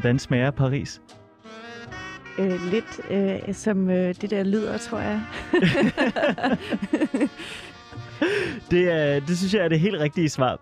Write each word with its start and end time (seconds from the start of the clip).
Hvordan 0.00 0.18
smager 0.18 0.50
Paris? 0.50 1.00
Øh, 2.38 2.70
lidt 2.70 3.00
øh, 3.10 3.54
som 3.54 3.90
øh, 3.90 4.14
det 4.20 4.30
der 4.30 4.42
lyder, 4.42 4.78
tror 4.78 4.98
jeg. 4.98 5.20
det, 8.70 8.90
er, 8.90 9.20
det 9.20 9.38
synes 9.38 9.54
jeg 9.54 9.64
er 9.64 9.68
det 9.68 9.80
helt 9.80 10.00
rigtige 10.00 10.28
svar. 10.28 10.60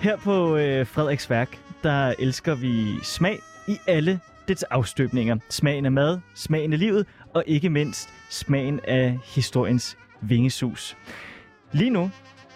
Her 0.00 0.16
på 0.16 0.56
øh, 0.56 0.86
Frederiksværk, 0.86 1.58
der 1.82 2.14
elsker 2.18 2.54
vi 2.54 2.94
smag 3.02 3.38
i 3.68 3.76
alle 3.86 4.20
dets 4.48 4.62
afstøbninger. 4.62 5.36
Smagen 5.48 5.86
af 5.86 5.92
mad, 5.92 6.18
smagen 6.34 6.72
af 6.72 6.78
livet, 6.78 7.06
og 7.34 7.44
ikke 7.46 7.70
mindst 7.70 8.08
smagen 8.30 8.80
af 8.88 9.18
historiens 9.24 9.96
vingesus. 10.20 10.96
Lige 11.72 11.90
nu, 11.90 12.10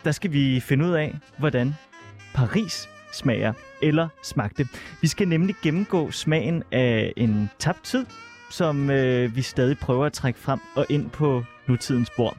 der 0.05 0.13
skal 0.13 0.33
vi 0.33 0.61
finde 0.61 0.85
ud 0.85 0.93
af, 0.93 1.19
hvordan 1.39 1.75
Paris 2.35 2.89
smager 3.13 3.53
eller 3.83 4.09
smagte. 4.23 4.69
Vi 5.03 5.09
skal 5.09 5.29
nemlig 5.29 5.55
gennemgå 5.63 6.11
smagen 6.11 6.63
af 6.73 7.13
en 7.17 7.51
tabt 7.59 7.85
tid, 7.85 8.07
som 8.51 8.91
øh, 8.91 9.37
vi 9.37 9.43
stadig 9.43 9.79
prøver 9.79 10.07
at 10.07 10.13
trække 10.13 10.39
frem 10.41 10.61
og 10.77 10.87
ind 10.89 11.11
på 11.11 11.45
nutidens 11.67 12.11
bord. 12.17 12.37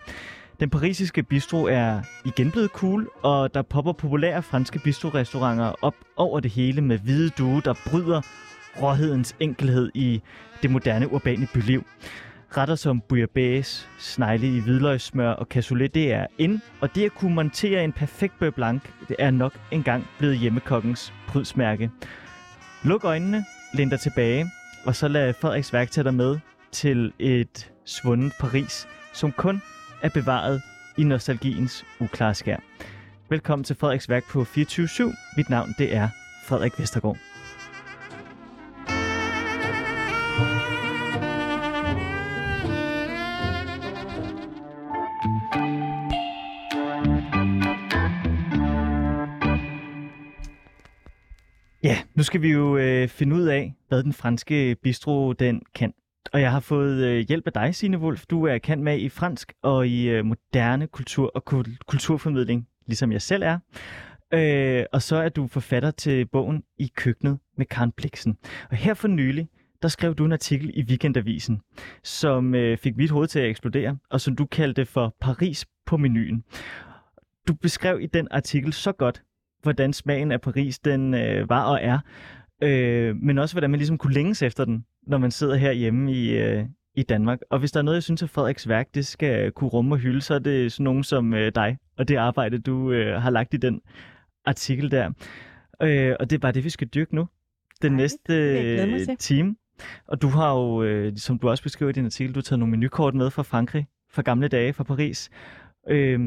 Den 0.60 0.70
parisiske 0.70 1.24
bistro 1.24 1.64
er 1.64 2.02
igen 2.26 2.52
blevet 2.52 2.70
cool, 2.70 3.10
og 3.24 3.54
der 3.54 3.62
popper 3.62 3.92
populære 3.92 4.44
franske 4.44 4.80
bistrorestauranter 4.80 5.74
op 5.82 5.96
over 6.18 6.40
det 6.40 6.52
hele 6.52 6.82
med 6.82 6.98
hvide 6.98 7.30
due, 7.30 7.62
der 7.66 7.74
bryder 7.90 8.22
råhedens 8.82 9.36
enkelhed 9.40 9.92
i 9.94 10.22
det 10.62 10.72
moderne 10.72 11.12
urbane 11.12 11.48
byliv. 11.54 11.84
Retter 12.58 12.76
som 12.76 13.02
bouillabaisse, 13.02 13.88
snegle 14.00 14.48
i 14.48 14.60
hvidløgssmør 14.60 15.32
og 15.32 15.46
cassoulet, 15.46 15.94
det 15.94 16.14
er 16.14 16.28
ind, 16.38 16.60
og 16.82 16.96
det 16.96 17.06
at 17.06 17.14
kunne 17.14 17.36
montere 17.36 17.84
en 17.84 17.94
perfekt 17.94 18.40
beurre 18.40 18.52
blanc, 18.52 18.82
det 19.08 19.16
er 19.20 19.32
nok 19.32 19.54
engang 19.72 20.08
blevet 20.18 20.38
hjemmekokkens 20.38 21.14
prydsmærke. 21.28 21.92
Luk 22.84 23.04
øjnene, 23.04 23.46
læn 23.74 23.90
dig 23.90 24.00
tilbage, 24.00 24.46
og 24.86 24.96
så 24.96 25.08
lad 25.08 25.34
Frederiks 25.34 25.74
værk 25.74 25.92
tage 25.92 26.04
dig 26.04 26.14
med 26.14 26.40
til 26.72 27.14
et 27.20 27.72
svundet 27.86 28.34
Paris, 28.40 28.88
som 29.14 29.32
kun 29.32 29.62
er 30.02 30.10
bevaret 30.10 30.62
i 30.98 31.04
nostalgiens 31.04 31.86
uklare 32.00 32.34
skær. 32.34 32.58
Velkommen 33.30 33.64
til 33.64 33.76
Frederiks 33.76 34.10
værk 34.10 34.24
på 34.30 34.44
24 34.44 35.14
Mit 35.38 35.50
navn 35.50 35.76
det 35.78 35.96
er 35.96 36.10
Frederik 36.46 36.80
Vestergaard. 36.80 37.31
Nu 52.22 52.26
skal 52.26 52.42
vi 52.42 52.52
jo 52.52 52.78
øh, 52.78 53.08
finde 53.08 53.36
ud 53.36 53.44
af, 53.44 53.74
hvad 53.88 54.04
den 54.04 54.14
franske 54.14 54.76
bistro 54.84 55.34
den 55.34 55.62
kan. 55.76 55.94
Og 56.34 56.42
jeg 56.42 56.52
har 56.52 56.59
fået 56.59 57.06
øh, 57.06 57.28
hjælp 57.28 57.48
af 57.48 57.54
dig, 57.54 57.76
Signe 57.76 57.98
Wolf. 57.98 58.26
Du 58.26 58.46
er 58.46 58.58
kendt 58.58 58.84
med 58.84 59.00
i 59.00 59.09
fransk 59.09 59.54
og 59.62 59.88
i 59.88 60.09
øh, 60.09 60.26
moderne 60.26 60.88
kultur 60.88 61.31
og 61.36 61.46
kulturformidling, 61.88 62.68
ligesom 62.88 63.12
jeg 63.12 63.22
selv 63.22 63.44
er. 63.44 63.60
Øh, 64.34 64.86
og 64.94 65.02
så 65.02 65.16
er 65.16 65.30
du 65.30 65.48
forfatter 65.48 65.92
til 65.92 66.26
bogen 66.26 66.64
I 66.78 66.92
køkkenet 66.96 67.40
med 67.58 67.66
Karen 67.66 67.92
Bliksen. 67.92 68.38
Og 68.70 68.78
her 68.78 68.94
for 68.94 69.08
nylig, 69.08 69.50
der 69.81 69.88
skrev 69.88 70.16
du 70.16 70.26
en 70.26 70.31
artikel 70.31 70.72
i 70.74 70.84
Weekendavisen, 70.84 71.62
som 72.04 72.56
øh, 72.56 72.78
fik 72.78 72.98
mit 72.98 73.10
hoved 73.10 73.28
til 73.28 73.40
at 73.40 73.50
eksplodere, 73.50 73.98
og 74.10 74.22
som 74.22 74.36
du 74.36 74.46
kaldte 74.46 74.86
for 74.86 75.16
Paris 75.22 75.66
på 75.86 75.98
menuen. 75.98 76.44
Du 77.48 77.54
beskrev 77.54 78.02
i 78.02 78.06
den 78.06 78.28
artikel 78.31 78.74
så 78.74 78.92
godt, 78.92 79.24
hvordan 79.64 79.94
smagen 79.94 80.32
af 80.32 80.42
Paris 80.42 80.80
den 80.80 81.14
øh, 81.14 81.50
var 81.50 81.64
og 81.64 81.80
er, 81.82 82.00
øh, 82.64 83.16
men 83.16 83.38
også 83.38 83.56
hvordan 83.56 83.70
man 83.70 83.78
ligesom 83.78 83.98
kunne 83.98 84.14
længes 84.14 84.42
efter 84.42 84.66
den, 84.66 84.86
når 85.08 85.18
man 85.18 85.32
sidder 85.32 85.56
herhjemme 85.56 86.14
i, 86.14 86.38
øh, 86.38 86.66
i 86.96 87.04
Danmark. 87.04 87.40
Og 87.50 87.60
hvis 87.60 87.72
der 87.72 87.80
er 87.80 87.84
noget, 87.84 87.96
jeg 87.96 88.04
synes, 88.04 88.24
at 88.24 88.30
Frederiks 88.30 88.68
værk 88.68 88.96
det 88.96 89.06
skal 89.06 89.52
kunne 89.52 89.70
rumme 89.70 89.96
og 89.96 90.00
hylde, 90.00 90.22
så 90.22 90.34
er 90.34 90.40
det 90.40 90.72
sådan 90.72 90.84
nogen 90.84 91.04
som 91.04 91.34
øh, 91.34 91.52
dig, 91.56 91.78
og 91.98 92.08
det 92.08 92.16
arbejde, 92.16 92.60
du 92.60 92.92
øh, 92.92 93.22
har 93.22 93.30
lagt 93.30 93.54
i 93.54 93.58
den 93.58 93.82
artikel 94.46 94.92
der. 94.92 95.12
Øh, 95.82 96.16
og 96.20 96.30
det 96.30 96.36
er 96.36 96.40
bare 96.40 96.52
det, 96.52 96.64
vi 96.64 96.70
skal 96.70 96.88
dyrke 96.88 97.16
nu. 97.16 97.28
Den 97.82 97.94
Ej, 97.94 97.98
næste 97.98 98.34
øh, 98.34 99.18
time. 99.18 99.56
Og 100.08 100.22
du 100.22 100.28
har 100.28 100.54
jo, 100.54 100.84
øh, 100.84 101.18
som 101.18 101.40
du 101.40 101.50
også 101.50 101.64
beskriver 101.64 101.90
i 101.90 101.94
din 101.94 102.06
artikel, 102.06 102.36
du 102.36 102.38
har 102.38 102.44
taget 102.44 102.60
nogle 102.60 102.72
menukort 102.72 103.16
med 103.16 103.30
fra 103.30 103.44
Frankrig, 103.44 103.88
fra 104.10 104.22
gamle 104.22 104.48
dage, 104.48 104.74
fra 104.74 104.84
Paris. 104.84 105.30
Øh, 105.90 106.20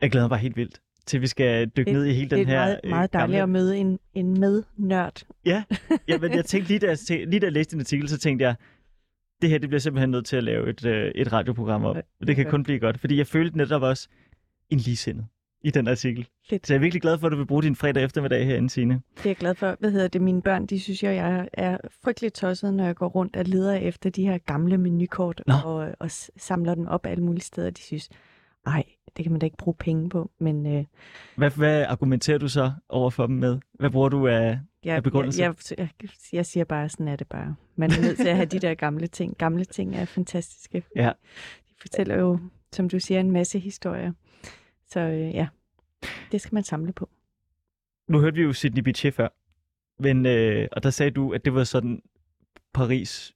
jeg 0.00 0.10
glæder 0.10 0.24
mig 0.24 0.30
bare 0.30 0.40
helt 0.40 0.56
vildt 0.56 0.80
til 1.08 1.20
vi 1.20 1.26
skal 1.26 1.68
dykke 1.68 1.90
det, 1.90 1.98
ned 1.98 2.04
i 2.04 2.12
hele 2.12 2.30
den 2.30 2.46
her... 2.46 2.66
Det 2.66 2.72
er 2.72 2.78
meget, 2.78 2.80
meget 2.84 3.12
dejligt 3.12 3.38
gamle... 3.38 3.42
at 3.42 3.48
møde 3.48 3.76
en, 3.78 3.98
en 4.14 4.40
med-nørd. 4.40 5.22
Ja, 5.44 5.64
ja, 6.08 6.18
men 6.18 6.32
jeg 6.32 6.44
tænkte 6.52 6.68
lige 6.68 6.78
da, 6.78 6.86
jeg, 6.86 6.98
tænkte, 6.98 7.30
lige 7.30 7.40
da 7.40 7.46
jeg 7.46 7.52
læste 7.52 7.72
din 7.72 7.80
artikel, 7.80 8.08
så 8.08 8.18
tænkte 8.18 8.44
jeg, 8.44 8.54
det 9.42 9.50
her 9.50 9.58
det 9.58 9.68
bliver 9.68 9.80
simpelthen 9.80 10.10
nødt 10.10 10.26
til 10.26 10.36
at 10.36 10.44
lave 10.44 10.70
et, 10.70 10.84
øh, 10.84 11.12
et 11.14 11.32
radioprogram 11.32 11.84
om. 11.84 11.96
Og 12.20 12.26
det 12.26 12.36
kan 12.36 12.50
kun 12.50 12.62
blive 12.62 12.78
godt, 12.78 13.00
fordi 13.00 13.16
jeg 13.16 13.26
følte 13.26 13.56
netop 13.56 13.82
også 13.82 14.08
en 14.70 14.78
ligesindet 14.78 15.26
i 15.62 15.70
den 15.70 15.88
artikel. 15.88 16.28
Fedt. 16.48 16.66
Så 16.66 16.72
jeg 16.72 16.78
er 16.78 16.80
virkelig 16.80 17.02
glad 17.02 17.18
for, 17.18 17.26
at 17.26 17.32
du 17.32 17.36
vil 17.36 17.46
bruge 17.46 17.62
din 17.62 17.76
fredag 17.76 18.04
eftermiddag 18.04 18.46
herinde, 18.46 18.70
Signe. 18.70 18.94
Det 19.16 19.26
er 19.26 19.30
jeg 19.30 19.36
glad 19.36 19.54
for. 19.54 19.76
Hvad 19.80 19.90
hedder 19.90 20.08
det? 20.08 20.22
Mine 20.22 20.42
børn, 20.42 20.66
de 20.66 20.80
synes 20.80 21.02
jo, 21.02 21.08
jeg 21.08 21.48
er 21.52 21.78
frygteligt 22.04 22.34
tosset, 22.34 22.74
når 22.74 22.84
jeg 22.84 22.96
går 22.96 23.08
rundt 23.08 23.36
og 23.36 23.44
leder 23.44 23.74
efter 23.74 24.10
de 24.10 24.22
her 24.22 24.38
gamle 24.38 24.78
menukort 24.78 25.42
og, 25.64 25.94
og 25.98 26.10
samler 26.36 26.74
dem 26.74 26.86
op 26.86 27.06
alle 27.06 27.24
mulige 27.24 27.44
steder. 27.44 27.70
De 27.70 27.82
synes, 27.82 28.08
ej, 28.66 28.84
det 29.18 29.24
kan 29.24 29.32
man 29.32 29.38
da 29.38 29.46
ikke 29.46 29.56
bruge 29.56 29.74
penge 29.74 30.08
på. 30.08 30.30
Men, 30.38 30.66
øh, 30.66 30.84
hvad, 31.36 31.50
hvad 31.50 31.86
argumenterer 31.88 32.38
du 32.38 32.48
så 32.48 32.72
over 32.88 33.10
for 33.10 33.26
dem 33.26 33.36
med? 33.36 33.58
Hvad 33.72 33.90
bruger 33.90 34.08
du 34.08 34.26
af, 34.26 34.58
ja, 34.84 34.96
af 34.96 35.02
begrundelse? 35.02 35.42
Jeg, 35.42 35.54
jeg, 35.70 35.88
jeg, 36.02 36.10
jeg 36.32 36.46
siger 36.46 36.64
bare, 36.64 36.88
sådan 36.88 37.08
er 37.08 37.16
det 37.16 37.26
bare. 37.26 37.56
Man 37.76 37.90
er 37.90 38.00
nødt 38.00 38.16
til 38.16 38.28
at 38.28 38.36
have 38.36 38.46
de 38.46 38.58
der 38.58 38.74
gamle 38.74 39.06
ting. 39.06 39.38
Gamle 39.38 39.64
ting 39.64 39.96
er 39.96 40.04
fantastiske. 40.04 40.82
Ja. 40.96 41.12
De 41.68 41.74
fortæller 41.80 42.16
jo, 42.16 42.38
som 42.72 42.88
du 42.88 42.98
siger, 42.98 43.20
en 43.20 43.30
masse 43.30 43.58
historier. 43.58 44.12
Så 44.86 45.00
øh, 45.00 45.34
ja, 45.34 45.48
det 46.32 46.40
skal 46.40 46.54
man 46.54 46.62
samle 46.62 46.92
på. 46.92 47.08
Nu 48.08 48.20
hørte 48.20 48.36
vi 48.36 48.42
jo 48.42 48.52
Sidney 48.52 48.82
Bichet 48.82 49.14
før, 49.14 49.28
men, 50.02 50.26
øh, 50.26 50.68
og 50.72 50.82
der 50.82 50.90
sagde 50.90 51.10
du, 51.10 51.32
at 51.32 51.44
det 51.44 51.54
var 51.54 51.64
sådan, 51.64 52.02
Paris 52.74 53.34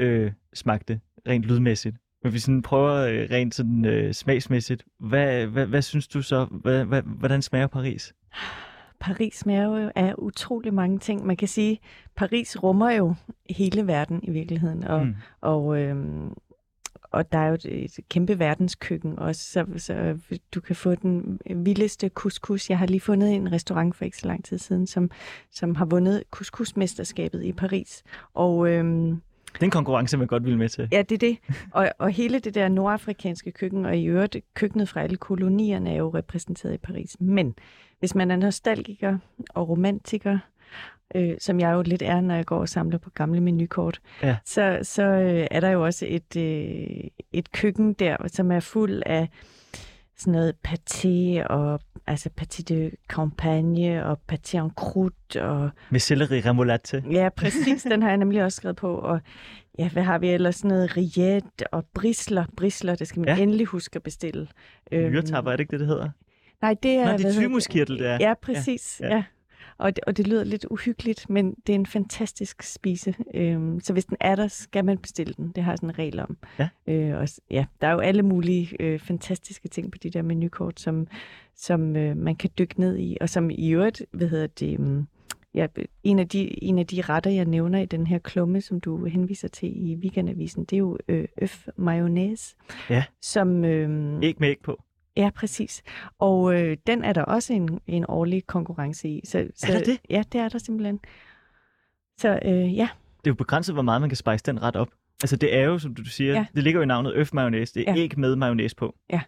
øh, 0.00 0.32
smagte 0.54 1.00
rent 1.26 1.44
lydmæssigt. 1.44 1.96
Men 2.24 2.32
vi 2.32 2.38
sådan 2.38 2.62
prøver 2.62 2.92
øh, 2.92 3.28
rent 3.30 3.54
sådan 3.54 3.84
øh, 3.84 4.14
smagsmæssigt. 4.14 4.84
Hvad, 5.00 5.46
hvad, 5.46 5.66
hvad 5.66 5.82
synes 5.82 6.08
du 6.08 6.22
så? 6.22 6.44
Hvad, 6.50 6.84
hvad, 6.84 7.02
hvordan 7.02 7.42
smager 7.42 7.66
Paris? 7.66 8.14
Paris 9.00 9.34
smager 9.34 9.82
jo 9.82 9.90
af 9.94 10.14
utrolig 10.18 10.74
mange 10.74 10.98
ting. 10.98 11.26
Man 11.26 11.36
kan 11.36 11.48
sige, 11.48 11.78
Paris 12.16 12.62
rummer 12.62 12.90
jo 12.90 13.14
hele 13.50 13.86
verden 13.86 14.20
i 14.22 14.30
virkeligheden. 14.30 14.84
Og, 14.84 15.06
mm. 15.06 15.14
og, 15.40 15.80
øhm, 15.80 16.32
og 17.02 17.32
der 17.32 17.38
er 17.38 17.48
jo 17.48 17.56
et, 17.64 17.98
kæmpe 18.10 18.38
verdenskøkken 18.38 19.18
også, 19.18 19.42
så, 19.52 19.66
så 19.76 20.18
du 20.54 20.60
kan 20.60 20.76
få 20.76 20.94
den 20.94 21.40
vildeste 21.54 22.08
couscous. 22.08 22.70
Jeg 22.70 22.78
har 22.78 22.86
lige 22.86 23.00
fundet 23.00 23.34
en 23.34 23.52
restaurant 23.52 23.96
for 23.96 24.04
ikke 24.04 24.18
så 24.18 24.26
lang 24.26 24.44
tid 24.44 24.58
siden, 24.58 24.86
som, 24.86 25.10
som 25.50 25.74
har 25.74 25.84
vundet 25.84 26.22
couscous-mesterskabet 26.30 27.44
i 27.44 27.52
Paris. 27.52 28.02
Og 28.34 28.68
øhm, 28.68 29.20
det 29.54 29.62
er 29.62 29.64
en 29.64 29.70
konkurrence, 29.70 30.16
man 30.16 30.26
godt 30.26 30.44
vil 30.44 30.58
med 30.58 30.68
til. 30.68 30.88
Ja, 30.92 31.02
det 31.02 31.14
er 31.14 31.18
det. 31.18 31.38
Og, 31.70 31.88
og 31.98 32.10
hele 32.10 32.38
det 32.38 32.54
der 32.54 32.68
nordafrikanske 32.68 33.52
køkken, 33.52 33.86
og 33.86 33.96
i 33.96 34.04
øvrigt 34.04 34.36
køkkenet 34.54 34.88
fra 34.88 35.02
alle 35.02 35.16
kolonierne, 35.16 35.90
er 35.90 35.96
jo 35.96 36.08
repræsenteret 36.08 36.74
i 36.74 36.78
Paris. 36.78 37.16
Men 37.20 37.54
hvis 37.98 38.14
man 38.14 38.30
er 38.30 38.36
nostalgiker 38.36 39.18
og 39.48 39.68
romantiker, 39.68 40.38
øh, 41.14 41.34
som 41.38 41.60
jeg 41.60 41.72
jo 41.72 41.82
lidt 41.82 42.02
er, 42.02 42.20
når 42.20 42.34
jeg 42.34 42.46
går 42.46 42.58
og 42.58 42.68
samler 42.68 42.98
på 42.98 43.10
gamle 43.10 43.40
menukort, 43.40 44.00
ja. 44.22 44.36
så, 44.44 44.78
så 44.82 45.02
øh, 45.02 45.46
er 45.50 45.60
der 45.60 45.70
jo 45.70 45.84
også 45.84 46.06
et, 46.08 46.36
øh, 46.36 47.10
et 47.32 47.52
køkken 47.52 47.92
der, 47.92 48.16
som 48.26 48.52
er 48.52 48.60
fuld 48.60 49.02
af 49.06 49.28
sådan 50.16 50.32
noget 50.32 50.54
pâté 50.68 51.46
og 51.46 51.80
altså 52.06 52.30
pâté 52.40 52.62
de 52.62 52.90
campagne 53.08 54.06
og 54.06 54.20
pâté 54.32 54.56
en 54.56 54.70
croûte 54.80 55.42
og... 55.42 55.70
Med 55.90 56.00
selleri 56.00 56.40
remoulade. 56.40 57.02
Ja, 57.10 57.28
præcis. 57.36 57.82
Den 57.82 58.02
har 58.02 58.08
jeg 58.08 58.18
nemlig 58.18 58.44
også 58.44 58.56
skrevet 58.56 58.76
på. 58.76 58.94
Og 58.94 59.20
ja, 59.78 59.88
hvad 59.88 60.02
har 60.02 60.18
vi 60.18 60.28
ellers? 60.28 60.56
Sådan 60.56 60.68
noget 60.68 60.96
rillette 60.96 61.72
og 61.72 61.84
brisler. 61.94 62.44
Brisler, 62.56 62.94
det 62.94 63.08
skal 63.08 63.20
man 63.20 63.36
ja. 63.36 63.42
endelig 63.42 63.66
huske 63.66 63.96
at 63.96 64.02
bestille. 64.02 64.48
Myretapper, 64.92 65.52
er 65.52 65.56
det 65.56 65.60
ikke 65.60 65.70
det, 65.70 65.80
det 65.80 65.88
hedder? 65.88 66.10
Nej, 66.62 66.76
det 66.82 66.90
er... 66.90 67.04
Nej, 67.04 67.16
det 67.16 67.26
er 67.26 67.32
tymuskirtel, 67.32 67.98
det 67.98 68.06
er. 68.06 68.18
Ja, 68.20 68.34
præcis. 68.42 69.00
Ja. 69.00 69.14
ja. 69.14 69.24
Og 69.78 69.96
det, 69.96 70.04
og 70.04 70.16
det 70.16 70.26
lyder 70.26 70.44
lidt 70.44 70.66
uhyggeligt, 70.70 71.30
men 71.30 71.54
det 71.66 71.72
er 71.72 71.74
en 71.74 71.86
fantastisk 71.86 72.62
spise. 72.62 73.14
Øhm, 73.34 73.80
så 73.80 73.92
hvis 73.92 74.04
den 74.04 74.16
er 74.20 74.36
der, 74.36 74.48
skal 74.48 74.84
man 74.84 74.98
bestille 74.98 75.34
den. 75.36 75.52
Det 75.54 75.64
har 75.64 75.76
sådan 75.76 75.88
en 75.90 75.98
regel 75.98 76.20
om. 76.20 76.36
Ja. 76.58 76.68
Øh, 76.86 77.18
og, 77.18 77.28
ja, 77.50 77.64
der 77.80 77.86
er 77.86 77.92
jo 77.92 77.98
alle 77.98 78.22
mulige 78.22 78.76
øh, 78.80 78.98
fantastiske 78.98 79.68
ting 79.68 79.92
på 79.92 79.98
de 79.98 80.10
der 80.10 80.22
menukort, 80.22 80.80
som, 80.80 81.06
som 81.56 81.96
øh, 81.96 82.16
man 82.16 82.36
kan 82.36 82.50
dykke 82.58 82.80
ned 82.80 82.98
i, 82.98 83.16
og 83.20 83.28
som 83.28 83.50
i 83.50 83.70
øvrigt, 83.70 84.02
hvad 84.10 84.28
hedder 84.28 84.46
det... 84.46 84.78
Um, 84.78 85.08
Ja, 85.54 85.66
en 86.02 86.18
af, 86.18 86.28
de, 86.28 86.64
en 86.64 86.78
af 86.78 86.86
de 86.86 87.00
retter, 87.00 87.30
jeg 87.30 87.44
nævner 87.44 87.78
i 87.80 87.86
den 87.86 88.06
her 88.06 88.18
klumme, 88.18 88.60
som 88.60 88.80
du 88.80 89.04
henviser 89.04 89.48
til 89.48 89.90
i 89.90 89.94
weekendavisen, 89.94 90.64
det 90.64 90.76
er 90.76 90.78
jo 90.78 90.98
øh, 91.08 91.24
øf 91.42 91.68
mayonnaise. 91.76 92.56
Ja, 92.90 93.04
som, 93.20 93.64
øh, 93.64 94.18
æg 94.22 94.34
med 94.40 94.48
æg 94.48 94.56
på. 94.62 94.82
Ja, 95.16 95.30
præcis. 95.34 95.82
Og 96.18 96.54
øh, 96.62 96.76
den 96.86 97.04
er 97.04 97.12
der 97.12 97.22
også 97.22 97.52
en, 97.52 97.80
en 97.86 98.04
årlig 98.08 98.46
konkurrence 98.46 99.08
i. 99.08 99.20
Så, 99.24 99.48
så, 99.54 99.66
er 99.68 99.72
der 99.78 99.84
det? 99.84 100.00
Ja, 100.10 100.22
det 100.32 100.40
er 100.40 100.48
der 100.48 100.58
simpelthen. 100.58 101.00
Så 102.18 102.38
øh, 102.44 102.76
ja, 102.76 102.88
Det 103.18 103.26
er 103.26 103.30
jo 103.30 103.34
begrænset, 103.34 103.74
hvor 103.74 103.82
meget 103.82 104.00
man 104.00 104.10
kan 104.10 104.16
spice 104.16 104.42
den 104.46 104.62
ret 104.62 104.76
op. 104.76 104.88
Altså 105.22 105.36
det 105.36 105.56
er 105.56 105.62
jo, 105.64 105.78
som 105.78 105.94
du 105.94 106.04
siger, 106.04 106.32
Ja. 106.34 106.46
det 106.54 106.62
ligger 106.62 106.78
jo 106.78 106.82
i 106.82 106.86
navnet 106.86 107.12
øf-mayonnaise. 107.14 107.74
Det 107.74 107.88
er 107.88 107.94
Ja. 107.94 108.00
æg 108.00 108.18
med 108.18 108.36
mayonnaise 108.36 108.76
på. 108.76 108.94
Ja. 109.10 109.20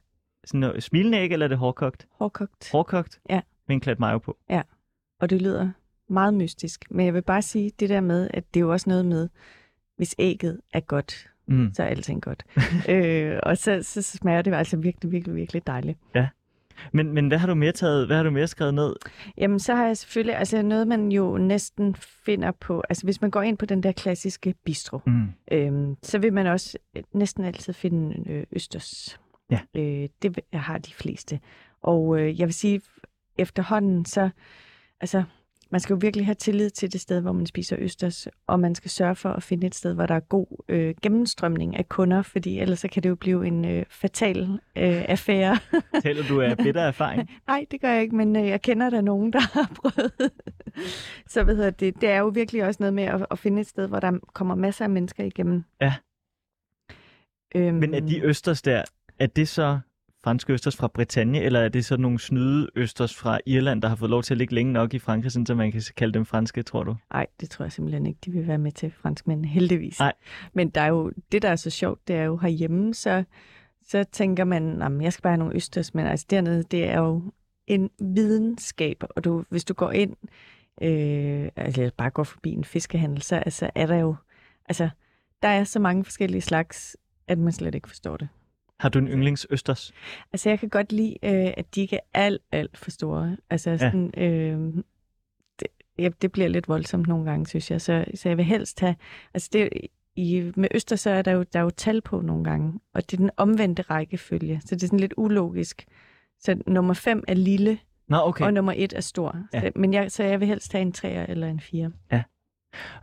Sådan 0.44 0.60
noget 0.60 0.82
smilende 0.82 1.18
æg, 1.18 1.32
eller 1.32 1.46
er 1.46 1.48
det 1.48 1.58
hårdkogt? 1.58 2.06
hårdkogt. 2.12 2.68
Hårdkogt? 2.72 3.20
Ja. 3.30 3.40
Med 3.68 3.76
en 3.76 3.80
klat 3.80 3.98
mayo 3.98 4.18
på. 4.18 4.36
Og 5.20 5.30
det 5.30 5.42
lyder 5.42 5.70
meget 6.08 6.34
mystisk. 6.34 6.84
Men 6.90 7.06
jeg 7.06 7.14
vil 7.14 7.22
bare 7.22 7.42
sige 7.42 7.72
det 7.80 7.88
der 7.88 8.00
med, 8.00 8.28
at 8.34 8.54
det 8.54 8.60
er 8.60 8.64
jo 8.64 8.72
også 8.72 8.88
noget 8.90 9.04
med, 9.06 9.28
hvis 9.96 10.14
ægget 10.18 10.60
er 10.72 10.80
godt, 10.80 11.28
Mm. 11.48 11.70
så 11.74 11.82
er 11.82 11.86
alting 11.86 12.22
godt. 12.22 12.44
øh, 12.88 13.38
og 13.42 13.58
så, 13.58 13.82
så 13.82 14.02
smager 14.02 14.42
det 14.42 14.54
altså 14.54 14.76
virkelig, 14.76 15.12
virkelig, 15.12 15.36
virkelig 15.36 15.66
dejligt. 15.66 15.98
Men, 16.92 17.12
men 17.12 17.28
hvad 17.28 17.38
har 17.38 17.46
du 17.46 17.54
mere 17.54 17.72
taget? 17.72 18.06
Hvad 18.06 18.16
har 18.16 18.22
du 18.22 18.30
mere 18.30 18.46
skrevet 18.46 18.74
ned? 18.74 18.96
Jamen, 19.38 19.58
så 19.58 19.74
har 19.74 19.86
jeg 19.86 19.96
selvfølgelig, 19.96 20.36
altså 20.36 20.62
noget 20.62 20.88
man 20.88 21.12
jo 21.12 21.38
næsten 21.38 21.94
finder 21.94 22.50
på, 22.50 22.82
altså 22.88 23.04
hvis 23.06 23.20
man 23.20 23.30
går 23.30 23.42
ind 23.42 23.58
på 23.58 23.66
den 23.66 23.82
der 23.82 23.92
klassiske 23.92 24.54
bistro, 24.64 25.00
Mm. 25.06 25.26
øhm, 25.52 25.96
så 26.02 26.18
vil 26.18 26.32
man 26.32 26.46
også 26.46 26.78
øh, 26.96 27.02
næsten 27.12 27.44
altid 27.44 27.72
finde 27.72 28.30
øh, 28.30 28.44
østers. 28.52 29.20
Ja. 29.50 29.60
Øh, 29.76 30.08
det 30.22 30.38
har 30.52 30.78
de 30.78 30.92
fleste. 30.94 31.40
Og 31.82 32.20
øh, 32.20 32.40
jeg 32.40 32.46
vil 32.46 32.54
sige, 32.54 32.80
efterhånden 33.38 34.04
så, 34.04 34.30
altså, 35.00 35.22
man 35.70 35.80
skal 35.80 35.94
jo 35.94 35.98
virkelig 36.00 36.26
have 36.26 36.34
tillid 36.34 36.70
til 36.70 36.92
det 36.92 37.00
sted, 37.00 37.20
hvor 37.20 37.32
man 37.32 37.46
spiser 37.46 37.76
østers, 37.80 38.28
og 38.46 38.60
man 38.60 38.74
skal 38.74 38.90
sørge 38.90 39.14
for 39.14 39.28
at 39.28 39.42
finde 39.42 39.66
et 39.66 39.74
sted, 39.74 39.94
hvor 39.94 40.06
der 40.06 40.14
er 40.14 40.20
god 40.20 40.46
øh, 40.68 40.94
gennemstrømning 41.02 41.76
af 41.76 41.88
kunder, 41.88 42.22
fordi 42.22 42.58
ellers 42.58 42.78
så 42.78 42.88
kan 42.88 43.02
det 43.02 43.08
jo 43.08 43.14
blive 43.14 43.46
en 43.46 43.64
øh, 43.64 43.84
fatal 43.90 44.42
øh, 44.52 45.04
affære. 45.08 45.58
Taler 46.02 46.28
du 46.28 46.40
af 46.40 46.56
bitter 46.56 46.82
erfaring? 46.82 47.30
Nej, 47.48 47.66
det 47.70 47.80
gør 47.80 47.88
jeg 47.88 48.02
ikke, 48.02 48.16
men 48.16 48.36
øh, 48.36 48.46
jeg 48.46 48.62
kender 48.62 48.90
der 48.90 49.00
nogen, 49.00 49.32
der 49.32 49.40
har 49.58 49.72
prøvet. 49.74 50.32
Så 51.26 51.44
hvad 51.44 51.56
hedder 51.56 51.70
det, 51.70 52.00
det 52.00 52.08
er 52.08 52.18
jo 52.18 52.28
virkelig 52.28 52.64
også 52.64 52.78
noget 52.80 52.94
med 52.94 53.04
at, 53.04 53.26
at 53.30 53.38
finde 53.38 53.60
et 53.60 53.66
sted, 53.66 53.88
hvor 53.88 54.00
der 54.00 54.18
kommer 54.32 54.54
masser 54.54 54.84
af 54.84 54.90
mennesker 54.90 55.24
igennem. 55.24 55.64
Ja. 55.80 55.94
Øhm, 57.54 57.76
Men 57.76 57.94
er 57.94 58.00
de 58.00 58.20
østers 58.24 58.62
der, 58.62 58.82
er 59.18 59.26
det 59.26 59.48
så 59.48 59.78
franske 60.26 60.52
østers 60.52 60.76
fra 60.76 60.88
Bretagne, 60.88 61.40
eller 61.40 61.60
er 61.60 61.68
det 61.68 61.84
så 61.84 61.96
nogle 61.96 62.18
snyde 62.18 62.68
østers 62.74 63.14
fra 63.14 63.38
Irland, 63.46 63.82
der 63.82 63.88
har 63.88 63.96
fået 63.96 64.10
lov 64.10 64.22
til 64.22 64.34
at 64.34 64.38
ligge 64.38 64.54
længe 64.54 64.72
nok 64.72 64.94
i 64.94 64.98
Frankrig, 64.98 65.32
så 65.32 65.54
man 65.56 65.72
kan 65.72 65.82
kalde 65.96 66.14
dem 66.14 66.24
franske, 66.24 66.62
tror 66.62 66.82
du? 66.82 66.96
Nej, 67.12 67.26
det 67.40 67.50
tror 67.50 67.64
jeg 67.64 67.72
simpelthen 67.72 68.06
ikke, 68.06 68.18
de 68.24 68.30
vil 68.30 68.48
være 68.48 68.58
med 68.58 68.72
til 68.72 68.90
franskmænd, 68.90 69.44
heldigvis. 69.44 69.98
Nej. 69.98 70.12
Men 70.52 70.68
der 70.70 70.80
er 70.80 70.86
jo, 70.86 71.12
det, 71.32 71.42
der 71.42 71.48
er 71.48 71.56
så 71.56 71.70
sjovt, 71.70 72.08
det 72.08 72.16
er 72.16 72.22
jo 72.22 72.36
herhjemme, 72.36 72.94
så, 72.94 73.24
så 73.86 74.04
tænker 74.04 74.44
man, 74.44 74.82
at 74.82 75.02
jeg 75.02 75.12
skal 75.12 75.22
bare 75.22 75.32
have 75.32 75.38
nogle 75.38 75.54
østers, 75.54 75.94
men 75.94 76.06
altså 76.06 76.26
dernede, 76.30 76.62
det 76.62 76.84
er 76.84 76.98
jo 76.98 77.22
en 77.66 77.90
videnskab, 78.00 79.04
og 79.16 79.24
du, 79.24 79.44
hvis 79.48 79.64
du 79.64 79.74
går 79.74 79.90
ind, 79.90 80.16
øh, 80.82 81.48
altså 81.56 81.90
bare 81.96 82.10
går 82.10 82.24
forbi 82.24 82.50
en 82.50 82.64
fiskehandel, 82.64 83.22
så 83.22 83.36
altså, 83.36 83.70
er 83.74 83.86
der 83.86 83.96
jo, 83.96 84.16
altså, 84.68 84.88
der 85.42 85.48
er 85.48 85.64
så 85.64 85.78
mange 85.78 86.04
forskellige 86.04 86.42
slags, 86.42 86.96
at 87.28 87.38
man 87.38 87.52
slet 87.52 87.74
ikke 87.74 87.88
forstår 87.88 88.16
det. 88.16 88.28
Har 88.80 88.88
du 88.88 88.98
en 88.98 89.08
yndlings 89.08 89.46
østers? 89.50 89.92
Altså, 90.32 90.48
jeg 90.48 90.60
kan 90.60 90.68
godt 90.68 90.92
lide, 90.92 91.16
øh, 91.22 91.52
at 91.56 91.74
de 91.74 91.80
ikke 91.80 91.96
er 91.96 92.00
alt, 92.14 92.42
alt 92.52 92.76
for 92.76 92.90
store. 92.90 93.36
Altså, 93.50 93.78
sådan, 93.78 94.10
ja. 94.16 94.22
øh, 94.22 94.74
det, 95.60 95.68
ja, 95.98 96.08
det 96.22 96.32
bliver 96.32 96.48
lidt 96.48 96.68
voldsomt 96.68 97.06
nogle 97.06 97.24
gange, 97.24 97.46
synes 97.46 97.70
jeg. 97.70 97.80
Så, 97.80 98.04
så 98.14 98.28
jeg 98.28 98.36
vil 98.36 98.44
helst 98.44 98.80
have... 98.80 98.96
Altså, 99.34 99.50
det, 99.52 99.68
i, 100.16 100.52
med 100.56 100.68
Øster, 100.74 100.96
så 100.96 101.10
er 101.10 101.22
der, 101.22 101.32
jo, 101.32 101.42
der 101.52 101.58
er 101.58 101.62
jo 101.62 101.70
tal 101.70 102.00
på 102.00 102.20
nogle 102.20 102.44
gange, 102.44 102.80
og 102.94 103.10
det 103.10 103.12
er 103.12 103.16
den 103.16 103.30
omvendte 103.36 103.82
rækkefølge, 103.82 104.60
så 104.64 104.74
det 104.74 104.82
er 104.82 104.86
sådan 104.86 105.00
lidt 105.00 105.14
ulogisk. 105.16 105.86
Så 106.40 106.62
nummer 106.66 106.94
5 106.94 107.24
er 107.28 107.34
lille, 107.34 107.78
Nå, 108.08 108.16
okay. 108.16 108.44
og 108.44 108.54
nummer 108.54 108.72
1 108.76 108.92
er 108.92 109.00
stor. 109.00 109.36
Ja. 109.54 109.60
Så, 109.60 109.70
men 109.76 109.94
jeg, 109.94 110.10
så 110.12 110.22
jeg 110.24 110.40
vil 110.40 110.48
helst 110.48 110.72
have 110.72 110.82
en 110.82 110.92
3 110.92 111.28
eller 111.30 111.46
en 111.46 111.60
4. 111.60 111.90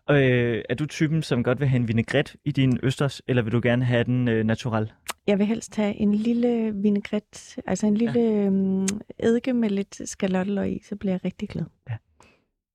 Øh, 0.09 0.61
er 0.69 0.75
du 0.75 0.85
typen, 0.85 1.23
som 1.23 1.43
godt 1.43 1.59
vil 1.59 1.67
have 1.67 1.79
en 1.79 1.87
vinaigrette 1.87 2.37
i 2.45 2.51
din 2.51 2.79
østers, 2.83 3.21
eller 3.27 3.41
vil 3.41 3.51
du 3.51 3.59
gerne 3.63 3.85
have 3.85 4.03
den 4.03 4.27
øh, 4.27 4.43
natural? 4.43 4.91
Jeg 5.27 5.39
vil 5.39 5.45
helst 5.45 5.75
have 5.75 5.95
en 5.95 6.13
lille 6.13 6.71
vinaigrette, 6.75 7.61
altså 7.67 7.87
en 7.87 7.97
lille 7.97 8.19
ja. 8.19 8.45
øhm, 8.45 8.87
eddike 9.19 9.53
med 9.53 9.69
lidt 9.69 10.09
skalotteløg 10.09 10.71
i, 10.71 10.81
så 10.83 10.95
bliver 10.95 11.13
jeg 11.13 11.25
rigtig 11.25 11.49
glad. 11.49 11.65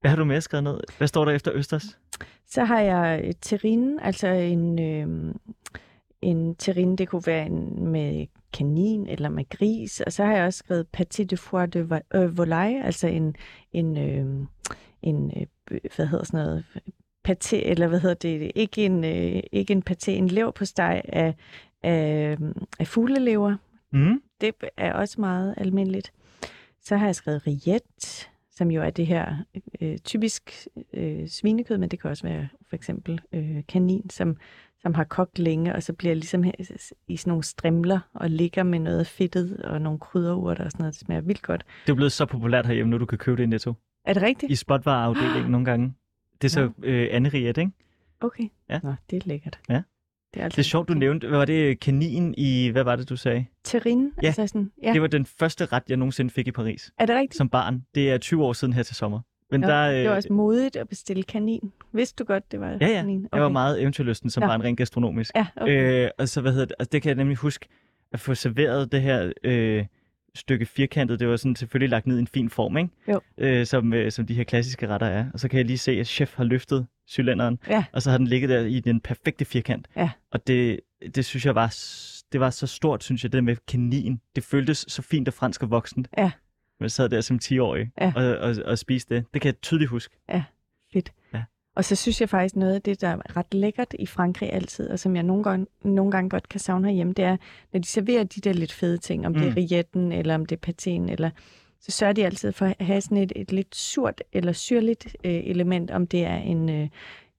Hvad 0.01 0.11
har 0.11 0.17
du 0.17 0.25
mere 0.25 0.41
skrevet 0.41 0.65
ned? 0.65 0.81
Hvad 0.99 1.09
står 1.09 1.25
der 1.25 1.33
efter 1.33 1.53
østers? 1.55 1.99
Så 2.47 2.65
har 2.65 2.81
jeg 2.81 3.35
terrine, 3.41 4.05
altså 4.05 4.29
en, 4.29 4.79
øh, 4.79 5.35
en 6.23 6.55
terrine, 6.55 6.97
det 6.97 7.09
kunne 7.09 7.27
være 7.27 7.47
en 7.47 7.89
med 7.89 8.27
kanin 8.53 9.07
eller 9.07 9.29
med 9.29 9.49
gris. 9.49 10.01
Og 10.01 10.13
så 10.13 10.25
har 10.25 10.33
jeg 10.37 10.45
også 10.47 10.59
skrevet 10.59 10.87
pâté 10.97 11.25
de 11.25 11.37
foie 11.37 11.67
de 11.67 12.03
øh, 12.15 12.39
volaille, 12.39 12.85
altså 12.85 13.07
en, 13.07 13.37
en, 13.73 13.99
øh, 13.99 14.47
en 15.03 15.33
øh, 15.71 15.79
hvad 15.97 16.07
hedder 16.07 16.25
sådan 16.25 16.41
noget, 16.41 16.65
paté, 17.29 17.57
eller 17.57 17.87
hvad 17.87 18.01
hedder 18.01 18.15
det, 18.15 18.53
ikke 18.55 18.87
en, 18.87 19.05
øh, 19.05 19.43
ikke 19.53 19.73
en 19.73 19.83
paté, 19.91 20.11
en 20.11 20.29
lever 20.29 20.51
på 20.51 20.65
steg 20.65 21.03
af, 21.05 21.35
af, 21.83 22.37
af 22.79 22.87
fuglelever. 22.87 23.57
Mm. 23.93 24.23
Det 24.41 24.55
er 24.77 24.93
også 24.93 25.21
meget 25.21 25.55
almindeligt. 25.57 26.13
Så 26.83 26.97
har 26.97 27.07
jeg 27.07 27.15
skrevet 27.15 27.47
rillette, 27.47 28.29
som 28.51 28.71
jo 28.71 28.83
er 28.83 28.91
det 28.91 29.07
her 29.07 29.37
øh, 29.81 29.99
typisk 29.99 30.67
øh, 30.93 31.29
svinekød, 31.29 31.79
men 31.79 31.89
det 31.89 32.01
kan 32.01 32.11
også 32.11 32.27
være 32.27 32.49
for 32.69 32.77
eksempel 32.77 33.21
øh, 33.33 33.63
kanin, 33.69 34.11
som, 34.11 34.37
som 34.83 34.95
har 34.95 35.05
kogt 35.05 35.39
længe, 35.39 35.75
og 35.75 35.83
så 35.83 35.93
bliver 35.93 36.15
ligesom 36.15 36.45
i 37.09 37.17
sådan 37.17 37.31
nogle 37.31 37.45
strimler 37.45 38.01
og 38.15 38.31
ligger 38.31 38.63
med 38.63 38.79
noget 38.79 39.07
fedtet 39.07 39.63
og 39.63 39.81
nogle 39.81 39.99
krydderurter 39.99 40.65
og 40.65 40.71
sådan 40.71 40.83
noget. 40.83 40.95
Det 40.95 41.01
smager 41.01 41.21
vildt 41.21 41.43
godt. 41.43 41.65
Det 41.87 41.93
er 41.93 41.97
blevet 41.97 42.13
så 42.13 42.27
populært 42.27 42.67
herhjemme, 42.67 42.91
nu 42.91 42.99
du 42.99 43.07
kan 43.07 43.19
købe 43.19 43.37
det 43.37 43.43
i 43.43 43.47
Netto. 43.47 43.75
Er 44.09 44.13
det 44.13 44.23
rigtigt? 44.23 44.53
I 44.53 44.55
spotvareafdelingen 44.55 45.51
nogle 45.55 45.65
gange. 45.65 45.95
Det 46.43 46.49
er 46.49 46.53
så 46.53 46.71
øh, 46.83 47.09
Anne 47.11 47.29
Riet, 47.29 47.59
ikke? 47.59 47.73
Okay. 48.21 48.49
Ja. 48.71 48.81
Nå, 48.83 48.95
det 49.11 49.17
er 49.17 49.29
lækkert. 49.29 49.59
Ja. 49.69 49.83
Det 50.35 50.41
er, 50.41 50.45
altså 50.45 50.57
Det 50.57 50.63
er 50.63 50.69
sjovt, 50.69 50.89
du 50.89 50.95
nævnte. 50.95 51.29
Hvad 51.29 51.39
var 51.39 51.45
det? 51.45 51.81
Kanin 51.81 52.35
i... 52.37 52.69
Hvad 52.69 52.85
var 52.85 52.97
det, 52.97 53.09
du 53.09 53.17
sagde? 53.17 53.45
Terrine? 53.65 54.11
Ja. 54.23 54.27
Altså 54.27 54.47
sådan, 54.47 54.73
ja. 54.83 54.93
Det 54.93 55.01
var 55.03 55.07
den 55.09 55.27
første 55.27 55.67
ret, 55.67 55.83
jeg 55.89 55.97
nogensinde 55.97 56.31
fik 56.31 56.47
i 56.49 56.53
Paris. 56.53 56.93
Er 56.99 57.07
det 57.07 57.17
rigtigt? 57.17 57.37
Som 57.37 57.49
barn. 57.49 57.85
Det 57.95 58.11
er 58.11 58.19
20 58.19 58.45
år 58.45 58.53
siden 58.53 58.73
her 58.75 58.83
til 58.83 58.97
sommer. 58.97 59.21
Men 59.51 59.61
Nå, 59.61 59.67
der, 59.67 59.91
det 59.91 60.05
var 60.05 60.11
øh, 60.11 60.17
også 60.17 60.33
modigt 60.33 60.77
at 60.77 60.89
bestille 60.89 61.23
kanin. 61.23 61.73
Vidste 61.93 62.25
du 62.25 62.27
godt, 62.27 62.53
det 62.53 62.61
var 62.61 62.69
Ja, 62.81 62.87
ja. 62.87 62.95
kanin? 62.95 63.29
jeg 63.33 63.43
var 63.43 63.49
meget 63.49 63.81
eventyrlysten 63.83 64.31
som 64.31 64.41
Nå. 64.41 64.47
barn 64.47 64.63
rent 64.65 64.79
gastronomisk. 64.79 65.35
Ja, 65.37 65.47
okay. 65.57 66.05
Øh, 66.05 66.11
og 66.19 66.29
så, 66.29 66.41
hvad 66.41 66.53
hedder 66.53 66.67
det, 66.67 66.75
altså, 66.79 66.91
det 66.93 67.03
kan 67.03 67.09
jeg 67.09 67.17
nemlig 67.17 67.37
huske, 67.37 67.67
at 68.13 68.21
få 68.21 68.35
serveret 68.35 68.93
det 68.93 69.03
her 69.03 69.33
øh, 69.45 69.85
stykke 70.39 70.67
firkantet, 70.67 71.21
det 71.21 71.29
var 71.29 71.37
sådan 71.37 71.57
selvfølgelig 71.57 71.91
lagt 71.91 72.07
ned 72.07 72.17
i 72.17 72.21
en 72.21 72.27
fin 72.27 72.51
form, 72.51 72.77
ikke? 72.77 72.91
Jo. 73.09 73.21
Øh, 73.39 73.67
som, 73.67 73.93
øh, 73.93 74.13
som 74.13 74.27
de 74.27 74.35
her 74.35 74.45
klassiske 74.45 74.89
retter 74.89 75.07
er. 75.07 75.27
Og 75.33 75.41
så 75.41 75.49
kan 75.49 75.57
jeg 75.59 75.67
lige 75.67 75.79
se, 75.79 75.93
at 75.93 76.07
chef 76.07 76.35
har 76.37 76.45
løftet 76.45 76.87
cylinderen, 77.09 77.59
Ja. 77.69 77.85
og 77.93 78.03
så 78.03 78.11
har 78.11 78.19
den 78.19 78.27
ligget 78.27 78.51
der 78.51 78.61
i 78.61 78.81
den 78.81 79.01
perfekte 79.01 79.45
firkant. 79.45 79.89
Ja. 79.97 80.11
Og 80.31 80.47
det, 80.47 80.81
det 81.15 81.25
synes 81.25 81.47
jeg 81.47 81.55
var, 81.55 81.75
det 82.33 82.41
var 82.41 82.51
så 82.51 82.67
stort, 82.67 83.05
synes 83.05 83.23
jeg, 83.25 83.33
det 83.33 83.45
med 83.45 83.57
kanin. 83.69 84.21
Det 84.37 84.45
føltes 84.45 84.85
så 84.89 85.03
fint 85.03 85.29
og 85.29 85.35
fransk 85.35 85.63
og 85.63 85.71
voksent. 85.71 86.09
Ja. 86.19 86.31
Jeg 86.81 86.91
sad 86.91 87.09
der 87.09 87.21
som 87.21 87.39
10-årig 87.45 87.91
Ja. 88.01 88.13
og, 88.17 88.25
og, 88.37 88.55
og 88.65 88.79
spiste 88.79 89.15
det. 89.15 89.25
Det 89.35 89.43
kan 89.43 89.47
jeg 89.49 89.61
tydeligt 89.61 89.91
huske. 89.91 90.17
Fedt. 90.93 91.13
Ja. 91.35 91.43
Og 91.79 91.85
så 91.85 91.97
synes 91.97 92.21
jeg 92.21 92.29
faktisk 92.29 92.57
noget 92.57 92.75
af 92.75 92.83
det, 92.83 93.01
der 93.01 93.09
er 93.09 93.37
ret 93.37 93.55
lækkert 93.55 93.95
i 93.99 94.07
Frankrig 94.07 94.53
altid, 94.53 94.89
og 94.91 94.99
som 94.99 95.17
jeg 95.17 95.23
nogle 95.23 95.45
gange, 95.45 95.67
nogle 95.85 96.11
gange 96.11 96.31
godt 96.31 96.49
kan 96.49 96.61
savne 96.61 96.89
herhjemme, 96.89 97.13
det 97.13 97.25
er, 97.25 97.37
når 97.73 97.81
de 97.81 97.87
serverer 97.89 98.25
de 98.25 98.41
der 98.41 98.53
lidt 98.53 98.73
fede 98.73 98.99
ting, 98.99 99.27
om 99.27 99.33
mm. 99.33 99.39
det 99.39 99.47
er 99.47 99.51
Mm. 99.51 99.55
rilletten, 99.57 100.13
eller 100.13 100.35
om 100.35 100.47
det 100.47 100.59
er 100.63 100.73
patéen, 100.73 101.11
eller 101.13 101.31
så 101.81 101.91
sørger 101.91 102.13
de 102.13 102.25
altid 102.27 102.53
for 102.53 102.67
at 102.67 102.87
have 102.87 103.01
sådan 103.01 103.19
et, 103.19 103.33
et 103.37 103.53
lidt 103.53 103.77
surt 103.77 104.23
eller 104.33 104.53
syrligt 104.53 105.17
øh, 105.25 105.33
element, 105.45 105.91
om 105.91 106.07
det 106.07 106.25
er 106.25 106.37
en 106.37 106.69
øh, 106.69 106.89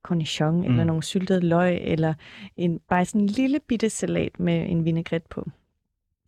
cornichon, 0.03 0.55
mm. 0.57 0.63
eller 0.63 0.83
nogle 0.83 1.03
syltede 1.03 1.39
løg, 1.41 1.77
eller 1.81 2.13
en, 2.57 2.79
bare 2.89 3.05
sådan 3.05 3.21
en 3.21 3.27
lille 3.27 3.59
bitte 3.67 3.89
salat 3.89 4.39
med 4.39 4.65
en 4.69 4.85
vinaigrette 4.85 5.27
på. 5.29 5.49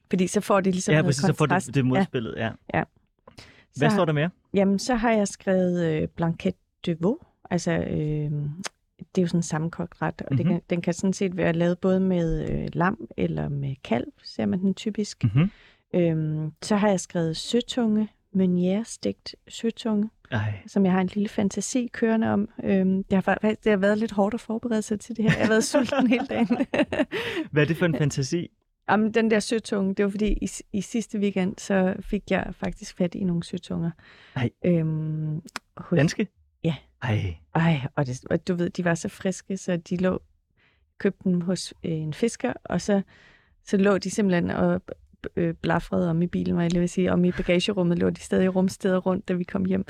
Fordi 0.09 0.27
så 0.27 0.41
får 0.41 0.61
det 0.61 0.73
ligesom 0.73 0.91
ja, 0.91 0.97
noget 0.97 1.05
præcis, 1.07 1.21
så 1.21 1.27
får 1.33 1.45
kontrast. 1.45 1.67
det, 1.67 1.75
det 1.75 1.85
modspillet. 1.85 2.33
Ja. 2.37 2.49
Ja. 2.73 2.83
Hvad 3.77 3.89
Så- 3.89 3.95
står 3.95 4.05
der 4.05 4.13
mere? 4.13 4.29
Jamen, 4.53 4.79
så 4.79 4.95
har 4.95 5.11
jeg 5.11 5.27
skrevet 5.27 5.85
øh, 5.85 6.07
blanquette 6.07 6.59
de 6.85 6.95
veau. 6.99 7.17
Altså, 7.51 7.71
øh, 7.71 8.31
det 9.15 9.17
er 9.17 9.21
jo 9.21 9.27
sådan 9.27 9.37
en 9.39 9.43
sammenkogt 9.43 10.01
ret, 10.01 10.21
og 10.21 10.27
mm-hmm. 10.31 10.37
det 10.37 10.45
Mhm. 10.45 10.53
kan, 10.55 10.61
den 10.69 10.81
kan 10.81 10.93
sådan 10.93 11.13
set 11.13 11.37
være 11.37 11.53
lavet 11.53 11.79
både 11.79 11.99
med 11.99 12.49
øh, 12.51 12.67
lam 12.73 13.07
eller 13.17 13.49
med 13.49 13.75
kalv, 13.83 14.07
ser 14.23 14.45
man 14.45 14.59
den 14.59 14.73
typisk. 14.73 15.23
Mm-hmm. 15.23 15.49
Øhm, 15.95 16.51
så 16.61 16.75
har 16.75 16.89
jeg 16.89 16.99
skrevet 16.99 17.37
søtunge, 17.37 18.07
meunière 18.35 18.83
stegt 18.83 19.35
søtunge, 19.47 20.09
Ej. 20.31 20.53
som 20.67 20.85
jeg 20.85 20.93
har 20.93 21.01
en 21.01 21.07
lille 21.13 21.29
fantasi 21.29 21.89
kørende 21.93 22.27
om. 22.33 22.49
Øhm, 22.63 23.03
det, 23.03 23.13
har 23.13 23.21
faktisk 23.21 23.63
det 23.63 23.69
har 23.69 23.77
været 23.77 23.97
lidt 23.97 24.11
hårdt 24.11 24.33
at 24.33 24.39
forberede 24.41 24.81
sig 24.81 24.99
til 24.99 25.17
det 25.17 25.25
her. 25.25 25.31
Jeg 25.37 25.41
har 25.41 25.49
været 25.49 25.63
sulten 25.63 26.07
hele 26.07 26.25
dagen. 26.29 26.47
Hvad 27.51 27.63
er 27.63 27.67
det 27.67 27.77
for 27.77 27.85
en 27.85 27.95
fantasi? 27.95 28.47
Jamen, 28.89 29.13
den 29.13 29.31
der 29.31 29.39
søtunge, 29.39 29.95
det 29.95 30.05
var 30.05 30.11
fordi 30.11 30.27
i, 30.41 30.49
i 30.73 30.81
sidste 30.81 31.19
weekend, 31.19 31.55
så 31.57 31.95
fik 31.99 32.23
jeg 32.31 32.47
faktisk 32.51 32.97
fat 32.97 33.15
i 33.15 33.23
nogle 33.23 33.43
søtunger. 33.43 33.91
Nej. 34.35 34.49
Øhm, 34.65 35.41
hos, 35.77 35.97
Danske? 35.97 36.27
Ja. 36.63 36.75
Ej. 37.01 37.35
Ej, 37.55 37.81
og, 37.95 38.05
det, 38.05 38.25
og 38.29 38.47
du 38.47 38.53
ved, 38.53 38.69
de 38.69 38.85
var 38.85 38.95
så 38.95 39.09
friske, 39.09 39.57
så 39.57 39.77
de 39.77 39.97
lå, 39.97 40.21
købte 40.97 41.23
dem 41.23 41.41
hos 41.41 41.73
øh, 41.83 41.91
en 41.91 42.13
fisker, 42.13 42.53
og 42.63 42.81
så, 42.81 43.01
så 43.65 43.77
lå 43.77 43.97
de 43.97 44.09
simpelthen 44.09 44.49
og 44.49 44.81
øh, 45.35 45.53
blafrede 45.53 46.09
om 46.09 46.21
i 46.21 46.27
bilen, 46.27 46.55
var 46.55 46.61
jeg 46.61 46.71
lige 46.71 46.79
vil 46.79 46.89
sige, 46.89 47.11
om 47.11 47.25
i 47.25 47.31
bagagerummet 47.31 47.99
lå 47.99 48.09
de 48.09 48.19
stadig 48.19 48.55
rumsteder 48.55 48.97
rundt, 48.97 49.27
da 49.27 49.33
vi 49.33 49.43
kom 49.43 49.65
hjem. 49.65 49.85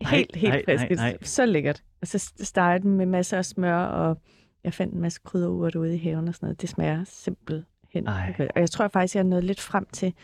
Helt, 0.00 0.36
helt 0.36 0.52
nej, 0.52 0.64
friske. 0.64 0.94
nej, 0.94 1.10
nej. 1.10 1.18
Så 1.22 1.46
lækkert. 1.46 1.82
Og 2.00 2.06
så 2.06 2.32
starter 2.40 2.78
den 2.78 2.96
med 2.96 3.06
masser 3.06 3.38
af 3.38 3.44
smør, 3.44 3.76
og 3.76 4.20
jeg 4.64 4.74
fandt 4.74 4.94
en 4.94 5.00
masse 5.00 5.20
krydderurt 5.24 5.74
ude 5.74 5.94
i 5.94 5.98
haven 5.98 6.28
og 6.28 6.34
sådan 6.34 6.46
noget. 6.46 6.60
Det 6.60 6.68
smager 6.68 7.04
simpelthen. 7.04 8.06
Ej. 8.06 8.34
Og 8.54 8.60
jeg 8.60 8.70
tror 8.70 8.88
faktisk, 8.88 9.14
jeg 9.14 9.20
er 9.20 9.24
nået 9.24 9.44
lidt 9.44 9.60
frem 9.60 9.86
til... 9.92 10.14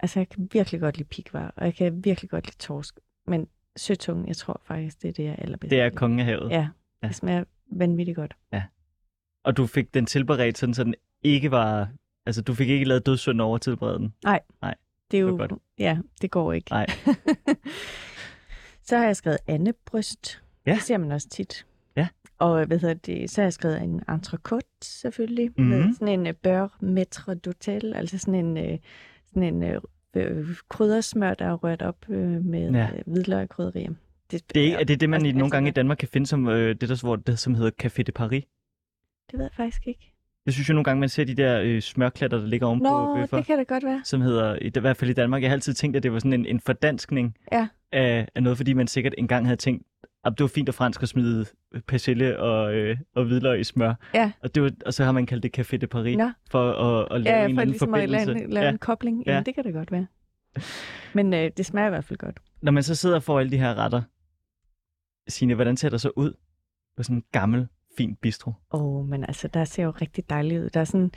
Altså, 0.00 0.20
jeg 0.20 0.28
kan 0.28 0.48
virkelig 0.52 0.80
godt 0.80 0.96
lide 0.98 1.08
pikvar, 1.08 1.52
og 1.56 1.64
jeg 1.64 1.74
kan 1.74 2.04
virkelig 2.04 2.30
godt 2.30 2.46
lide 2.46 2.56
torsk. 2.56 2.98
Men 3.26 3.46
søtungen, 3.76 4.28
jeg 4.28 4.36
tror 4.36 4.60
faktisk, 4.64 5.02
det 5.02 5.08
er 5.08 5.12
det, 5.12 5.24
jeg 5.24 5.32
er 5.32 5.36
allerbedst 5.42 5.70
Det 5.70 5.80
er 5.80 5.88
til. 5.88 5.98
kongen 5.98 6.18
af 6.20 6.24
havet. 6.24 6.50
Ja, 6.50 6.68
Ja. 7.02 7.08
det 7.08 7.16
smager 7.16 7.44
vanvittigt 7.70 8.16
godt. 8.16 8.36
Og 9.44 9.56
du 9.56 9.66
fik 9.66 9.94
den 9.94 10.06
tilberedt 10.06 10.58
sådan, 10.58 10.74
så 10.74 10.84
den 10.84 10.94
ikke 11.22 11.50
var... 11.50 11.88
Altså, 12.26 12.42
du 12.42 12.54
fik 12.54 12.68
ikke 12.68 12.84
lavet 12.84 13.06
dødssynd 13.06 13.40
over 13.40 13.54
at 13.54 13.60
tilberede 13.60 13.98
den. 13.98 14.14
Det 15.10 15.16
er 15.16 15.20
jo... 15.22 15.36
godt. 15.36 15.52
Ja, 15.78 15.98
det 16.22 16.30
går 16.30 16.52
ikke. 16.52 16.70
Nej. 16.70 16.86
så 18.88 18.96
har 18.98 19.04
jeg 19.04 19.16
skrevet 19.16 19.38
andebryst. 19.46 20.42
Ja. 20.66 20.74
Det 20.74 20.82
ser 20.82 20.98
man 20.98 21.12
også 21.12 21.28
tit. 21.28 21.66
Ja. 21.96 22.08
Og 22.38 22.64
hvad 22.66 22.78
hedder 22.78 22.94
det, 22.94 23.30
så 23.30 23.40
har 23.40 23.46
jeg 23.46 23.52
skrevet 23.52 23.82
en 23.82 24.02
entrecôte 24.10 24.78
selvfølgelig, 24.82 25.50
Mhm. 25.58 25.66
med 25.66 25.92
sådan 25.94 26.08
en 26.20 26.26
uh, 26.26 26.32
beurre 26.42 26.68
maître 26.82 27.34
d'hôtel, 27.46 27.96
altså 27.96 28.18
sådan 28.18 28.34
en, 28.34 28.72
uh, 28.72 28.78
sådan 29.26 29.42
en 29.42 29.76
uh, 29.76 29.82
øh, 30.16 30.46
kryddersmør, 30.68 31.34
der 31.34 31.44
er 31.44 31.54
rørt 31.54 31.82
op 31.82 31.96
øh, 32.10 32.44
med 32.44 32.70
Ja. 32.70 32.78
ja. 32.78 32.88
hvidløg 33.06 33.42
og 33.42 33.48
krydderier. 33.48 33.92
Det, 34.30 34.54
Det 34.54 34.72
er, 34.72 34.78
er 34.78 34.84
det 34.84 35.00
det, 35.00 35.10
man 35.10 35.20
altså, 35.20 35.28
i, 35.28 35.32
nogle 35.38 35.50
gange 35.50 35.68
i 35.68 35.72
Danmark 35.72 35.98
kan 35.98 36.08
finde 36.08 36.26
som 36.26 36.48
øh, 36.48 36.68
det, 36.80 36.88
der, 36.88 37.00
hvor, 37.00 37.16
det, 37.16 37.38
som 37.38 37.54
hedder 37.54 37.70
Café 37.82 38.02
de 38.02 38.12
Paris? 38.12 38.44
Det 39.30 39.38
ved 39.38 39.42
jeg 39.44 39.52
faktisk 39.56 39.86
ikke. 39.86 40.12
Jeg 40.46 40.54
synes 40.54 40.68
jo 40.68 40.74
nogle 40.74 40.84
gange, 40.84 41.00
man 41.00 41.08
ser 41.08 41.24
de 41.24 41.34
der 41.34 41.60
øh, 41.64 41.80
smørklatter, 41.82 42.38
der 42.38 42.46
ligger 42.46 42.66
ovenpå 42.66 42.84
Nå, 42.88 43.16
bøffer, 43.16 43.36
det 43.36 43.46
kan 43.46 43.58
det 43.58 43.66
godt 43.68 43.84
være. 43.84 44.00
som 44.04 44.20
hedder, 44.20 44.58
i, 44.62 44.66
i 44.76 44.80
hvert 44.80 44.96
fald 44.96 45.10
i 45.10 45.14
Danmark, 45.14 45.42
jeg 45.42 45.50
har 45.50 45.54
altid 45.54 45.74
tænkt, 45.74 45.96
at 45.96 46.02
det 46.02 46.12
var 46.12 46.18
sådan 46.18 46.32
en, 46.32 46.46
en 46.46 46.60
fordanskning 46.60 47.36
Ja. 47.52 47.68
af, 47.92 48.28
af 48.34 48.42
noget, 48.42 48.56
fordi 48.56 48.72
man 48.72 48.86
sikkert 48.86 49.14
engang 49.18 49.46
havde 49.46 49.56
tænkt, 49.56 49.86
det 50.30 50.40
var 50.40 50.46
fint 50.48 50.68
og 50.68 50.74
fransk 50.74 51.02
at 51.02 51.08
smide 51.08 51.46
persille 51.86 52.38
og, 52.38 52.74
øh, 52.74 52.96
og 53.14 53.24
hvidløg 53.24 53.60
i 53.60 53.64
smør. 53.64 53.94
Ja. 54.14 54.32
Og, 54.42 54.54
det 54.54 54.62
var, 54.62 54.70
og 54.86 54.94
så 54.94 55.04
har 55.04 55.12
man 55.12 55.26
kaldt 55.26 55.42
det 55.42 55.58
Café 55.58 55.76
de 55.76 55.86
Paris, 55.86 56.16
Nå. 56.18 56.30
for 56.50 56.72
at, 56.72 57.08
at 57.14 57.20
lave 57.20 57.36
Ja, 57.36 57.44
en 57.44 57.48
eller 57.50 57.62
anden 57.62 57.68
ligesom 57.70 57.94
at 57.94 58.08
lave, 58.08 58.24
forbindelse. 58.24 58.54
lave 58.54 58.64
ja. 58.64 58.70
en 58.72 58.78
kobling. 58.78 59.22
Jamen, 59.26 59.36
Ja. 59.38 59.42
det 59.42 59.54
kan 59.54 59.64
det 59.64 59.74
godt 59.74 59.92
være. 59.92 60.06
Men 61.14 61.34
øh, 61.34 61.50
det 61.56 61.66
smager 61.66 61.86
i 61.86 61.90
hvert 61.90 62.04
fald 62.04 62.18
godt. 62.18 62.40
Når 62.62 62.72
man 62.72 62.82
så 62.82 62.94
sidder 62.94 63.16
og 63.16 63.22
får 63.22 63.40
alle 63.40 63.52
de 63.52 63.58
her 63.58 63.74
retter, 63.74 64.02
Signe, 65.28 65.54
hvordan 65.54 65.76
ser 65.76 65.88
der 65.88 65.96
så 65.96 66.10
ud 66.16 66.32
på 66.96 67.02
sådan 67.02 67.16
en 67.16 67.24
gammel, 67.32 67.68
fin 67.98 68.16
bistro? 68.16 68.52
Åh, 68.72 68.82
oh, 68.84 69.08
men 69.08 69.24
altså, 69.24 69.48
der 69.48 69.64
ser 69.64 69.82
jo 69.84 69.90
rigtig 69.90 70.30
dejligt 70.30 70.62
ud. 70.64 70.70
Der 70.70 70.80
er 70.80 70.84
sådan, 70.84 71.10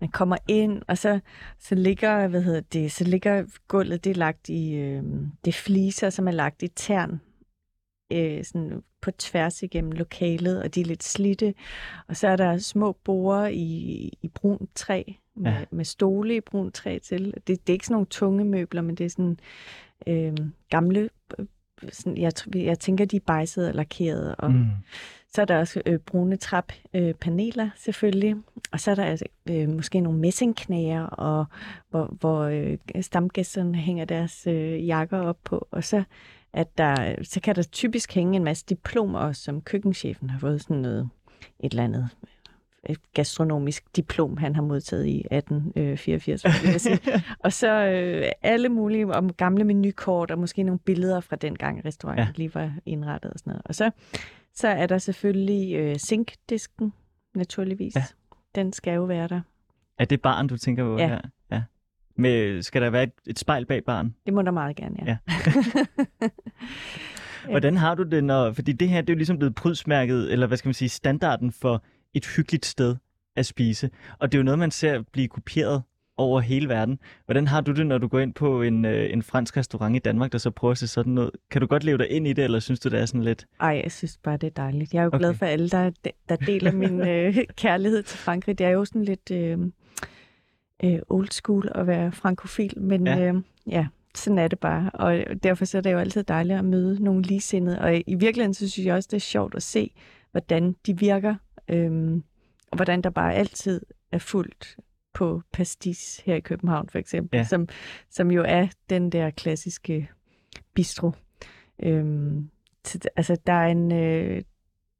man 0.00 0.10
kommer 0.10 0.36
ind, 0.48 0.82
og 0.88 0.98
så, 0.98 1.20
så 1.58 1.74
ligger, 1.74 2.28
hvad 2.28 2.42
hedder 2.42 2.60
det, 2.60 2.92
så 2.92 3.04
ligger 3.04 3.44
gulvet, 3.68 4.04
det 4.04 4.10
er 4.10 4.14
lagt 4.14 4.48
i, 4.48 4.74
øh, 4.74 5.02
det 5.44 5.48
er 5.48 5.52
fliser, 5.64 6.10
som 6.10 6.28
er 6.28 6.32
lagt 6.32 6.62
i 6.62 6.68
tern, 6.68 7.20
øh, 8.10 8.44
sådan 8.44 8.82
på 9.02 9.10
tværs 9.10 9.62
igennem 9.62 9.92
lokalet, 9.92 10.62
og 10.62 10.74
de 10.74 10.80
er 10.80 10.84
lidt 10.84 11.02
slitte. 11.04 11.54
Og 12.08 12.16
så 12.16 12.28
er 12.28 12.36
der 12.36 12.58
små 12.58 12.92
borer 13.04 13.46
i, 13.46 13.62
i 14.22 14.28
brunt 14.34 14.70
træ, 14.74 15.02
med, 15.36 15.52
Ja. 15.52 15.64
med 15.70 15.84
stole 15.84 16.36
i 16.36 16.40
brunt 16.40 16.74
træ 16.74 16.98
til. 16.98 17.24
Det, 17.46 17.46
det 17.46 17.68
er 17.68 17.72
ikke 17.72 17.86
sådan 17.86 17.94
nogle 17.94 18.06
tunge 18.06 18.44
møbler, 18.44 18.82
men 18.82 18.94
det 18.94 19.06
er 19.06 19.10
sådan 19.10 19.38
øh, 20.06 20.32
gamle, 20.70 21.08
øh, 21.38 21.46
sådan, 21.92 22.18
jeg, 22.18 22.32
jeg 22.54 22.78
tænker, 22.78 23.04
de 23.04 23.16
er 23.16 23.20
bejsede 23.26 23.68
og 23.68 23.74
lakerede, 23.74 24.34
og 24.34 24.50
Mm. 24.52 24.64
så 25.34 25.40
er 25.40 25.44
der 25.44 25.58
også 25.58 25.82
øh, 25.86 25.98
brune 25.98 26.36
trappaneler 26.36 27.64
øh, 27.64 27.70
selvfølgelig. 27.76 28.36
Og 28.72 28.80
så 28.80 28.90
er 28.90 28.94
der 28.94 29.04
altså, 29.04 29.24
øh, 29.50 29.68
måske 29.68 30.00
nogle 30.00 30.18
messingknager, 30.18 31.02
og 31.02 31.44
hvor, 31.90 32.16
hvor 32.20 32.40
øh, 32.40 32.78
stamgæsterne 33.00 33.74
hænger 33.78 34.04
deres 34.04 34.46
øh, 34.46 34.86
jakker 34.86 35.18
op 35.18 35.38
på. 35.44 35.68
Og 35.70 35.84
så, 35.84 36.02
at 36.52 36.78
der, 36.78 37.14
så 37.22 37.40
kan 37.40 37.54
der 37.56 37.62
typisk 37.62 38.14
hænge 38.14 38.36
en 38.36 38.44
masse 38.44 38.64
diplomer, 38.68 39.18
også, 39.18 39.42
som 39.42 39.60
køkkenchefen 39.60 40.30
har 40.30 40.38
fået 40.38 40.60
sådan 40.62 40.76
noget, 40.76 41.08
et 41.60 41.70
eller 41.70 41.84
andet 41.84 42.08
et 42.88 43.12
gastronomisk 43.14 43.96
diplom, 43.96 44.36
han 44.36 44.54
har 44.54 44.62
modtaget 44.62 45.06
i 45.06 45.18
1884. 45.30 46.44
vil 46.44 46.70
jeg 46.70 46.80
sige. 46.80 47.00
og 47.44 47.52
så 47.52 47.84
øh, 47.84 48.24
alle 48.42 48.68
mulige 48.68 49.06
om 49.06 49.32
gamle 49.32 49.64
menukort, 49.64 50.30
og 50.30 50.38
måske 50.38 50.62
nogle 50.62 50.78
billeder 50.78 51.20
fra 51.20 51.36
dengang 51.36 51.84
restauranten 51.84 52.26
Ja. 52.26 52.32
lige 52.36 52.54
var 52.54 52.72
indrettet 52.86 53.32
og 53.32 53.38
sådan 53.38 53.50
noget. 53.50 53.62
Og 53.64 53.74
så, 53.74 53.90
så 54.54 54.68
er 54.68 54.86
der 54.86 54.98
selvfølgelig 54.98 55.76
øh, 55.76 55.96
zinkdisken, 55.96 56.92
naturligvis. 57.34 57.96
Ja. 57.96 58.04
Den 58.54 58.72
skal 58.72 58.94
jo 58.94 59.02
være 59.04 59.28
der. 59.28 59.40
Er 59.98 60.04
det 60.04 60.22
barn, 60.22 60.46
du 60.48 60.56
tænker 60.56 60.84
på 60.84 60.98
Ja. 60.98 61.08
her? 61.08 61.20
Med, 62.20 62.62
skal 62.62 62.82
der 62.82 62.90
være 62.90 63.02
et, 63.02 63.12
et 63.26 63.38
spejl 63.38 63.66
bag 63.66 63.84
barn? 63.84 64.14
Det 64.26 64.34
må 64.34 64.42
der 64.42 64.50
meget 64.50 64.76
gerne, 64.76 64.96
ja. 65.06 65.16
Ja. 67.44 67.50
Hvordan 67.50 67.76
har 67.76 67.94
du 67.94 68.02
det, 68.02 68.24
når... 68.24 68.52
Fordi 68.52 68.72
det 68.72 68.88
her, 68.88 69.00
det 69.00 69.10
er 69.10 69.14
jo 69.14 69.16
ligesom 69.16 69.38
blevet 69.38 69.54
prydsmærket, 69.54 70.32
eller 70.32 70.46
hvad 70.46 70.56
skal 70.56 70.68
man 70.68 70.74
sige, 70.74 70.88
standarden 70.88 71.52
for 71.52 71.84
et 72.14 72.26
hyggeligt 72.36 72.66
sted 72.66 72.96
at 73.36 73.46
spise. 73.46 73.90
Og 74.18 74.32
det 74.32 74.38
er 74.38 74.40
jo 74.40 74.44
noget, 74.44 74.58
man 74.58 74.70
ser 74.70 75.02
blive 75.12 75.28
kopieret 75.28 75.82
over 76.16 76.40
hele 76.40 76.68
verden. 76.68 76.98
Hvordan 77.24 77.46
har 77.46 77.60
du 77.60 77.72
det, 77.72 77.86
når 77.86 77.98
du 77.98 78.08
går 78.08 78.18
ind 78.18 78.34
på 78.34 78.62
en, 78.62 78.84
øh, 78.84 79.12
en 79.12 79.22
fransk 79.22 79.56
restaurant 79.56 79.96
i 79.96 79.98
Danmark, 79.98 80.32
der 80.32 80.38
så 80.38 80.50
prøver 80.50 80.72
at 80.72 80.78
se 80.78 80.86
sådan 80.86 81.12
noget? 81.12 81.30
Kan 81.50 81.60
du 81.60 81.66
godt 81.66 81.84
leve 81.84 81.98
dig 81.98 82.10
ind 82.10 82.26
i 82.26 82.32
det, 82.32 82.44
eller 82.44 82.58
synes 82.58 82.80
du, 82.80 82.88
det 82.88 83.00
er 83.00 83.06
sådan 83.06 83.24
lidt... 83.24 83.46
Ej, 83.60 83.80
jeg 83.84 83.92
synes 83.92 84.18
bare, 84.22 84.36
det 84.36 84.46
er 84.46 84.62
dejligt. 84.62 84.94
Jeg 84.94 85.00
er 85.00 85.04
jo 85.04 85.08
okay. 85.08 85.18
glad 85.18 85.34
for 85.34 85.46
alle, 85.46 85.68
der, 85.68 85.90
der 86.28 86.36
deler 86.36 86.72
min 86.72 87.00
øh, 87.08 87.36
kærlighed 87.56 88.02
til 88.02 88.18
Frankrig. 88.18 88.58
Det 88.58 88.66
er 88.66 88.70
jo 88.70 88.84
sådan 88.84 89.04
lidt 89.04 89.30
øh, 89.30 89.58
øh, 90.84 90.98
old 91.08 91.28
school 91.30 91.68
at 91.74 91.86
være 91.86 92.12
frankofil, 92.12 92.80
men 92.80 93.06
Ja. 93.06 93.20
Øh, 93.20 93.34
ja, 93.66 93.86
sådan 94.14 94.38
er 94.38 94.48
det 94.48 94.58
bare. 94.58 94.90
Og 94.94 95.24
derfor 95.42 95.64
så 95.64 95.78
er 95.78 95.82
det 95.82 95.92
jo 95.92 95.98
altid 95.98 96.22
dejligt 96.24 96.58
at 96.58 96.64
møde 96.64 97.02
nogle 97.02 97.22
ligesindede. 97.22 97.80
Og 97.80 97.96
i 98.06 98.14
virkeligheden 98.14 98.54
så 98.54 98.68
synes 98.68 98.86
jeg 98.86 98.94
også, 98.94 99.08
det 99.10 99.16
er 99.16 99.20
sjovt 99.20 99.54
at 99.54 99.62
se, 99.62 99.94
hvordan 100.30 100.76
de 100.86 100.98
virker. 100.98 101.34
Øh, 101.68 102.14
og 102.70 102.76
hvordan 102.76 103.02
der 103.02 103.10
bare 103.10 103.34
altid 103.34 103.80
er 104.12 104.18
fuldt 104.18 104.76
på 105.14 105.42
pastis 105.52 106.22
her 106.24 106.34
i 106.34 106.40
København 106.40 106.88
for 106.88 106.98
eksempel, 106.98 107.36
Ja. 107.38 107.44
som, 107.44 107.68
som 108.10 108.30
jo 108.30 108.44
er 108.48 108.66
den 108.90 109.10
der 109.10 109.30
klassiske 109.30 110.10
bistro. 110.74 111.12
Øhm, 111.82 112.50
d- 112.88 113.00
altså, 113.16 113.36
der 113.46 113.52
er 113.52 113.66
en, 113.66 113.92
øh, 113.92 114.42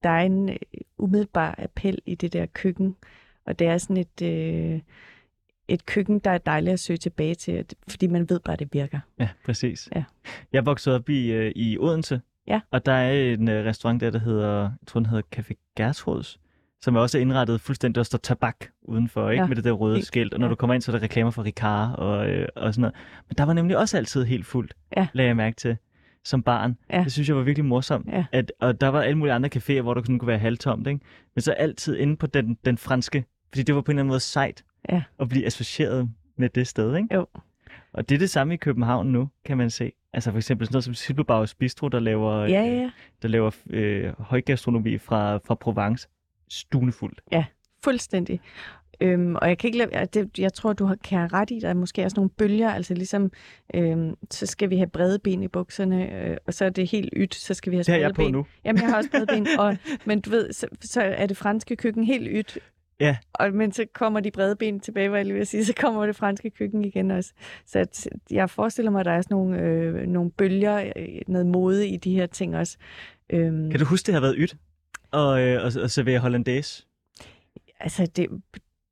der 0.03 0.11
er 0.11 0.21
en 0.21 0.51
umiddelbar 0.99 1.55
appel 1.59 1.99
i 2.07 2.15
det 2.15 2.33
der 2.33 2.47
køkken, 2.47 2.97
og 3.47 3.59
det 3.59 3.67
er 3.67 3.79
sådan 3.79 3.97
et, 3.97 4.23
øh, 4.23 4.81
et 5.73 5.87
køkken, 5.87 6.19
der 6.19 6.31
er 6.31 6.39
dejligt 6.39 6.73
at 6.73 6.81
søge 6.81 6.97
tilbage 6.97 7.35
til, 7.35 7.65
fordi 7.89 8.07
man 8.07 8.29
ved 8.31 8.41
bare, 8.41 8.53
at 8.53 8.59
det 8.59 8.69
virker. 8.73 8.99
Ja, 9.19 9.29
præcis. 9.45 9.89
Ja. 9.97 10.05
Jeg 10.53 10.67
voksede 10.67 10.95
op 10.97 11.09
i, 11.09 11.33
øh, 11.33 11.53
i 11.57 11.79
Odense, 11.79 12.21
Ja. 12.49 12.61
og 12.71 12.87
der 12.87 12.93
er 12.93 13.13
en 13.35 13.49
øh, 13.49 13.65
restaurant 13.67 14.01
der, 14.01 14.11
der 14.11 14.19
hedder, 14.19 14.61
jeg 14.61 14.71
tror 14.87 15.01
den 15.01 15.07
hedder 15.07 15.23
Café 15.37 15.73
Gersråds, 15.77 16.41
som 16.83 16.97
er 16.97 17.01
også 17.01 17.19
indrettet 17.19 17.61
fuldstændig, 17.61 17.95
der 17.97 18.03
står 18.03 18.19
tabak 18.19 18.57
udenfor, 18.83 19.31
ikke? 19.31 19.43
Ja, 19.43 19.47
med 19.49 19.57
det 19.57 19.65
der 19.65 19.73
røde 19.73 19.95
helt- 19.95 20.07
skilt, 20.07 20.35
og 20.35 20.41
når 20.41 20.47
ja. 20.47 20.51
du 20.51 20.55
kommer 20.55 20.75
ind, 20.75 20.83
så 20.83 20.93
er 20.93 20.97
der 20.97 21.03
reklamer 21.03 21.31
for 21.31 21.45
Ricard 21.45 21.95
og, 21.99 22.31
øh, 22.31 22.49
og 22.57 22.75
sådan 22.75 22.81
noget. 22.81 22.95
Men 23.29 23.35
der 23.39 23.45
var 23.45 23.53
nemlig 23.53 23.79
også 23.79 23.97
altid 23.97 24.25
helt 24.25 24.47
fuldt, 24.47 24.75
Ja. 24.97 25.07
lagde 25.13 25.29
jeg 25.29 25.37
mærke 25.37 25.57
til, 25.57 25.77
som 26.25 26.43
barn. 26.43 26.77
Ja. 26.93 27.05
Det 27.05 27.13
synes 27.13 27.29
jeg 27.29 27.37
var 27.37 27.43
virkelig 27.43 27.65
morsomt. 27.65 28.07
Ja. 28.09 28.25
At, 28.33 28.53
og 28.61 28.81
der 28.81 28.89
var 28.89 29.03
alle 29.03 29.19
mulige 29.19 29.33
andre 29.35 29.51
caféer, 29.57 29.81
hvor 29.83 29.95
der 29.95 30.03
sådan 30.03 30.19
kunne 30.19 30.27
være 30.29 30.39
halvtomt, 30.39 30.87
ikke? 30.87 31.01
men 31.35 31.43
så 31.43 31.53
altid 31.53 31.97
inde 31.97 32.17
på 32.17 32.27
den, 32.27 32.59
den 32.65 32.79
franske, 32.79 33.25
fordi 33.49 33.63
det 33.63 33.75
var 33.75 33.81
på 33.81 33.91
en 33.91 33.95
eller 33.95 34.03
anden 34.03 34.09
måde 34.11 34.21
sejt 34.21 34.65
Ja. 34.89 35.03
at 35.21 35.29
blive 35.29 35.47
associeret 35.47 36.11
med 36.37 36.49
det 36.49 36.67
sted, 36.67 36.97
ikke? 36.97 37.15
Jo. 37.15 37.27
Og 37.93 38.09
det 38.09 38.15
er 38.15 38.19
det 38.19 38.31
samme 38.31 38.55
i 38.55 38.57
København 38.57 39.07
nu, 39.07 39.29
kan 39.45 39.57
man 39.59 39.71
se. 39.71 39.93
Altså 40.13 40.31
for 40.31 40.39
eksempel 40.39 40.67
sådan 40.67 40.75
noget 40.75 40.85
som 40.85 40.95
Silberbauers 40.95 41.55
Bistro, 41.55 41.89
der 41.89 42.01
laver, 42.01 42.41
Ja, 42.45 42.67
øh, 42.69 42.77
ja, 42.77 42.91
der 43.23 43.29
laver 43.29 43.51
øh, 43.71 44.13
højgastronomi 44.19 44.99
fra, 44.99 45.37
fra 45.37 45.55
Provence. 45.55 46.09
Stunefuldt. 46.49 47.21
fuldstændig. 47.85 48.41
Øhm, 49.01 49.35
og 49.35 49.49
jeg 49.49 49.59
kan 49.59 49.69
ikke 49.69 49.79
lade, 49.79 49.91
jeg, 49.93 50.15
det, 50.15 50.39
jeg 50.39 50.53
tror, 50.53 50.73
du 50.73 50.85
har, 50.85 50.95
kan 50.95 51.19
have 51.19 51.29
ret 51.33 51.51
i, 51.51 51.59
der 51.61 51.69
er 51.69 51.75
måske 51.75 52.05
også 52.05 52.15
nogle 52.17 52.31
bølger, 52.31 52.71
altså 52.71 52.95
ligesom, 52.95 53.31
øhm, 53.75 54.15
så 54.31 54.47
skal 54.47 54.71
vi 54.71 54.77
have 54.77 54.87
brede 54.87 55.19
ben 55.19 55.43
i 55.43 55.49
bukserne, 55.49 56.13
øh, 56.25 56.37
og 56.47 56.55
så 56.55 56.65
er 56.65 56.69
det 56.71 56.91
helt 56.91 57.09
ydt, 57.17 57.35
så 57.35 57.55
skal 57.55 57.71
vi 57.71 57.77
have 57.77 57.83
Det 57.85 57.93
har 57.95 57.99
brede 57.99 58.07
jeg 58.07 58.15
på 58.15 58.23
ben. 58.23 58.33
nu. 58.33 58.47
Jamen, 58.65 58.83
jeg 58.83 58.91
har 58.91 58.97
også 58.97 59.11
brede 59.11 59.27
ben, 59.27 59.47
og, 59.59 59.77
men 60.07 60.21
du 60.21 60.31
ved, 60.31 60.53
så, 60.53 60.67
så 60.81 61.03
er 61.03 61.27
det 61.27 61.37
franske 61.37 61.77
køkken 61.77 62.05
helt 62.05 62.29
ydt. 62.31 62.59
Ja. 63.01 63.17
Og, 63.33 63.53
men 63.55 63.73
så 63.73 63.85
kommer 63.95 64.21
de 64.21 64.31
brede 64.31 64.57
ben 64.57 64.81
tilbage, 64.81 65.11
var 65.11 65.17
jeg 65.17 65.27
lige 65.27 65.41
at 65.41 65.49
sige, 65.49 65.65
så 65.65 65.73
kommer 65.81 66.07
det 66.07 66.17
franske 66.17 66.51
køkken 66.51 66.85
igen 66.85 67.11
også. 67.11 67.33
Så 67.67 67.79
at, 67.79 68.09
jeg 68.31 68.51
forestiller 68.51 68.91
mig, 68.91 69.01
at 69.01 69.07
der 69.07 69.13
er 69.13 69.23
sådan 69.23 69.35
nogle, 69.35 69.59
øh, 69.61 70.07
nogle 70.07 70.31
bølger, 70.31 70.93
øh, 70.97 71.09
noget 71.29 71.47
mode 71.47 71.89
i 71.89 71.97
de 71.97 72.15
her 72.15 72.27
ting 72.27 72.57
også. 72.57 72.77
Øhm, 73.31 73.71
Kan 73.71 73.81
du 73.81 73.87
huske, 73.87 74.07
det 74.07 74.15
har 74.15 74.21
været 74.21 74.35
ydt 74.39 74.57
og, 75.11 75.41
øh, 75.41 75.65
og, 75.65 75.83
og 75.83 75.91
servere 75.91 76.19
hollandaise? 76.19 76.87
altså, 77.81 78.07
det, 78.17 78.29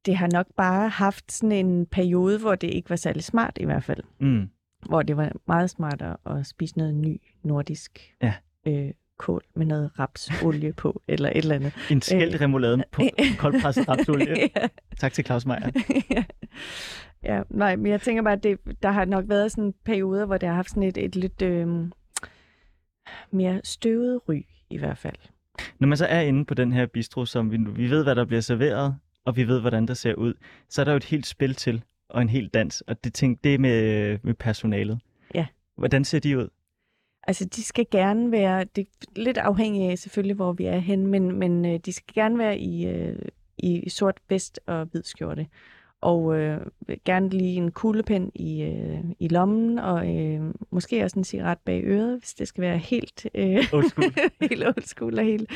det 0.06 0.16
har 0.16 0.28
nok 0.32 0.46
bare 0.56 0.88
haft 0.88 1.32
sådan 1.32 1.52
en 1.52 1.86
periode, 1.86 2.38
hvor 2.38 2.54
det 2.54 2.70
ikke 2.74 2.90
var 2.90 2.96
særlig 2.96 3.24
smart 3.24 3.58
i 3.60 3.64
hvert 3.64 3.84
fald. 3.84 4.02
Mm. 4.20 4.48
Hvor 4.86 5.02
det 5.02 5.16
var 5.16 5.32
meget 5.46 5.70
smartere 5.70 6.16
at 6.26 6.46
spise 6.46 6.78
noget 6.78 6.94
ny 6.94 7.20
nordisk 7.42 8.14
Ja. 8.22 8.34
øh, 8.66 8.90
kål 9.18 9.42
med 9.54 9.66
noget 9.66 9.90
rapsolie 9.98 10.72
på, 10.72 11.02
eller 11.08 11.28
et 11.28 11.36
eller 11.36 11.54
andet. 11.54 11.72
En 11.90 12.02
skæld 12.02 12.40
remoulade 12.40 12.84
på 12.92 13.02
koldpresset 13.38 13.88
rapsolie. 13.88 14.36
ja. 14.56 14.68
Tak 14.98 15.12
til 15.12 15.24
Claus 15.24 15.46
Meier. 15.46 15.70
ja. 16.10 16.24
ja, 17.22 17.42
nej, 17.50 17.76
men 17.76 17.92
jeg 17.92 18.00
tænker 18.00 18.22
bare, 18.22 18.32
at 18.32 18.42
det, 18.42 18.58
der 18.82 18.90
har 18.90 19.04
nok 19.04 19.24
været 19.28 19.52
sådan 19.52 19.74
perioder, 19.84 20.26
hvor 20.26 20.36
det 20.36 20.48
har 20.48 20.56
haft 20.56 20.70
sådan 20.70 20.82
et, 20.82 20.98
et 20.98 21.16
lidt... 21.16 21.42
Øh, 21.42 21.68
mere 23.30 23.60
støvet 23.64 24.20
ry 24.28 24.42
i 24.70 24.78
hvert 24.78 24.98
fald. 24.98 25.16
Når 25.78 25.88
man 25.88 25.98
så 25.98 26.06
er 26.06 26.20
inde 26.20 26.44
på 26.44 26.54
den 26.54 26.72
her 26.72 26.86
bistro, 26.86 27.24
som 27.24 27.52
vi, 27.52 27.56
vi 27.56 27.90
ved, 27.90 28.02
hvad 28.02 28.16
der 28.16 28.24
bliver 28.24 28.40
serveret, 28.40 28.96
og 29.24 29.36
vi 29.36 29.48
ved, 29.48 29.60
hvordan 29.60 29.86
der 29.86 29.94
ser 29.94 30.14
ud, 30.14 30.34
så 30.68 30.80
er 30.80 30.84
der 30.84 30.92
jo 30.92 30.96
et 30.96 31.04
helt 31.04 31.26
spil 31.26 31.54
til, 31.54 31.82
og 32.08 32.22
en 32.22 32.28
helt 32.28 32.54
dans, 32.54 32.80
og 32.80 33.04
det, 33.04 33.14
tænk, 33.14 33.44
det 33.44 33.54
er 33.54 33.58
med, 33.58 34.18
med 34.22 34.34
personalet. 34.34 35.00
Ja. 35.34 35.46
Hvordan 35.76 36.04
ser 36.04 36.18
de 36.18 36.38
ud? 36.38 36.48
Altså, 37.28 37.44
de 37.44 37.64
skal 37.64 37.86
gerne 37.90 38.32
være, 38.32 38.64
det 38.64 38.86
er 38.86 39.20
lidt 39.20 39.38
afhængigt 39.38 39.90
af 39.90 39.98
selvfølgelig, 39.98 40.36
hvor 40.36 40.52
vi 40.52 40.64
er 40.64 40.78
hen, 40.78 41.06
men, 41.06 41.38
men 41.38 41.64
øh, 41.66 41.80
de 41.84 41.92
skal 41.92 42.14
gerne 42.14 42.38
være 42.38 42.58
i, 42.58 42.86
øh, 42.86 43.18
i 43.58 43.88
sort 43.88 44.16
vest 44.28 44.60
og 44.66 44.84
hvid 44.84 45.02
skjorte. 45.02 45.46
Og 46.00 46.36
øh, 46.36 46.60
gerne 47.04 47.28
lige 47.28 47.56
en 47.56 47.70
kuglepen 47.70 48.30
i, 48.34 48.62
øh, 48.62 49.00
i 49.18 49.28
lommen, 49.28 49.78
og 49.78 50.16
øh, 50.16 50.54
måske 50.70 51.04
også 51.04 51.18
en 51.18 51.24
cigaret 51.24 51.58
bag 51.58 51.82
øret, 51.84 52.18
hvis 52.18 52.34
det 52.34 52.48
skal 52.48 52.62
være 52.62 52.78
helt, 52.78 53.26
øh, 53.34 53.64
Old 53.72 53.88
school. 53.88 54.12
helt 54.48 54.66
old 54.66 54.82
school 54.82 55.18
og 55.18 55.24
helt, 55.24 55.50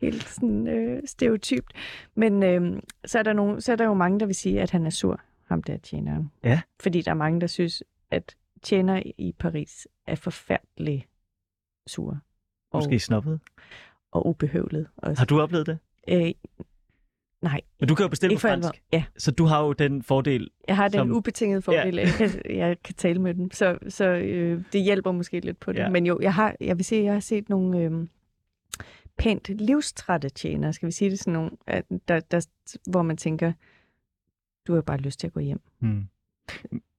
helt 0.00 0.24
sådan, 0.28 0.68
øh, 0.68 1.02
stereotypt. 1.06 1.72
Men 2.14 2.42
øh, 2.42 2.82
så, 3.04 3.18
er 3.18 3.22
der 3.22 3.32
nogle, 3.32 3.60
så 3.60 3.72
er 3.72 3.76
der 3.76 3.84
jo 3.84 3.94
mange, 3.94 4.20
der 4.20 4.26
vil 4.26 4.34
sige, 4.34 4.60
at 4.60 4.70
han 4.70 4.86
er 4.86 4.90
sur, 4.90 5.20
ham 5.48 5.62
der 5.62 5.76
tjeneren. 5.76 6.30
Ja. 6.44 6.60
Fordi 6.80 7.00
der 7.02 7.10
er 7.10 7.14
mange, 7.14 7.40
der 7.40 7.46
synes, 7.46 7.82
at 8.10 8.36
tjener 8.62 9.02
i 9.18 9.34
Paris 9.38 9.88
er 10.06 10.14
forfærdelig 10.14 11.06
sure. 11.86 12.20
Og, 12.72 12.78
Måske 12.78 12.98
snobbet. 12.98 13.40
og 14.12 14.26
ubehøvlet 14.26 14.86
også. 14.96 15.20
Har 15.20 15.26
du 15.26 15.40
oplevet 15.40 15.66
det? 15.66 15.78
Øh, 16.08 16.32
nej, 17.42 17.60
Men 17.80 17.88
du 17.88 17.94
kan 17.94 18.04
jo 18.04 18.08
bestille 18.08 18.32
ikke 18.32 18.40
på 18.42 18.46
alvor. 18.48 18.62
fransk, 18.62 18.82
Ja, 18.92 19.04
så 19.18 19.30
du 19.30 19.44
har 19.44 19.64
jo 19.64 19.72
den 19.72 20.02
fordel. 20.02 20.50
jeg 20.68 20.76
har 20.76 20.88
den 20.88 20.98
Som- 20.98 21.12
ubetingede 21.12 21.62
fordel, 21.62 21.98
at 21.98 22.06
jeg 22.20 22.30
kan, 22.30 22.56
jeg 22.56 22.82
kan 22.82 22.94
tale 22.94 23.20
med 23.22 23.34
dem. 23.34 23.50
Så, 23.50 23.78
så 23.88 24.04
øh, 24.08 24.64
det 24.72 24.82
hjælper 24.82 25.12
måske 25.12 25.40
lidt 25.40 25.60
på 25.60 25.72
det. 25.72 25.78
Ja. 25.78 25.88
Men 25.88 26.06
jo, 26.06 26.18
jeg, 26.22 26.34
har, 26.34 26.56
jeg 26.60 26.76
vil 26.76 26.84
sige, 26.84 27.04
jeg 27.04 27.12
har 27.12 27.20
set 27.20 27.48
nogle 27.48 27.78
øh, 27.78 28.06
pænt 29.18 29.48
livstrætte 29.48 30.28
tjenere, 30.28 30.72
skal 30.72 30.86
vi 30.86 30.92
sige 30.92 31.10
det 31.10 31.18
sådan 31.18 31.32
nogle, 31.32 31.50
at 31.66 31.84
der, 32.08 32.20
der, 32.20 32.46
hvor 32.90 33.02
man 33.02 33.16
tænker, 33.16 33.52
du 34.66 34.74
har 34.74 34.80
bare 34.80 34.96
lyst 34.98 35.20
til 35.20 35.26
at 35.26 35.32
gå 35.32 35.40
hjem. 35.40 35.60
Hmm. 35.78 36.04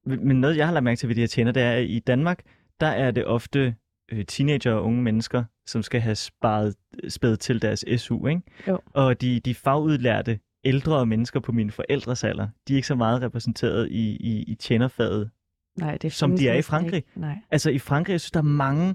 Men 0.04 0.40
noget, 0.40 0.56
jeg 0.56 0.66
har 0.66 0.72
lagt 0.74 0.84
mærke 0.84 0.98
til 0.98 1.08
ved 1.08 1.16
de 1.16 1.20
her 1.20 1.26
tjener, 1.28 1.52
det 1.52 1.62
er, 1.62 1.72
at 1.72 1.84
i 1.84 1.98
Danmark, 1.98 2.42
der 2.80 2.86
er 2.86 3.10
det 3.10 3.26
ofte 3.26 3.74
øh, 4.12 4.24
teenager 4.24 4.72
og 4.72 4.84
unge 4.84 5.02
mennesker, 5.02 5.44
som 5.66 5.82
skal 5.82 6.00
have 6.00 6.14
sparet 6.14 6.74
spædet 7.08 7.40
til 7.40 7.62
deres 7.62 7.84
SU, 7.96 8.26
ikke? 8.26 8.42
Jo. 8.68 8.78
Og 8.92 9.20
de, 9.20 9.40
de 9.40 9.54
fagudlærte 9.54 10.38
ældre 10.64 11.06
mennesker 11.06 11.40
på 11.40 11.52
mine 11.52 11.70
forældres 11.70 12.24
alder, 12.24 12.48
de 12.68 12.72
er 12.72 12.76
ikke 12.76 12.88
så 12.88 12.94
meget 12.94 13.22
repræsenteret 13.22 13.88
i, 13.90 14.16
i, 14.16 14.42
i 14.42 14.54
tjenerfaget. 14.54 15.30
Nej, 15.78 15.96
det 15.96 16.12
Som 16.12 16.36
de 16.36 16.48
er 16.48 16.54
i 16.54 16.62
Frankrig. 16.62 16.96
Ikke. 16.96 17.08
Nej. 17.16 17.38
Altså 17.50 17.70
i 17.70 17.78
Frankrig, 17.78 18.12
jeg 18.12 18.20
synes, 18.20 18.30
der 18.30 18.40
er 18.40 18.44
mange 18.44 18.94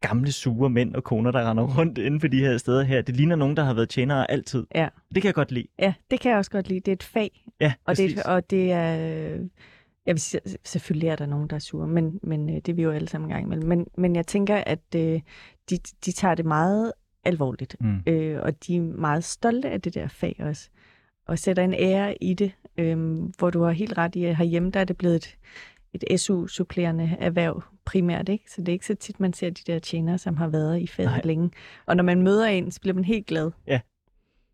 gamle, 0.00 0.32
sure 0.32 0.70
mænd 0.70 0.94
og 0.94 1.04
koner, 1.04 1.30
der 1.30 1.50
render 1.50 1.78
rundt 1.78 1.98
inden 1.98 2.20
for 2.20 2.28
de 2.28 2.38
her 2.40 2.58
steder 2.58 2.82
her. 2.82 3.02
Det 3.02 3.16
ligner 3.16 3.36
nogen, 3.36 3.56
der 3.56 3.64
har 3.64 3.74
været 3.74 3.88
tjenere 3.88 4.30
altid. 4.30 4.66
Ja. 4.74 4.88
Det 5.14 5.22
kan 5.22 5.28
jeg 5.28 5.34
godt 5.34 5.52
lide. 5.52 5.66
Ja, 5.78 5.94
det 6.10 6.20
kan 6.20 6.30
jeg 6.30 6.38
også 6.38 6.50
godt 6.50 6.68
lide. 6.68 6.80
Det 6.80 6.88
er 6.88 6.92
et 6.92 7.02
fag, 7.02 7.46
Ja, 7.60 7.72
og 7.84 7.96
det, 7.96 8.22
og 8.22 8.50
det 8.50 8.72
er... 8.72 9.38
Jeg 10.10 10.14
vil 10.14 10.58
selvfølgelig 10.64 11.08
er 11.08 11.16
der 11.16 11.26
nogen, 11.26 11.48
der 11.48 11.56
er 11.56 11.60
sure, 11.60 11.86
men, 11.88 12.20
men 12.22 12.48
øh, 12.48 12.54
det 12.54 12.68
er 12.68 12.72
vi 12.72 12.82
jo 12.82 12.90
alle 12.90 13.08
sammen 13.08 13.30
en 13.30 13.34
gang 13.34 13.44
imellem. 13.46 13.68
Men, 13.68 13.86
men 13.98 14.16
jeg 14.16 14.26
tænker, 14.26 14.56
at 14.66 14.80
øh, 14.96 15.20
de, 15.70 15.78
de 16.04 16.12
tager 16.12 16.34
det 16.34 16.44
meget 16.44 16.92
alvorligt, 17.24 17.76
Mm. 17.80 18.02
øh, 18.06 18.40
og 18.42 18.66
de 18.66 18.76
er 18.76 18.80
meget 18.80 19.24
stolte 19.24 19.70
af 19.70 19.80
det 19.80 19.94
der 19.94 20.08
fag 20.08 20.36
også, 20.38 20.68
og 21.26 21.38
sætter 21.38 21.62
en 21.64 21.74
ære 21.74 22.22
i 22.22 22.34
det, 22.34 22.52
øh, 22.78 23.18
hvor 23.38 23.50
du 23.50 23.62
har 23.62 23.70
helt 23.70 23.98
ret 23.98 24.16
i, 24.16 24.24
at 24.24 24.36
herhjemme 24.36 24.70
der 24.70 24.80
er 24.80 24.84
det 24.84 24.96
blevet 24.96 25.16
et, 25.16 25.36
et 26.10 26.20
SU-supplerende 26.20 27.16
erhverv 27.18 27.62
primært, 27.84 28.28
ikke? 28.28 28.44
Så 28.50 28.60
det 28.60 28.68
er 28.68 28.72
ikke 28.72 28.86
så 28.86 28.94
tit, 28.94 29.20
man 29.20 29.32
ser 29.32 29.50
de 29.50 29.72
der 29.72 29.78
tjenere, 29.78 30.18
som 30.18 30.36
har 30.36 30.48
været 30.48 30.80
i 30.80 30.86
faget 30.86 31.24
længe. 31.24 31.50
Og 31.86 31.96
når 31.96 32.04
man 32.04 32.22
møder 32.22 32.46
en, 32.46 32.70
så 32.70 32.80
bliver 32.80 32.94
man 32.94 33.04
helt 33.04 33.26
glad. 33.26 33.50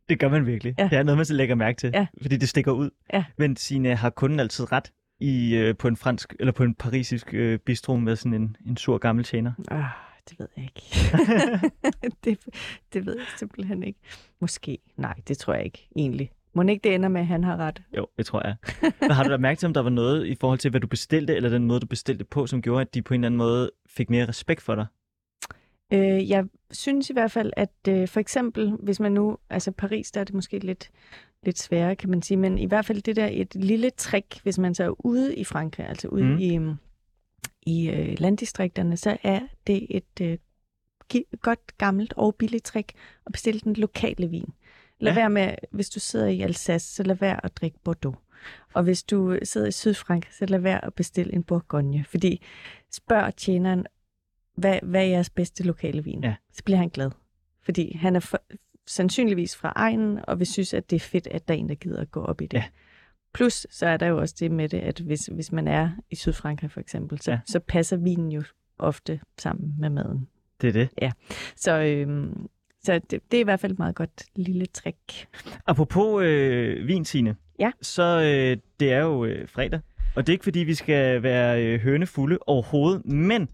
Det 0.09 0.19
gør 0.21 0.29
man 0.29 0.47
virkelig. 0.47 0.75
Ja. 0.79 0.85
Det 0.91 0.99
er 0.99 1.03
noget, 1.03 1.19
man 1.19 1.25
så 1.27 1.35
lægger 1.35 1.55
mærke 1.55 1.77
til, 1.79 1.91
Ja. 1.95 2.07
fordi 2.23 2.37
det 2.37 2.49
stikker 2.49 2.73
ud. 2.73 2.91
Ja. 3.13 3.25
Men 3.39 3.57
Signe, 3.57 3.95
har 3.95 4.11
kunden 4.11 4.41
altid 4.41 4.73
ret 4.73 4.93
i, 5.21 5.55
øh, 5.55 5.77
på 5.77 5.89
en 5.89 5.97
fransk 5.97 6.35
eller 6.41 6.53
på 6.53 6.63
en 6.63 6.75
parisisk 6.75 7.35
øh, 7.35 7.59
bistro 7.59 7.97
med 7.97 8.17
sådan 8.17 8.35
en, 8.35 8.57
en 8.67 8.77
sur 8.77 8.99
gammel 8.99 9.25
tjener? 9.25 9.53
Ah, 9.69 9.85
det 10.31 10.39
ved 10.39 10.49
jeg 10.57 10.65
ikke. 10.65 10.83
det, 12.25 12.39
det 12.93 13.07
ved 13.07 13.17
jeg 13.17 13.27
simpelthen 13.37 13.83
ikke. 13.83 13.99
Måske. 14.41 14.79
Nej, 14.97 15.15
det 15.29 15.39
tror 15.39 15.55
jeg 15.55 15.65
ikke 15.65 15.89
egentlig. 15.97 16.31
Må 16.55 16.63
ikke 16.63 16.85
det 16.85 16.95
ender 16.95 17.09
med, 17.09 17.21
at 17.21 17.27
han 17.27 17.45
har 17.45 17.57
ret? 17.57 17.83
Jo, 17.97 18.07
det 18.19 18.27
tror 18.27 18.47
jeg. 18.47 18.57
Men 19.01 19.11
har 19.11 19.25
du 19.25 19.31
da 19.31 19.37
mærke 19.37 19.59
til, 19.59 19.67
om 19.67 19.75
der 19.75 19.83
var 19.83 19.91
noget 19.91 20.27
i 20.27 20.37
forhold 20.41 20.59
til, 20.59 20.71
hvad 20.71 20.81
du 20.81 20.87
bestilte, 20.87 21.37
eller 21.37 21.49
den 21.49 21.65
måde, 21.65 21.81
du 21.81 21.87
bestilte 21.87 22.25
på, 22.25 22.47
som 22.47 22.63
gjorde, 22.63 22.81
at 22.81 22.95
de 22.95 23.03
på 23.03 23.15
en 23.15 23.21
eller 23.21 23.29
anden 23.29 23.39
måde 23.39 23.71
fik 23.87 24.11
mere 24.11 24.29
respekt 24.29 24.63
for 24.63 24.75
dig? 24.75 24.87
Øh, 25.93 26.31
jeg 26.31 26.45
synes 26.71 27.11
i 27.11 27.13
hvert 27.13 27.31
fald, 27.31 27.53
at 27.57 27.73
øh, 27.89 28.09
for 28.09 28.21
eksempel, 28.21 28.71
hvis 28.71 29.01
man 29.01 29.13
nu, 29.13 29.39
altså 29.51 29.71
Paris, 29.71 30.11
der 30.11 30.21
er 30.21 30.25
det 30.25 30.35
måske 30.35 30.59
lidt, 30.59 30.91
lidt 31.43 31.59
sværere, 31.59 31.97
kan 31.97 32.11
man 32.11 32.23
sige, 32.23 32.39
men 32.39 32.59
i 32.59 32.67
hvert 32.67 32.85
fald 32.85 33.03
det 33.03 33.17
der 33.17 33.29
et 33.33 33.55
lille 33.55 33.91
trick, 33.91 34.43
hvis 34.43 34.59
man 34.59 34.75
så 34.75 34.85
er 34.85 35.07
ude 35.07 35.37
i 35.37 35.45
Frankrig, 35.45 35.89
altså 35.89 36.09
ude 36.09 36.25
Mm. 36.25 36.39
i, 36.39 36.61
i 37.73 37.91
øh, 37.91 38.17
landdistrikterne, 38.19 38.97
så 38.97 39.17
er 39.23 39.41
det 39.67 39.87
et 39.91 40.21
øh, 40.23 40.39
godt, 41.41 41.79
gammelt 41.79 42.15
og 42.17 42.35
billigt 42.35 42.65
trick 42.65 42.93
at 43.27 43.33
bestille 43.33 43.61
den 43.61 43.75
lokale 43.75 44.29
vin. 44.29 44.53
Lad 45.01 45.13
ja. 45.13 45.19
være 45.19 45.31
med, 45.31 45.55
hvis 45.71 45.91
du 45.91 46.01
sidder 46.01 46.27
i 46.27 46.41
Alsace, 46.41 46.95
så 46.95 47.03
lad 47.03 47.17
være 47.17 47.45
at 47.45 47.57
drikke 47.57 47.79
Bordeaux. 47.85 48.17
Og 48.75 48.83
hvis 48.83 49.03
du 49.03 49.39
sidder 49.43 49.67
i 49.67 49.73
Sydfrankrig, 49.73 50.33
så 50.35 50.47
lad 50.47 50.59
være 50.59 50.85
at 50.85 50.95
bestille 50.95 51.33
en 51.35 51.43
Bourgogne. 51.43 52.05
Fordi 52.05 52.43
spørg 52.93 53.37
tjeneren, 53.37 53.87
hvad, 54.57 54.79
hvad 54.83 55.01
er 55.01 55.07
jeres 55.07 55.31
bedste 55.31 55.63
lokale 55.65 56.05
vin? 56.05 56.25
Ja. 56.25 56.35
Så 56.53 56.65
bliver 56.65 56.79
han 56.79 56.89
glad. 56.89 57.11
Fordi 57.63 57.97
han 57.97 58.17
er 58.17 58.21
for, 58.21 58.43
sandsynligvis 58.87 59.57
fra 59.57 59.73
egnen, 59.77 60.19
og 60.29 60.39
vil 60.39 60.47
synes, 60.47 60.75
at 60.75 60.91
det 60.91 60.97
er 60.97 61.01
fedt, 61.01 61.27
at 61.27 61.49
der 61.49 61.55
er 61.55 61.59
en, 61.59 61.69
der 61.69 61.75
gider 61.75 62.01
at 62.01 62.11
gå 62.11 62.25
op 62.25 62.41
i 62.41 62.47
det. 62.47 62.59
Ja. 62.59 62.65
Plus, 63.35 63.67
så 63.71 63.87
er 63.87 63.97
der 63.97 64.07
jo 64.07 64.19
også 64.19 64.35
det 64.41 64.51
med 64.51 64.69
det, 64.69 64.79
at 64.79 65.01
hvis, 65.01 65.27
hvis 65.27 65.53
man 65.53 65.69
er 65.69 65.91
i 66.11 66.15
Sydfrankrig 66.17 66.71
for 66.71 66.81
eksempel, 66.81 67.21
så, 67.21 67.31
Ja. 67.31 67.35
ja. 67.35 67.41
så 67.47 67.61
passer 67.61 67.97
vinen 67.97 68.33
jo 68.33 68.43
ofte 68.79 69.21
sammen 69.39 69.75
med 69.79 69.91
maden. 69.91 70.29
Det 70.61 70.69
er 70.69 70.73
det. 70.73 71.13
Så, 71.57 71.81
øhm, 71.83 72.47
så 72.85 72.93
det, 73.11 73.21
det 73.31 73.37
er 73.37 73.41
i 73.41 73.45
hvert 73.45 73.61
fald 73.61 73.73
et 73.73 73.79
meget 73.79 73.95
godt 73.95 74.25
lille 74.37 74.67
trick. 74.67 75.27
Apropos 75.67 76.23
øh, 76.25 76.87
vin, 76.87 77.05
Signe, 77.05 77.37
Ja. 77.59 77.71
så 77.83 78.03
øh, 78.21 78.57
det 78.81 78.93
er 78.93 79.01
jo 79.01 79.25
øh, 79.25 79.49
fredag, 79.49 79.81
og 80.17 80.27
det 80.27 80.33
er 80.33 80.35
ikke 80.35 80.45
fordi, 80.45 80.59
vi 80.61 80.75
skal 80.75 81.23
være 81.23 81.65
øh, 81.67 81.81
hønefulde 81.81 82.39
overhovedet, 82.47 83.07
men 83.07 83.49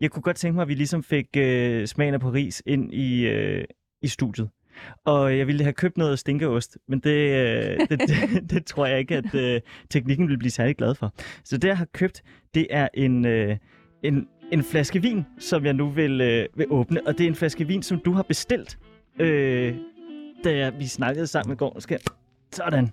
jeg 0.00 0.10
kunne 0.10 0.22
godt 0.22 0.36
tænke 0.36 0.54
mig, 0.54 0.62
at 0.62 0.68
vi 0.68 0.74
ligesom 0.74 1.02
fik 1.02 1.26
øh, 1.36 1.86
smagen 1.86 2.14
af 2.14 2.20
Paris 2.20 2.62
ind 2.66 2.94
i, 2.94 3.26
øh, 3.26 3.64
i 4.02 4.08
studiet. 4.08 4.48
Og 5.04 5.38
jeg 5.38 5.46
ville 5.46 5.62
have 5.62 5.72
købt 5.72 5.96
noget 5.96 6.18
stinkeost, 6.18 6.78
men 6.88 7.00
det, 7.00 7.10
øh, 7.10 7.80
det, 7.88 8.00
det, 8.00 8.10
det 8.50 8.66
tror 8.66 8.86
jeg 8.86 8.98
ikke, 8.98 9.16
at 9.16 9.34
øh, 9.34 9.60
teknikken 9.90 10.28
vil 10.28 10.38
blive 10.38 10.50
særlig 10.50 10.76
glad 10.76 10.94
for. 10.94 11.12
Så 11.44 11.56
det, 11.56 11.68
jeg 11.68 11.78
har 11.78 11.88
købt, 11.92 12.22
det 12.54 12.66
er 12.70 12.88
en, 12.94 13.26
øh, 13.26 13.56
en, 14.02 14.28
en 14.52 14.62
flaske 14.62 15.02
vin, 15.02 15.24
som 15.38 15.64
jeg 15.64 15.72
nu 15.72 15.88
vil, 15.90 16.20
øh, 16.20 16.46
vil 16.54 16.66
åbne. 16.70 17.06
Og 17.06 17.18
det 17.18 17.24
er 17.24 17.28
en 17.28 17.34
flaske 17.34 17.66
vin, 17.66 17.82
som 17.82 18.00
du 18.04 18.12
har 18.12 18.22
bestilt, 18.22 18.78
øh, 19.20 19.74
da 20.44 20.70
vi 20.70 20.86
snakkede 20.86 21.26
sammen 21.26 21.54
i 21.54 21.56
går. 21.56 21.80
Skal. 21.80 22.00
Sådan. 22.52 22.88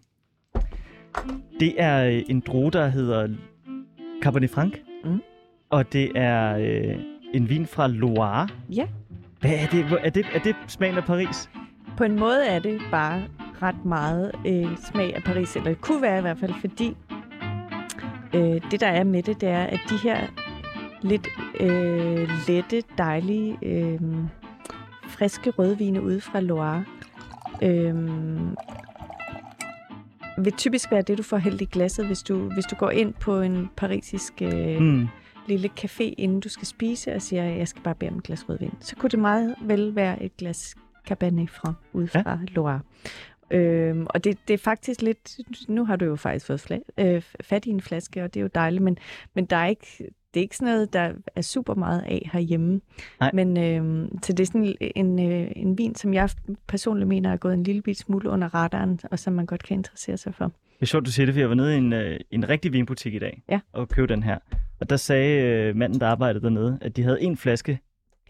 Det 1.60 1.74
er 1.78 2.06
øh, 2.06 2.24
en 2.30 2.40
drue, 2.40 2.72
der 2.72 2.88
hedder 2.88 3.30
Cabernet 4.22 4.50
Franc. 4.50 4.74
Mm. 5.04 5.22
Og 5.70 5.94
det 5.94 6.12
er 6.16 6.58
øh, 6.58 6.96
en 7.34 7.50
vin 7.50 7.68
fra 7.68 7.88
Loire. 7.88 8.48
Ja. 8.76 8.88
Hvad 9.40 9.52
er 9.52 9.68
det? 9.72 9.86
Er 10.04 10.10
det, 10.10 10.26
er 10.34 10.40
det 10.40 10.56
smagen 10.68 10.98
af 10.98 11.04
Paris? 11.04 11.50
På 11.98 12.04
en 12.04 12.20
måde 12.20 12.46
er 12.48 12.60
det 12.60 12.82
bare 12.92 13.24
ret 13.62 13.86
meget 13.86 14.32
øh, 14.48 14.78
smag 14.78 15.16
af 15.16 15.24
Paris, 15.24 15.56
eller 15.56 15.70
det 15.70 15.82
kunne 15.82 16.02
være 16.02 16.18
i 16.18 16.22
hvert 16.22 16.38
fald, 16.38 16.54
fordi 16.62 16.98
øh, 18.34 18.62
det, 18.72 18.80
der 18.80 18.88
er 18.88 19.04
med 19.04 19.24
det, 19.24 19.42
det 19.42 19.50
er, 19.50 19.64
at 19.64 19.80
de 19.90 19.98
her 20.04 20.18
lidt 21.02 21.28
øh, 21.60 22.30
lette, 22.48 22.84
dejlige, 22.98 23.58
øh, 23.62 24.00
friske 25.08 25.50
rødvine 25.50 26.02
ude 26.02 26.22
fra 26.22 26.40
Loire, 26.40 26.84
øh, 27.62 27.96
vil 30.38 30.54
typisk 30.54 30.92
være 30.92 31.02
det, 31.02 31.18
du 31.18 31.24
får 31.24 31.38
hældt 31.38 31.62
i 31.62 31.66
glasset, 31.66 32.06
hvis 32.08 32.24
du, 32.24 32.50
hvis 32.54 32.66
du 32.66 32.76
går 32.76 32.90
ind 32.90 33.14
på 33.14 33.42
en 33.42 33.70
parisisk 33.78 34.34
øh, 34.42 34.80
Mm. 34.82 35.08
Lille 35.48 35.70
café, 35.80 36.04
inden 36.18 36.40
du 36.40 36.50
skal 36.50 36.68
spise, 36.68 37.14
og 37.14 37.22
siger, 37.22 37.44
at 37.52 37.58
jeg 37.58 37.68
skal 37.68 37.82
bare 37.84 37.96
bede 37.96 38.12
om 38.12 38.18
et 38.18 38.24
glas 38.24 38.50
rødvin. 38.50 38.72
Så 38.80 38.96
kunne 38.96 39.10
det 39.10 39.20
meget 39.20 39.56
vel 39.62 39.96
være 39.96 40.24
et 40.24 40.38
glas 40.38 40.76
Cabernet 41.08 41.50
Franc 41.50 41.76
ud 41.94 42.08
Ja. 42.16 42.22
fra 42.22 42.40
Loire. 42.48 42.80
Øhm, 43.52 44.08
og 44.10 44.24
det, 44.24 44.38
det 44.48 44.54
er 44.54 44.58
faktisk 44.58 45.02
lidt... 45.02 45.38
Nu 45.70 45.86
har 45.86 45.96
du 45.96 46.06
jo 46.06 46.16
faktisk 46.16 46.46
fået 46.46 46.72
fla- 46.72 47.04
øh, 47.06 47.22
fat 47.42 47.66
i 47.66 47.70
en 47.70 47.82
flaske, 47.82 48.24
og 48.24 48.34
det 48.34 48.40
er 48.40 48.42
jo 48.42 48.50
dejligt, 48.56 48.84
men, 48.84 48.98
men 49.34 49.46
der 49.46 49.56
er 49.56 49.68
ikke, 49.68 49.98
det 50.34 50.40
er 50.40 50.42
ikke 50.42 50.58
sådan 50.58 50.74
noget, 50.74 50.94
der 50.94 51.12
er 51.36 51.42
super 51.42 51.74
meget 51.76 52.02
af 52.02 52.30
herhjemme. 52.34 52.82
Nej. 53.20 53.32
Men 53.34 53.58
øh, 53.58 54.10
så 54.24 54.34
det 54.34 54.40
er 54.40 54.46
sådan 54.48 54.76
en, 54.96 55.32
øh, 55.32 55.52
en 55.56 55.78
vin, 55.78 55.96
som 55.96 56.14
jeg 56.14 56.30
personligt 56.68 57.08
mener 57.08 57.32
er 57.32 57.38
gået 57.38 57.54
en 57.54 57.64
lille 57.64 57.82
bit 57.82 57.98
smule 57.98 58.30
under 58.30 58.56
radaren, 58.56 59.00
og 59.12 59.20
som 59.20 59.34
man 59.34 59.46
godt 59.46 59.64
kan 59.64 59.78
interessere 59.78 60.18
sig 60.18 60.36
for. 60.36 60.46
Det 60.46 60.82
er 60.82 60.86
sjovt, 60.86 61.06
du 61.06 61.12
siger 61.12 61.26
det, 61.26 61.34
for 61.36 61.40
jeg 61.40 61.50
var 61.50 61.56
nede 61.56 61.74
i 61.76 61.78
en, 61.78 61.94
øh, 61.94 62.20
en 62.32 62.50
rigtig 62.50 62.74
vinbutik 62.74 63.14
i 63.14 63.20
dag 63.20 63.42
Ja. 63.50 63.60
og 63.74 63.90
købte 63.90 64.14
den 64.14 64.24
her. 64.24 64.38
Og 64.86 64.90
der 64.90 64.98
sagde 64.98 65.42
øh, 65.44 65.76
manden, 65.76 66.00
der 66.00 66.08
arbejdede 66.08 66.44
dernede, 66.44 66.78
at 66.82 66.96
de 66.96 67.04
havde 67.04 67.22
en 67.22 67.38
flaske 67.38 67.80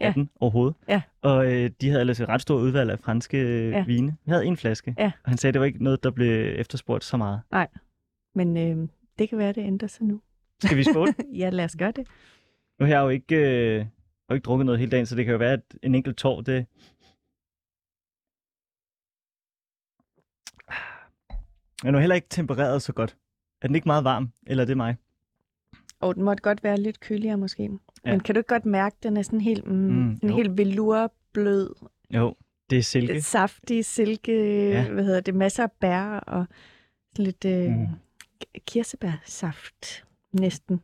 Ja. 0.01 0.11
den 0.15 0.29
overhovedet. 0.39 0.75
Ja. 0.87 1.01
Og 1.21 1.53
øh, 1.53 1.69
de 1.81 1.89
havde 1.89 2.01
ellers 2.01 2.19
et 2.19 2.29
ret 2.29 2.41
stort 2.41 2.61
udvalg 2.61 2.91
af 2.91 2.99
franske 2.99 3.37
øh, 3.37 3.71
Ja. 3.71 3.83
vine. 3.85 4.17
Vi 4.25 4.31
havde 4.31 4.45
en 4.45 4.57
flaske, 4.57 4.95
Ja. 4.97 5.11
og 5.23 5.29
han 5.31 5.37
sagde, 5.37 5.49
at 5.49 5.53
det 5.53 5.59
var 5.59 5.65
ikke 5.65 5.83
noget, 5.83 6.03
der 6.03 6.11
blev 6.11 6.59
efterspurgt 6.59 7.03
så 7.03 7.17
meget. 7.17 7.41
Men 8.35 8.57
øh, 8.57 8.87
det 9.19 9.29
kan 9.29 9.37
være, 9.37 9.53
det 9.53 9.61
ændrer 9.61 9.87
sig 9.87 10.05
nu. 10.05 10.21
Skal 10.63 10.77
vi 10.77 10.83
skåle? 10.83 11.13
ja, 11.41 11.49
lad 11.49 11.65
os 11.65 11.75
gøre 11.79 11.91
det. 11.91 12.07
nu 12.79 12.85
har 12.85 12.93
jeg 12.93 13.01
jo 13.01 13.09
ikke, 13.09 13.35
øh, 13.35 13.73
jeg 13.75 13.83
har 13.83 14.29
jo 14.29 14.35
ikke 14.35 14.45
drukket 14.45 14.65
noget 14.65 14.79
hele 14.79 14.91
dagen, 14.91 15.05
så 15.05 15.15
det 15.15 15.25
kan 15.25 15.31
jo 15.31 15.37
være, 15.37 15.53
at 15.53 15.61
en 15.83 15.95
enkelt 15.95 16.17
tår, 16.17 16.41
det... 16.41 16.65
Men 21.83 21.91
nu 21.91 21.97
er 21.97 22.01
heller 22.01 22.15
ikke 22.15 22.29
tempereret 22.29 22.81
så 22.81 22.93
godt. 22.93 23.17
Er 23.61 23.67
den 23.67 23.75
ikke 23.75 23.87
meget 23.87 24.03
varm, 24.03 24.31
eller 24.47 24.63
er 24.63 24.67
det 24.67 24.77
mig? 24.77 24.95
Og 26.05 26.15
den 26.15 26.23
måtte 26.23 26.41
godt 26.43 26.63
være 26.63 26.77
lidt 26.77 26.99
køligere 26.99 27.37
måske. 27.37 27.63
Ja. 28.05 28.11
Men 28.11 28.19
kan 28.19 28.35
du 28.35 28.39
ikke 28.39 28.47
godt 28.47 28.65
mærke, 28.65 28.95
den 29.03 29.17
er 29.17 29.21
sådan 29.21 29.41
helt, 29.41 29.67
mm, 29.67 29.73
Mm, 29.73 30.09
en 30.23 30.29
jo. 30.29 30.35
helt 30.35 30.57
velurblød, 30.57 31.69
Jo, 32.09 32.35
det 32.69 32.77
er 32.77 32.81
silke. 32.83 33.21
saftig 33.21 33.85
silke, 33.85 34.31
Ja. 34.69 34.89
hvad 34.91 35.03
hedder 35.03 35.19
det, 35.21 35.35
masser 35.35 35.63
af 35.63 35.71
bær 35.71 36.05
og 36.19 36.45
lidt 37.17 37.45
øh, 37.45 37.69
Mm. 37.71 37.77
mm. 37.79 37.87
kirsebærsaft 38.67 40.05
næsten. 40.33 40.81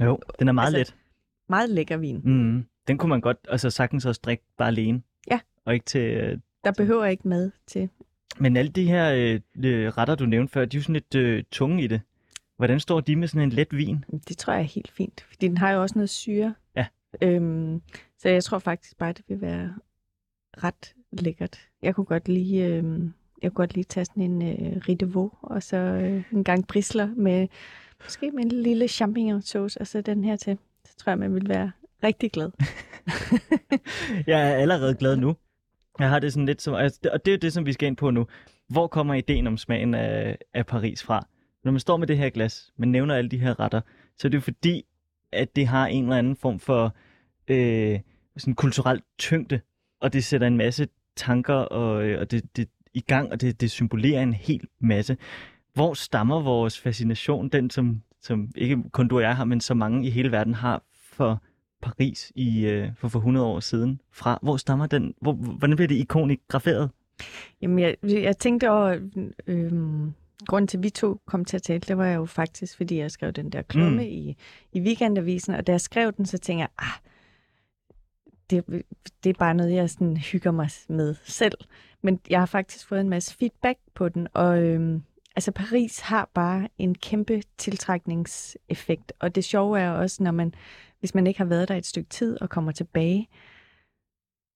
Jo, 0.00 0.18
den 0.38 0.48
er 0.48 0.52
meget 0.52 0.74
Altså, 0.76 0.92
let. 0.94 1.00
Meget 1.48 1.70
lækker 1.70 1.96
vin. 1.96 2.20
Mm, 2.24 2.64
den 2.88 2.98
kunne 2.98 3.10
man 3.10 3.20
godt 3.20 3.36
altså 3.48 3.70
sagtens 3.70 4.06
også 4.06 4.20
drikke 4.24 4.44
bare 4.56 4.68
alene. 4.68 5.02
Ja. 5.30 5.40
Og 5.64 5.74
ikke 5.74 5.86
til... 5.86 6.00
Øh, 6.00 6.38
Der 6.64 6.72
behøver 6.72 7.04
ikke 7.04 7.28
mad 7.28 7.50
til. 7.66 7.88
men 8.38 8.56
alle 8.56 8.70
de 8.70 8.84
her 8.88 9.12
øh, 9.14 9.40
øh, 9.64 9.88
retter, 9.88 10.14
du 10.14 10.26
nævnte 10.26 10.52
før, 10.52 10.64
de 10.64 10.76
er 10.76 10.78
jo 10.78 10.82
sådan 10.82 10.92
lidt 10.92 11.14
øh, 11.14 11.44
tunge 11.52 11.82
i 11.82 11.86
det. 11.86 12.00
Hvordan 12.60 12.80
står 12.80 13.00
de 13.00 13.16
med 13.16 13.28
sådan 13.28 13.42
en 13.42 13.50
let 13.50 13.76
vin? 13.76 14.04
Det 14.28 14.38
tror 14.38 14.52
jeg 14.52 14.60
er 14.60 14.64
helt 14.64 14.90
fint, 14.90 15.26
fordi 15.28 15.48
den 15.48 15.58
har 15.58 15.72
jo 15.72 15.82
også 15.82 15.94
noget 15.94 16.10
syre. 16.10 16.54
Ja. 16.76 16.86
Øhm, 17.22 17.82
så 18.18 18.28
jeg 18.28 18.44
tror 18.44 18.58
faktisk 18.58 18.98
bare, 18.98 19.12
det 19.12 19.24
vil 19.28 19.40
være 19.40 19.74
ret 20.64 20.94
lækkert. 21.12 21.60
Jeg 21.82 21.94
kunne 21.94 22.04
godt 22.04 22.28
lige, 22.28 22.66
øhm, 22.66 23.12
jeg 23.42 23.50
kunne 23.50 23.54
godt 23.54 23.74
lige 23.74 23.84
tage 23.84 24.04
sådan 24.04 24.22
en 24.22 24.42
øh, 24.42 24.76
ridevaux, 24.88 25.32
og 25.42 25.62
så 25.62 25.76
øh, 25.76 26.22
en 26.32 26.44
gang 26.44 26.66
brisler 26.66 27.08
med, 27.16 27.48
måske 28.04 28.30
med 28.30 28.44
en 28.44 28.52
lille 28.52 28.88
champignonsauce, 28.88 29.80
og 29.80 29.86
så 29.86 30.00
den 30.00 30.24
her 30.24 30.36
til. 30.36 30.58
Så 30.84 30.96
tror 30.96 31.10
jeg, 31.10 31.18
man 31.18 31.34
vil 31.34 31.48
være 31.48 31.70
rigtig 32.04 32.32
glad. 32.32 32.50
Jeg 34.26 34.50
er 34.50 34.54
allerede 34.54 34.94
glad 34.94 35.16
nu. 35.16 35.36
Jeg 35.98 36.08
har 36.08 36.18
det 36.18 36.32
sådan 36.32 36.46
lidt 36.46 36.62
som... 36.62 36.74
Og 36.74 36.82
det 37.24 37.28
er 37.28 37.32
jo 37.32 37.38
det, 37.42 37.52
som 37.52 37.66
vi 37.66 37.72
skal 37.72 37.86
ind 37.86 37.96
på 37.96 38.10
nu. 38.10 38.26
Hvor 38.68 38.86
kommer 38.86 39.14
ideen 39.14 39.46
om 39.46 39.56
smagen 39.56 39.94
af, 39.94 40.38
af 40.54 40.66
Paris 40.66 41.02
fra? 41.02 41.26
Når 41.64 41.72
man 41.72 41.80
står 41.80 41.96
med 41.96 42.06
det 42.06 42.18
her 42.18 42.30
glas, 42.30 42.72
man 42.76 42.88
nævner 42.88 43.14
alle 43.14 43.30
de 43.30 43.38
her 43.38 43.60
retter, 43.60 43.80
så 44.18 44.28
er 44.28 44.30
det 44.30 44.36
jo 44.36 44.40
fordi, 44.40 44.84
at 45.32 45.56
det 45.56 45.66
har 45.66 45.86
en 45.86 46.04
eller 46.04 46.16
anden 46.16 46.36
form 46.36 46.58
for 46.58 46.94
øh, 47.48 48.00
sådan 48.36 48.54
kulturel 48.54 49.02
tyngde, 49.18 49.60
og 50.00 50.12
det 50.12 50.24
sætter 50.24 50.46
en 50.46 50.56
masse 50.56 50.88
tanker 51.16 51.54
og, 51.54 52.04
øh, 52.04 52.20
og 52.20 52.30
det, 52.30 52.56
det, 52.56 52.68
i 52.94 53.00
gang, 53.00 53.32
og 53.32 53.40
det, 53.40 53.60
det 53.60 53.70
symbolerer 53.70 54.22
en 54.22 54.34
hel 54.34 54.68
masse. 54.80 55.16
Hvor 55.74 55.94
stammer 55.94 56.40
vores 56.40 56.80
fascination, 56.80 57.48
den 57.48 57.70
som, 57.70 58.02
som 58.20 58.50
ikke 58.56 58.82
kun 58.92 59.08
du 59.08 59.16
og 59.16 59.22
jeg 59.22 59.36
har, 59.36 59.44
men 59.44 59.60
så 59.60 59.74
mange 59.74 60.06
i 60.06 60.10
hele 60.10 60.32
verden 60.32 60.54
har 60.54 60.82
for 60.94 61.42
Paris 61.82 62.32
i, 62.34 62.66
øh, 62.66 62.88
for, 62.96 63.08
for 63.08 63.18
100 63.18 63.46
år 63.46 63.60
siden 63.60 64.00
fra? 64.12 64.38
Hvor 64.42 64.56
stammer 64.56 64.86
den? 64.86 65.14
Hvor, 65.20 65.32
hvordan 65.32 65.76
bliver 65.76 65.88
det 65.88 65.94
ikonograferet? 65.94 66.90
Jamen, 67.62 67.78
jeg, 67.78 67.96
jeg 68.02 68.36
tænkte 68.38 68.70
over, 68.70 68.98
øh, 69.46 69.72
grunden 70.46 70.66
til, 70.68 70.78
at 70.78 70.82
vi 70.82 70.90
to 70.90 71.20
kom 71.26 71.44
til 71.44 71.56
at 71.56 71.62
tale, 71.62 71.80
det 71.80 71.98
var 71.98 72.08
jo 72.08 72.24
faktisk, 72.26 72.76
fordi 72.76 72.98
jeg 72.98 73.10
skrev 73.10 73.32
den 73.32 73.50
der 73.50 73.62
klumme 73.62 73.90
Mm. 73.96 73.98
i, 74.00 74.36
i 74.72 74.80
weekendavisen, 74.80 75.54
og 75.54 75.66
da 75.66 75.72
jeg 75.72 75.80
skrev 75.80 76.12
den, 76.12 76.26
så 76.26 76.38
tænkte 76.38 76.60
jeg, 76.60 76.68
ah, 76.78 77.00
det, 78.50 78.84
det 79.24 79.30
er 79.30 79.38
bare 79.38 79.54
noget, 79.54 79.74
jeg 79.74 79.90
sådan 79.90 80.16
hygger 80.16 80.50
mig 80.50 80.68
med 80.88 81.14
selv. 81.24 81.54
Men 82.02 82.20
jeg 82.30 82.38
har 82.38 82.46
faktisk 82.46 82.86
fået 82.86 83.00
en 83.00 83.08
masse 83.08 83.34
feedback 83.36 83.78
på 83.94 84.08
den, 84.08 84.28
og 84.32 84.62
øhm, 84.62 85.02
altså 85.36 85.52
Paris 85.52 86.00
har 86.00 86.30
bare 86.34 86.68
en 86.78 86.94
kæmpe 86.94 87.42
tiltrækningseffekt, 87.58 89.12
og 89.18 89.34
det 89.34 89.44
sjove 89.44 89.80
er 89.80 89.90
også, 89.90 90.22
når 90.22 90.30
man, 90.30 90.54
hvis 91.00 91.14
man 91.14 91.26
ikke 91.26 91.38
har 91.38 91.44
været 91.44 91.68
der 91.68 91.76
et 91.76 91.86
stykke 91.86 92.10
tid 92.10 92.42
og 92.42 92.50
kommer 92.50 92.72
tilbage, 92.72 93.28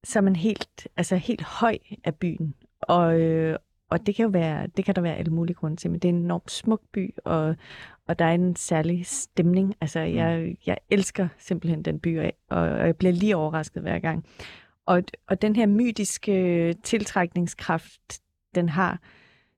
så 0.05 0.19
er 0.19 0.23
man 0.23 0.37
helt, 0.37 0.89
altså 0.97 1.17
helt 1.17 1.43
høj 1.43 1.79
af 2.05 2.15
byen. 2.15 2.55
Og, 2.81 3.21
øh, 3.21 3.59
og 3.91 4.07
det 4.07 4.15
kan 4.15 4.23
jo 4.23 4.29
være, 4.29 4.67
det 4.67 4.85
kan 4.85 4.95
der 4.95 5.03
være 5.03 5.17
alle 5.17 5.33
mulige 5.33 5.55
grunde 5.55 5.77
til, 5.77 5.91
men 5.91 6.01
det 6.01 6.09
er 6.09 6.13
en 6.13 6.23
enormt 6.25 6.51
smuk 6.51 6.81
by, 6.93 7.15
og, 7.25 7.57
og 8.09 8.19
der 8.19 8.25
er 8.25 8.35
en 8.35 8.57
særlig 8.57 9.07
stemning. 9.07 9.75
Altså, 9.81 10.01
jeg, 10.01 10.57
jeg 10.67 10.79
elsker 10.91 11.29
simpelthen 11.39 11.83
den 11.83 12.01
by, 12.01 12.19
og, 12.19 12.33
og 12.51 12.87
jeg 12.87 12.97
bliver 12.97 13.13
lige 13.13 13.37
overrasket 13.37 13.83
hver 13.83 13.99
gang. 13.99 14.25
Og, 14.87 15.03
og 15.29 15.43
den 15.43 15.57
her 15.57 15.67
mytiske 15.67 16.75
tiltrækningskraft, 16.83 18.21
den 18.55 18.69
har, 18.69 19.01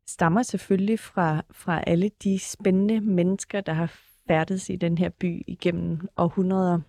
stammer 0.07 0.43
selvfølgelig 0.43 0.99
fra, 0.99 1.43
fra 1.51 1.83
alle 1.87 2.11
de 2.25 2.39
spændende 2.39 3.01
mennesker, 3.01 3.61
der 3.61 3.73
har 3.73 3.93
færdes 4.29 4.71
i 4.71 4.77
den 4.77 4.99
her 4.99 5.09
by 5.09 5.43
igennem 5.47 6.09
århundreder. 6.17 6.81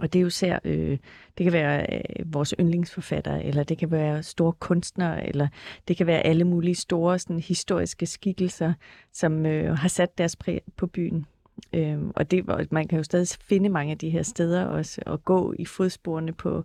Og 0.00 0.12
det 0.12 0.18
er 0.18 0.20
jo 0.20 0.26
især, 0.26 0.58
øh, 0.64 0.98
det 1.38 1.44
kan 1.44 1.52
være 1.52 1.86
øh, 1.92 2.34
vores 2.34 2.54
yndlingsforfattere, 2.60 3.44
eller 3.44 3.62
det 3.62 3.78
kan 3.78 3.90
være 3.90 4.22
store 4.22 4.52
kunstnere, 4.52 5.28
eller 5.28 5.48
det 5.88 5.96
kan 5.96 6.06
være 6.06 6.20
alle 6.20 6.44
mulige 6.44 6.74
store 6.74 7.18
sådan, 7.18 7.40
historiske 7.40 8.06
skikkelser, 8.06 8.72
som 9.12 9.46
øh, 9.46 9.78
har 9.78 9.88
sat 9.88 10.18
deres 10.18 10.36
præg 10.36 10.60
på 10.76 10.86
byen. 10.86 11.26
Øh, 11.72 11.98
og 12.16 12.30
det, 12.30 12.72
man 12.72 12.88
kan 12.88 12.98
jo 12.98 13.02
stadig 13.02 13.28
finde 13.40 13.68
mange 13.68 13.92
af 13.92 13.98
de 13.98 14.10
her 14.10 14.22
steder 14.22 14.64
også, 14.64 15.02
og 15.06 15.24
gå 15.24 15.54
i 15.58 15.64
fodsporene 15.64 16.32
på, 16.32 16.64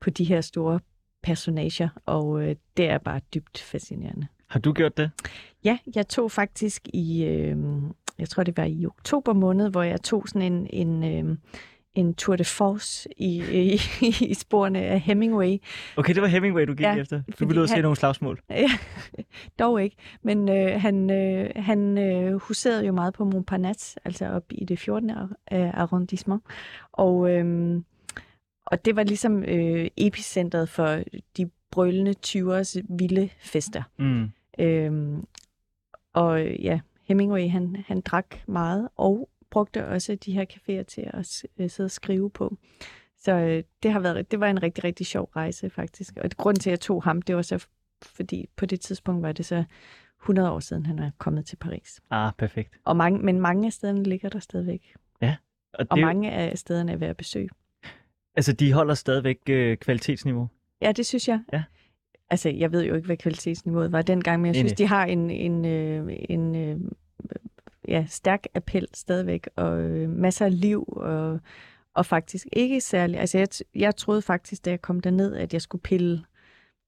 på 0.00 0.10
de 0.10 0.24
her 0.24 0.40
store 0.40 0.80
personager, 1.22 1.88
og 2.06 2.42
øh, 2.42 2.56
det 2.76 2.88
er 2.88 2.98
bare 2.98 3.20
dybt 3.34 3.58
fascinerende. 3.58 4.26
Har 4.46 4.60
du 4.60 4.72
gjort 4.72 4.96
det? 4.96 5.10
Ja, 5.64 5.78
jeg 5.94 6.08
tog 6.08 6.30
faktisk 6.30 6.88
i, 6.94 7.24
øh, 7.24 7.56
jeg 8.18 8.28
tror 8.28 8.42
det 8.42 8.56
var 8.56 8.64
i 8.64 8.86
oktober 8.86 9.32
måned, 9.32 9.70
hvor 9.70 9.82
jeg 9.82 10.02
tog 10.02 10.28
sådan 10.28 10.52
en, 10.52 10.66
en, 10.70 11.04
øh, 11.04 11.36
en 11.96 12.14
tour 12.14 12.36
de 12.36 12.44
force 12.44 13.08
i, 13.16 13.42
i, 13.52 13.80
i 14.30 14.34
sporene 14.34 14.78
af 14.78 15.00
Hemingway. 15.00 15.56
Okay, 15.96 16.14
det 16.14 16.22
var 16.22 16.28
Hemingway, 16.28 16.66
du 16.66 16.74
gik 16.74 16.80
Ja, 16.80 16.96
efter. 16.96 17.22
Du 17.40 17.46
ville 17.46 17.60
ud 17.60 17.62
og 17.62 17.68
se 17.68 17.80
nogle 17.82 17.96
slagsmål. 17.96 18.40
Ja, 18.50 18.68
dog 19.58 19.82
ikke. 19.82 19.96
Men 20.22 20.48
øh, 20.48 20.80
han, 20.80 21.10
øh, 21.10 21.50
han 21.56 21.98
øh, 21.98 22.32
huserede 22.34 22.86
jo 22.86 22.92
meget 22.92 23.14
på 23.14 23.24
Montparnasse, 23.24 24.00
altså 24.04 24.26
op 24.28 24.44
i 24.50 24.64
det 24.64 24.78
14. 24.78 25.10
ar- 25.10 25.36
øh, 25.52 25.80
arrondissement. 25.80 26.42
Og, 26.92 27.30
øh, 27.30 27.76
og 28.66 28.84
det 28.84 28.96
var 28.96 29.02
ligesom 29.02 29.42
øh, 29.42 29.88
epicentret 29.96 30.68
for 30.68 30.98
de 31.36 31.50
brølende 31.70 32.14
20'ers 32.26 32.80
vilde 32.88 33.28
fester. 33.40 33.82
Mm. 33.98 34.30
Øhm, 34.58 35.24
og 36.14 36.40
øh, 36.46 36.64
ja, 36.64 36.80
Hemingway, 37.04 37.50
han, 37.50 37.76
han 37.86 38.00
drak 38.00 38.26
meget, 38.48 38.88
og 38.96 39.28
brugte 39.50 39.86
også 39.86 40.14
de 40.14 40.32
her 40.32 40.44
caféer 40.52 40.82
til 40.82 41.10
at 41.14 41.44
øh, 41.58 41.70
sidde 41.70 41.86
og 41.86 41.90
skrive 41.90 42.30
på. 42.30 42.56
Så 43.18 43.32
øh, 43.32 43.62
det 43.82 43.92
har 43.92 44.00
været, 44.00 44.30
det 44.30 44.40
var 44.40 44.46
en 44.50 44.62
rigtig, 44.62 44.84
rigtig 44.84 45.06
sjov 45.06 45.30
rejse 45.36 45.70
faktisk. 45.70 46.16
Og 46.16 46.30
grunden 46.36 46.60
til, 46.60 46.70
at 46.70 46.72
jeg 46.72 46.80
tog 46.80 47.02
ham, 47.04 47.22
det 47.22 47.36
var 47.36 47.42
så, 47.42 47.66
fordi 48.02 48.48
på 48.56 48.66
det 48.66 48.80
tidspunkt 48.80 49.22
var 49.22 49.32
det 49.32 49.46
så 49.46 49.64
100 50.22 50.50
år 50.50 50.60
siden, 50.60 50.86
han 50.86 50.98
er 50.98 51.10
kommet 51.18 51.46
til 51.46 51.56
Paris. 51.56 52.00
Ah, 52.10 52.32
perfekt. 52.38 52.78
Og 52.84 52.96
mange, 52.96 53.18
men 53.18 53.40
mange 53.40 53.66
af 53.66 53.72
stederne 53.72 54.02
ligger 54.02 54.28
der 54.28 54.38
stadigvæk. 54.38 54.94
Og, 55.78 55.86
Og 55.90 55.96
det, 55.96 56.04
mange 56.04 56.32
af 56.32 56.58
stederne 56.58 56.92
er 56.92 56.96
værd 56.96 57.10
at 57.10 57.16
besøge. 57.16 57.48
altså, 58.36 58.52
de 58.52 58.72
holder 58.72 58.94
stadigvæk 58.94 59.38
øh, 59.48 59.76
kvalitetsniveau. 59.76 60.48
Ja, 60.82 60.92
det 60.92 61.06
synes 61.06 61.28
jeg. 61.28 61.40
Ja. 61.52 61.62
Altså, 62.30 62.48
jeg 62.48 62.72
ved 62.72 62.84
jo 62.84 62.94
ikke, 62.94 63.06
hvad 63.06 63.16
kvalitetsniveauet 63.16 63.92
var 63.92 64.02
dengang, 64.02 64.42
men 64.42 64.46
jeg 64.46 64.54
synes, 64.54 64.72
Enig. 64.72 64.78
de 64.78 64.86
har 64.86 65.04
en, 65.04 65.30
en, 65.30 65.64
øh, 65.64 66.16
en 66.28 66.56
øh, 66.56 66.80
ja, 67.88 68.04
stærk 68.08 68.46
appel 68.54 68.86
stadigvæk, 68.94 69.48
og 69.56 69.80
øh, 69.80 70.10
masser 70.10 70.44
af 70.44 70.60
liv, 70.60 70.84
og, 70.96 71.40
og 71.94 72.06
faktisk 72.06 72.46
ikke 72.52 72.80
særlig... 72.80 73.20
Altså, 73.20 73.38
jeg, 73.38 73.48
jeg 73.74 73.96
troede 73.96 74.22
faktisk, 74.22 74.64
da 74.64 74.70
jeg 74.70 74.82
kom 74.82 75.00
derned, 75.00 75.34
at 75.34 75.52
jeg 75.52 75.62
skulle 75.62 75.82
pille, 75.82 76.24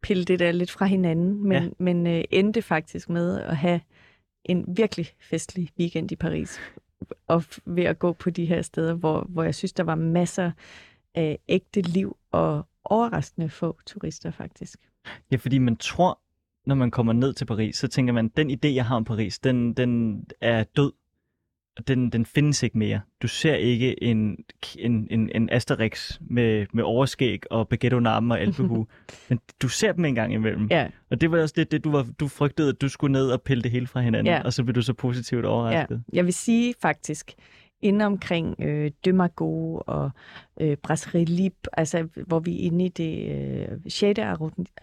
pille 0.03 0.25
det 0.25 0.39
der 0.39 0.53
lidt 0.53 0.71
fra 0.71 0.87
hinanden, 0.87 1.49
men, 1.49 1.63
Ja. 1.63 1.69
men 1.79 2.07
øh, 2.07 2.25
endte 2.31 2.63
faktisk 2.63 3.09
med 3.09 3.41
at 3.41 3.57
have 3.57 3.81
en 4.45 4.65
virkelig 4.77 5.07
festlig 5.21 5.71
weekend 5.79 6.13
i 6.13 6.17
Paris, 6.17 6.59
og 7.27 7.45
ved 7.67 7.85
at 7.85 7.99
gå 7.99 8.13
på 8.13 8.31
de 8.31 8.47
her 8.47 8.63
steder, 8.63 8.95
hvor, 8.95 9.27
hvor 9.29 9.43
jeg 9.43 9.55
synes, 9.55 9.73
der 9.73 9.83
var 9.85 9.95
masser 9.95 10.51
af 11.15 11.39
ægte 11.49 11.81
liv 11.81 12.17
og 12.31 12.67
overraskende 12.85 13.49
få 13.51 13.79
turister 13.87 14.31
faktisk. 14.31 14.79
Ja, 15.31 15.37
fordi 15.37 15.59
man 15.59 15.77
tror, 15.77 16.19
når 16.69 16.75
man 16.75 16.91
kommer 16.91 17.13
ned 17.13 17.33
til 17.33 17.45
Paris, 17.45 17.77
så 17.77 17.89
tænker 17.89 18.13
man, 18.13 18.29
den 18.29 18.51
idé, 18.51 18.69
jeg 18.75 18.85
har 18.85 18.97
om 18.97 19.05
Paris, 19.05 19.39
den, 19.39 19.73
den 19.75 20.25
er 20.41 20.65
død. 20.77 20.93
Den, 21.89 22.11
den 22.11 22.27
findes 22.27 22.63
ikke 22.63 22.79
mere. 22.79 23.01
Du 23.23 23.29
ser 23.29 23.55
ikke 23.55 24.03
en, 24.03 24.37
en, 24.79 25.09
en, 25.11 25.31
en 25.35 25.51
Asterix 25.53 26.19
med, 26.21 26.67
med 26.73 26.85
overskæg 26.85 27.43
og 27.51 27.69
baguette 27.69 27.97
under 27.97 28.11
armen 28.11 28.33
og 28.33 28.41
alpehue. 28.45 28.87
men 29.29 29.39
du 29.63 29.69
ser 29.69 29.93
dem 29.93 30.05
en 30.05 30.15
gang 30.15 30.33
imellem. 30.35 30.67
Ja, 30.71 30.89
Og 31.11 31.21
det 31.21 31.31
var 31.31 31.41
også 31.43 31.55
det, 31.57 31.73
det 31.73 31.85
du, 31.85 31.91
var, 31.91 32.07
du 32.21 32.29
frygtede, 32.29 32.69
at 32.69 32.81
du 32.81 32.89
skulle 32.89 33.13
ned 33.13 33.31
og 33.31 33.43
pille 33.43 33.63
det 33.63 33.71
hele 33.71 33.87
fra 33.87 34.01
hinanden, 34.01 34.35
Ja. 34.35 34.43
og 34.43 34.53
så 34.53 34.65
blev 34.65 34.75
du 34.75 34.83
så 34.83 34.95
positivt 34.95 35.45
ja. 35.45 35.49
overrasket. 35.49 36.03
Jeg 36.13 36.25
vil 36.25 36.33
sige 36.35 36.75
faktisk, 36.83 37.33
inde 37.83 38.05
omkring 38.07 38.55
øh, 38.61 38.91
Demago 39.05 39.79
og 39.87 40.11
øh, 40.61 40.77
Brasserie 40.77 41.25
Lib, 41.25 41.55
altså 41.73 42.09
hvor 42.27 42.41
vi 42.41 42.53
er 42.63 42.67
inde 42.67 42.85
i 42.85 42.89
det 42.89 43.31
øh, 43.71 43.79
6. 43.89 44.19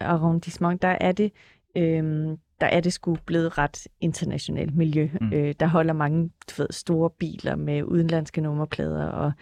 arrondissement, 0.00 0.82
der 0.82 0.96
er 1.00 1.12
det 1.12 1.32
øh, 1.76 2.36
der 2.60 2.66
er 2.66 2.80
det 2.80 2.92
sgu 2.92 3.16
blevet 3.26 3.58
ret 3.58 3.88
internationalt 4.00 4.76
miljø. 4.76 5.08
Mm. 5.20 5.32
Øh, 5.32 5.54
der 5.60 5.66
holder 5.66 5.92
mange 5.92 6.30
du 6.50 6.62
ved, 6.62 6.68
store 6.70 7.10
biler 7.10 7.56
med 7.56 7.82
udenlandske 7.82 8.40
nummerplader, 8.40 9.06
og, 9.06 9.32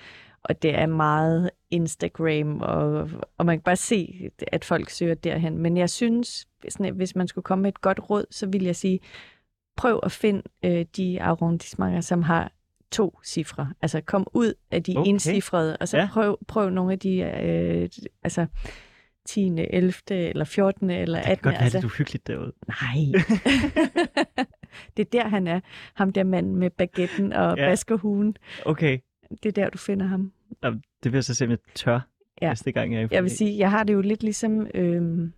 og 0.43 0.63
det 0.63 0.79
er 0.79 0.87
meget 0.87 1.51
Instagram, 1.71 2.61
og, 2.61 3.11
og 3.39 3.47
man 3.47 3.57
kan 3.59 3.63
bare 3.63 3.77
se, 3.77 4.31
at 4.47 4.65
folk 4.65 4.91
søger 4.91 5.15
derhen. 5.15 5.59
Men 5.59 5.77
jeg 5.77 5.91
synes, 5.91 6.49
sådan, 6.69 6.95
hvis 6.95 7.17
man 7.17 7.29
skulle 7.29 7.43
komme 7.43 7.63
med 7.63 7.69
et 7.69 7.81
godt 7.81 8.11
råd, 8.11 8.25
så 8.31 8.47
vil 8.47 8.65
jeg 8.65 8.77
sige, 8.77 9.01
prøv 9.77 10.01
at 10.03 10.13
finde 10.13 10.43
øh, 10.65 10.87
de 10.97 11.23
arrondissementer, 11.23 12.01
som 12.01 12.23
har 12.23 12.53
to 12.91 13.19
cifre. 13.25 13.73
Altså 13.83 14.01
kom 14.01 14.27
ud 14.33 14.55
af 14.71 14.83
de 14.83 14.95
okay. 14.97 15.11
encifrede, 15.11 15.77
og 15.77 15.89
så 15.89 15.99
ja. 15.99 16.09
prøv, 16.13 16.39
prøv 16.47 16.71
nogle 16.71 16.93
af 16.93 16.99
de... 16.99 17.19
Øh, 17.19 17.89
altså 18.23 18.47
10., 19.27 19.59
11. 19.71 19.93
eller 20.11 20.45
14. 20.45 20.91
eller 20.91 21.19
18. 21.19 21.31
Det 21.31 21.43
kan 21.43 21.43
godt 21.43 21.53
være 21.53 21.63
altså. 21.63 21.79
lidt 21.79 21.85
uhyggeligt 21.85 22.27
derude. 22.27 22.53
Nej. 22.69 23.25
det 24.97 25.07
er 25.07 25.11
der, 25.13 25.29
han 25.29 25.47
er. 25.47 25.61
Ham 25.95 26.13
der 26.13 26.25
mand 26.25 26.55
med 26.55 26.71
baguetten 26.71 27.33
og 27.33 27.59
ja. 27.59 27.69
baskerhugen. 27.69 28.37
Okay. 28.67 28.99
Det 29.43 29.47
er 29.47 29.53
der, 29.53 29.71
du 29.71 29.79
finder 29.79 30.07
ham. 30.07 30.33
Jamen, 30.63 30.83
det 31.03 31.13
vil 31.13 31.17
jeg 31.17 31.25
så 31.25 31.35
se, 31.35 31.45
om 31.45 31.51
jeg 31.51 31.59
tør 31.75 32.01
ja. 32.43 32.49
næste 32.49 32.73
gang, 32.73 32.95
jeg 32.95 33.03
er 33.03 33.09
Jeg 33.11 33.23
vil 33.23 33.31
sige, 33.31 33.59
jeg 33.59 33.71
har 33.71 33.85
det 33.85 33.93
jo 33.93 34.01
lidt 34.01 34.23
ligesom... 34.23 34.67
Øhm, 34.75 35.33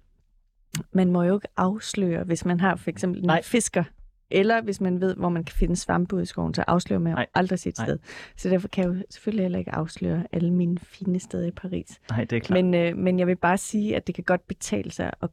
man 0.93 1.11
må 1.11 1.23
jo 1.23 1.35
ikke 1.35 1.49
afsløre, 1.57 2.25
hvis 2.25 2.45
man 2.45 2.61
har 2.61 2.77
for 2.77 2.91
eksempel 2.91 3.21
en 3.21 3.27
Nej. 3.27 3.43
fisker, 3.43 3.85
eller 4.31 4.63
hvis 4.63 4.81
man 4.81 5.01
ved, 5.01 5.17
hvor 5.17 5.29
man 5.29 5.45
kan 5.45 5.57
finde 5.57 5.77
svampe 5.77 6.23
i 6.23 6.25
skoven, 6.25 6.55
så 6.55 6.65
afslører 6.67 7.01
man 7.01 7.13
jo 7.13 7.17
Nej. 7.17 7.27
aldrig 7.35 7.59
sit 7.59 7.79
Nej. 7.79 7.87
sted. 7.87 7.99
Så 8.37 8.49
derfor 8.49 8.69
kan 8.69 8.85
jeg 8.85 8.95
jo 8.95 9.03
selvfølgelig 9.11 9.45
heller 9.45 9.59
ikke 9.59 9.75
afsløre 9.75 10.27
alle 10.33 10.53
mine 10.53 10.79
fine 10.79 11.21
steder 11.21 11.47
i 11.47 11.51
Paris. 11.51 12.01
Nej, 12.11 12.25
det 12.25 12.37
er 12.37 12.41
klart. 12.41 12.65
Men, 12.65 12.75
øh, 12.75 12.97
men 12.97 13.19
jeg 13.19 13.27
vil 13.27 13.37
bare 13.37 13.59
sige, 13.59 13.97
at 13.97 14.07
det 14.07 14.15
kan 14.15 14.25
godt 14.25 14.47
betale 14.47 14.91
sig 14.91 15.13
at 15.23 15.31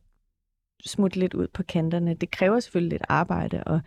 smutte 0.86 1.20
lidt 1.20 1.34
ud 1.34 1.48
på 1.48 1.64
kanterne. 1.64 2.14
Det 2.14 2.32
kræver 2.32 2.60
selvfølgelig 2.60 2.92
lidt 2.92 3.06
arbejde, 3.10 3.64
og, 3.64 3.82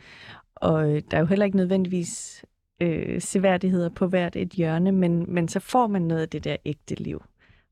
og 0.56 0.90
øh, 0.90 1.02
der 1.10 1.16
er 1.16 1.20
jo 1.20 1.26
heller 1.26 1.44
ikke 1.44 1.56
nødvendigvis 1.56 2.44
øh, 2.80 3.20
seværdigheder 3.20 3.88
på 3.88 4.06
hvert 4.06 4.36
et 4.36 4.48
hjørne, 4.48 4.92
men, 4.92 5.24
men 5.34 5.48
så 5.48 5.60
får 5.60 5.86
man 5.86 6.02
noget 6.02 6.22
af 6.22 6.28
det 6.28 6.44
der 6.44 6.56
ægte 6.64 6.94
liv. 6.94 7.22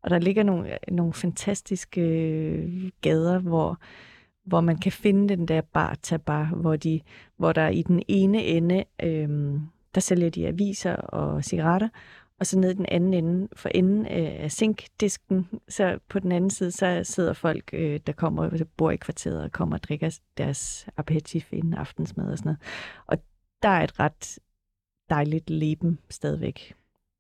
Og 0.02 0.10
der 0.10 0.18
ligger 0.18 0.42
nogle, 0.42 0.78
nogle 0.88 1.12
fantastiske 1.12 2.00
øh, 2.00 2.90
gader, 3.00 3.38
hvor 3.38 3.80
hvor 4.44 4.60
man 4.60 4.78
kan 4.78 4.92
finde 4.92 5.28
den 5.28 5.48
der 5.48 5.60
bar 5.60 5.94
tabar, 6.02 6.44
hvor, 6.44 6.76
de, 6.76 7.00
hvor 7.36 7.52
der 7.52 7.68
i 7.68 7.82
den 7.82 8.02
ene 8.08 8.44
ende, 8.44 8.84
øhm, 9.02 9.60
der 9.94 10.00
sælger 10.00 10.30
de 10.30 10.46
aviser 10.46 10.96
og 10.96 11.44
cigaretter, 11.44 11.88
og 12.40 12.46
så 12.46 12.58
ned 12.58 12.70
i 12.70 12.74
den 12.74 12.86
anden 12.88 13.14
ende, 13.14 13.48
for 13.56 13.68
enden 13.68 14.06
af 14.06 14.52
zinkdisken, 14.52 15.48
så 15.68 15.98
på 16.08 16.18
den 16.18 16.32
anden 16.32 16.50
side, 16.50 16.70
så 16.70 17.00
sidder 17.04 17.32
folk, 17.32 17.70
øh, 17.72 18.00
der 18.06 18.12
kommer 18.12 18.48
der 18.48 18.64
bor 18.76 18.90
i 18.90 18.96
kvarteret 18.96 19.42
og 19.42 19.52
kommer 19.52 19.76
og 19.76 19.82
drikker 19.82 20.18
deres 20.38 20.86
aperitif 20.96 21.52
inden 21.52 21.74
aftensmad 21.74 22.32
og 22.32 22.38
sådan 22.38 22.48
noget. 22.48 22.60
Og 23.06 23.18
der 23.62 23.68
er 23.68 23.84
et 23.84 24.00
ret 24.00 24.38
dejligt 25.10 25.50
leben 25.50 25.98
stadigvæk. 26.10 26.74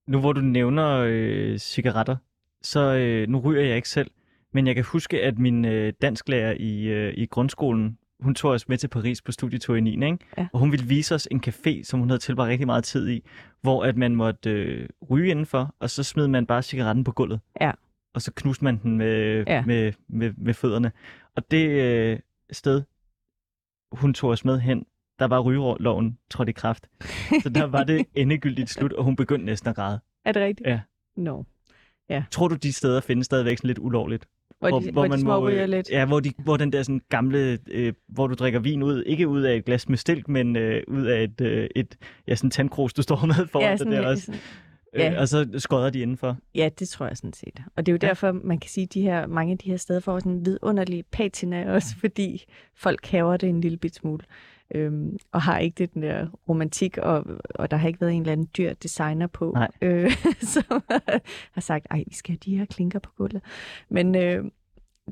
Nu 0.08 0.20
hvor 0.20 0.32
du 0.32 0.40
nævner 0.40 1.04
øh, 1.06 1.58
cigaretter, 1.58 2.16
så 2.62 2.80
øh, 2.80 3.28
nu 3.28 3.38
ryger 3.38 3.62
jeg 3.62 3.76
ikke 3.76 3.88
selv, 3.88 4.10
men 4.54 4.66
jeg 4.66 4.74
kan 4.74 4.84
huske, 4.84 5.22
at 5.22 5.38
min 5.38 5.64
øh, 5.64 5.92
dansklærer 6.02 6.54
i, 6.60 6.82
øh, 6.84 7.14
i 7.16 7.26
grundskolen, 7.26 7.98
hun 8.20 8.34
tog 8.34 8.50
os 8.50 8.68
med 8.68 8.78
til 8.78 8.88
Paris 8.88 9.22
på 9.22 9.32
studietur 9.32 9.76
i 9.76 9.80
9. 9.80 9.90
Ikke? 9.92 10.18
Ja. 10.38 10.46
Og 10.52 10.58
hun 10.58 10.72
ville 10.72 10.86
vise 10.86 11.14
os 11.14 11.28
en 11.30 11.42
café, 11.46 11.82
som 11.82 12.00
hun 12.00 12.08
havde 12.08 12.20
tilbragt 12.20 12.48
rigtig 12.48 12.66
meget 12.66 12.84
tid 12.84 13.08
i, 13.08 13.24
hvor 13.62 13.84
at 13.84 13.96
man 13.96 14.14
måtte 14.14 14.50
øh, 14.50 14.88
ryge 15.10 15.30
indenfor, 15.30 15.74
og 15.78 15.90
så 15.90 16.02
smed 16.02 16.28
man 16.28 16.46
bare 16.46 16.62
cigaretten 16.62 17.04
på 17.04 17.12
gulvet. 17.12 17.40
Ja. 17.60 17.72
Og 18.14 18.22
så 18.22 18.32
knuste 18.32 18.64
man 18.64 18.78
den 18.82 18.98
med, 18.98 19.44
ja. 19.46 19.64
med, 19.64 19.92
med, 20.08 20.32
med 20.36 20.54
fødderne. 20.54 20.92
Og 21.36 21.50
det 21.50 21.68
øh, 21.68 22.18
sted, 22.50 22.82
hun 23.92 24.14
tog 24.14 24.30
os 24.30 24.44
med 24.44 24.60
hen, 24.60 24.86
der 25.18 25.24
var 25.24 25.40
rygeloven 25.40 26.18
trådt 26.30 26.48
i 26.48 26.52
kraft. 26.52 26.88
Så 27.42 27.48
der 27.48 27.64
var 27.64 27.84
det 27.84 28.06
endegyldigt 28.14 28.70
slut, 28.70 28.92
og 28.92 29.04
hun 29.04 29.16
begyndte 29.16 29.46
næsten 29.46 29.70
at 29.70 29.76
græde. 29.76 30.00
Er 30.24 30.32
det 30.32 30.42
rigtigt? 30.42 30.68
Ja. 30.68 30.80
No. 31.16 31.42
Ja. 32.08 32.24
Tror 32.30 32.48
du, 32.48 32.54
de 32.54 32.72
steder 32.72 33.00
findes 33.00 33.24
stadigvæk 33.24 33.58
sådan 33.58 33.68
lidt 33.68 33.78
ulovligt? 33.78 34.28
Hvor, 34.70 34.80
hvor, 34.80 34.86
de, 34.86 34.92
hvor, 34.92 35.06
hvor 35.06 35.16
de 35.16 35.24
må, 35.24 35.48
øh, 35.48 35.68
lidt. 35.68 35.90
Ja, 35.90 36.04
hvor, 36.04 36.20
de, 36.20 36.32
hvor 36.38 36.56
den 36.56 36.72
der 36.72 36.82
sådan 36.82 37.00
gamle, 37.08 37.58
øh, 37.70 37.92
hvor 38.08 38.26
du 38.26 38.34
drikker 38.34 38.60
vin 38.60 38.82
ud, 38.82 39.02
ikke 39.02 39.28
ud 39.28 39.42
af 39.42 39.56
et 39.56 39.64
glas 39.64 39.88
med 39.88 39.98
stilk, 39.98 40.28
men 40.28 40.56
øh, 40.56 40.82
ud 40.88 41.06
af 41.06 41.22
et, 41.22 41.40
øh, 41.40 41.68
et 41.76 41.96
ja, 42.28 42.34
sådan 42.34 42.50
tandkrus, 42.50 42.92
du 42.92 43.02
står 43.02 43.26
med 43.26 43.46
foran 43.52 43.70
ja, 43.70 43.76
sådan, 43.76 43.92
der 43.92 44.06
også. 44.06 44.24
Sådan, 44.24 44.40
øh, 44.94 45.00
ja. 45.00 45.12
Øh, 45.12 45.20
og 45.20 45.28
så 45.28 45.48
skodder 45.58 45.90
de 45.90 46.00
indenfor. 46.00 46.36
Ja, 46.54 46.68
det 46.78 46.88
tror 46.88 47.06
jeg 47.06 47.16
sådan 47.16 47.32
set. 47.32 47.60
Og 47.76 47.86
det 47.86 47.92
er 47.92 47.94
jo 47.94 47.98
ja. 48.02 48.08
derfor, 48.08 48.32
man 48.32 48.58
kan 48.58 48.70
sige, 48.70 48.84
at 48.84 48.94
de 48.94 49.02
her, 49.02 49.26
mange 49.26 49.52
af 49.52 49.58
de 49.58 49.70
her 49.70 49.76
steder 49.76 50.00
får 50.00 50.18
sådan 50.18 50.32
en 50.32 50.46
vidunderlig 50.46 51.04
patina 51.12 51.72
også, 51.72 51.96
fordi 52.00 52.44
folk 52.76 53.06
haver 53.06 53.36
det 53.36 53.48
en 53.48 53.60
lille 53.60 53.78
bit 53.78 53.94
smule. 53.94 54.24
Øhm, 54.74 55.18
og 55.32 55.42
har 55.42 55.58
ikke 55.58 55.74
det 55.74 55.94
den 55.94 56.02
der 56.02 56.26
romantik, 56.48 56.98
og, 56.98 57.24
og 57.54 57.70
der 57.70 57.76
har 57.76 57.88
ikke 57.88 58.00
været 58.00 58.12
en 58.12 58.20
eller 58.20 58.32
anden 58.32 58.48
dyr 58.58 58.74
designer 58.74 59.26
på, 59.26 59.56
øh, 59.82 60.12
som 60.54 60.82
har 61.52 61.60
sagt, 61.60 61.86
ej, 61.90 62.04
vi 62.06 62.14
skal 62.14 62.32
have 62.32 62.38
de 62.44 62.56
her 62.58 62.64
klinker 62.64 62.98
på 62.98 63.10
gulvet. 63.16 63.42
Men 63.88 64.14
øh, 64.14 64.44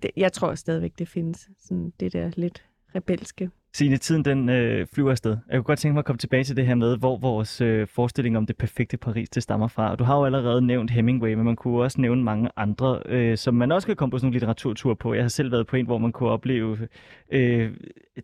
det, 0.03 0.11
jeg 0.16 0.33
tror 0.33 0.55
stadigvæk, 0.55 0.98
det 0.98 1.09
findes, 1.09 1.48
sådan 1.59 1.92
det 2.01 2.12
der 2.12 2.31
lidt 2.37 2.64
rebelske 2.94 3.51
Signe, 3.75 3.97
tiden 3.97 4.25
den 4.25 4.49
øh, 4.49 4.87
flyver 4.95 5.11
afsted. 5.11 5.31
Jeg 5.31 5.57
kunne 5.57 5.63
godt 5.63 5.79
tænke 5.79 5.93
mig 5.93 5.99
at 5.99 6.05
komme 6.05 6.19
tilbage 6.19 6.45
til 6.45 6.57
det 6.57 6.67
her 6.67 6.75
med, 6.75 6.99
hvor 6.99 7.19
vores 7.19 7.61
øh, 7.61 7.87
forestilling 7.87 8.37
om 8.37 8.47
det 8.47 8.57
perfekte 8.57 8.97
Paris 8.97 9.29
det 9.29 9.43
stammer 9.43 9.69
fra. 9.69 9.97
Du 9.97 10.05
har 10.05 10.17
jo 10.17 10.25
allerede 10.25 10.63
nævnt 10.67 10.91
Hemingway, 10.91 11.35
men 11.35 11.45
man 11.45 11.57
kunne 11.57 11.83
også 11.83 12.01
nævne 12.01 12.23
mange 12.23 12.51
andre, 12.57 13.03
øh, 13.07 13.37
som 13.37 13.55
man 13.55 13.73
også 13.73 13.87
kan 13.87 13.97
komme 13.97 14.11
på 14.11 14.19
sådan 14.19 14.27
nogle 14.27 14.35
litteraturture 14.35 14.97
på. 14.97 15.15
Jeg 15.15 15.25
har 15.25 15.29
selv 15.29 15.53
været 15.53 15.67
på 15.67 15.77
en, 15.77 15.87
hvor 15.87 15.99
man 15.99 16.13
kunne 16.13 16.31
opleve 16.31 16.79
øh, 17.31 17.73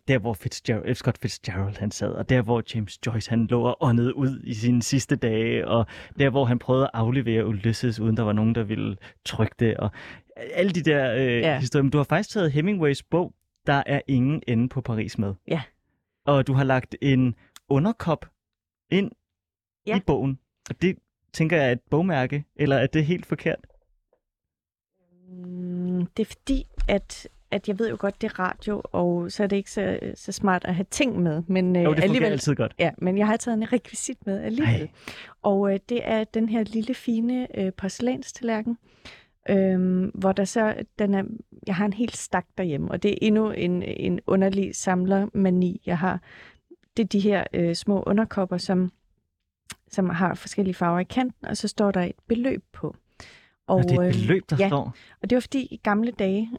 der, 0.07 0.19
hvor 0.19 0.33
Fitzgerald, 0.33 0.95
Scott 0.95 1.17
Fitzgerald 1.21 1.75
han 1.79 1.91
sad, 1.91 2.11
og 2.11 2.29
der, 2.29 2.41
hvor 2.41 2.63
James 2.75 2.99
Joyce 3.07 3.29
han 3.29 3.47
lå 3.47 3.61
og 3.61 3.77
åndede 3.81 4.15
ud 4.15 4.41
i 4.43 4.53
sine 4.53 4.81
sidste 4.81 5.15
dage, 5.15 5.67
og 5.67 5.85
der, 6.19 6.29
hvor 6.29 6.45
han 6.45 6.59
prøvede 6.59 6.83
at 6.83 6.91
aflevere 6.93 7.47
Ulysses, 7.47 7.99
uden 7.99 8.17
der 8.17 8.23
var 8.23 8.33
nogen, 8.33 8.55
der 8.55 8.63
ville 8.63 8.97
trykke 9.25 9.55
det, 9.59 9.77
og 9.77 9.91
alle 10.53 10.71
de 10.71 10.81
der 10.81 11.15
øh, 11.15 11.21
ja. 11.21 11.59
historier. 11.59 11.83
Men 11.83 11.91
du 11.91 11.97
har 11.97 12.03
faktisk 12.03 12.29
taget 12.29 12.51
Hemingways 12.51 13.03
bog 13.03 13.33
der 13.69 13.83
er 13.85 14.01
ingen 14.07 14.43
ende 14.47 14.69
på 14.69 14.81
Paris 14.81 15.17
med. 15.17 15.33
Ja. 15.47 15.61
Og 16.25 16.47
du 16.47 16.53
har 16.53 16.63
lagt 16.63 16.95
en 17.01 17.35
underkop 17.67 18.25
ind 18.91 19.11
ja. 19.87 19.97
i 19.97 19.99
bogen. 19.99 20.39
Og 20.69 20.81
det 20.81 20.97
tænker 21.33 21.57
jeg 21.57 21.67
er 21.67 21.71
et 21.71 21.81
bogmærke, 21.89 22.45
eller 22.55 22.77
er 22.77 22.87
det 22.87 23.05
helt 23.05 23.25
forkert? 23.25 23.67
Mm, 25.29 26.05
det 26.17 26.23
er 26.23 26.25
fordi, 26.25 26.65
at, 26.87 27.27
at 27.51 27.67
jeg 27.67 27.79
ved 27.79 27.89
jo 27.89 27.97
godt, 27.99 28.21
det 28.21 28.31
er 28.31 28.39
radio, 28.39 28.81
og 28.83 29.31
så 29.31 29.43
er 29.43 29.47
det 29.47 29.55
ikke 29.55 29.71
så, 29.71 29.99
så 30.15 30.31
smart 30.31 30.65
at 30.65 30.75
have 30.75 30.85
ting 30.91 31.19
med. 31.19 31.43
Men, 31.47 31.75
øh, 31.75 31.83
jo, 31.83 31.93
det 31.93 32.03
alligevel, 32.03 32.31
altid 32.31 32.55
godt. 32.55 32.75
Ja, 32.79 32.91
men 32.97 33.17
jeg 33.17 33.27
har 33.27 33.37
taget 33.37 33.57
en 33.57 33.73
rekvisit 33.73 34.25
med 34.25 34.43
alligevel. 34.43 34.81
Ej. 34.81 34.89
Og 35.41 35.73
øh, 35.73 35.79
det 35.89 36.01
er 36.03 36.23
den 36.23 36.49
her 36.49 36.63
lille, 36.63 36.93
fine 36.93 37.59
øh, 37.59 37.73
porcelænstallerken, 37.73 38.77
øhm, 39.49 40.11
hvor 40.13 40.31
der 40.31 40.45
så, 40.45 40.75
den 40.99 41.13
er, 41.13 41.23
jeg 41.67 41.75
har 41.75 41.85
en 41.85 41.93
helt 41.93 42.17
stak 42.17 42.45
derhjemme, 42.57 42.91
og 42.91 43.03
det 43.03 43.11
er 43.11 43.17
endnu 43.21 43.51
en, 43.51 43.83
en 43.83 44.19
underlig 44.27 44.75
samlermani, 44.75 45.81
jeg 45.85 45.97
har. 45.97 46.21
Det 46.97 47.03
er 47.03 47.07
de 47.07 47.19
her 47.19 47.43
øh, 47.53 47.75
små 47.75 48.03
underkopper, 48.07 48.57
som, 48.57 48.91
som 49.87 50.09
har 50.09 50.35
forskellige 50.35 50.75
farver 50.75 50.99
i 50.99 51.03
kanten, 51.03 51.47
og 51.47 51.57
så 51.57 51.67
står 51.67 51.91
der 51.91 52.01
et 52.01 52.15
beløb 52.27 52.63
på. 52.73 52.95
Og, 53.67 53.83
det 53.83 53.91
er 53.91 54.01
et 54.01 54.13
beløb, 54.13 54.49
der 54.49 54.55
øh, 54.55 54.59
ja, 54.59 54.67
står? 54.67 54.95
og 55.21 55.29
det 55.29 55.35
var 55.35 55.39
fordi 55.39 55.67
i 55.71 55.79
gamle 55.83 56.11
dage, 56.11 56.51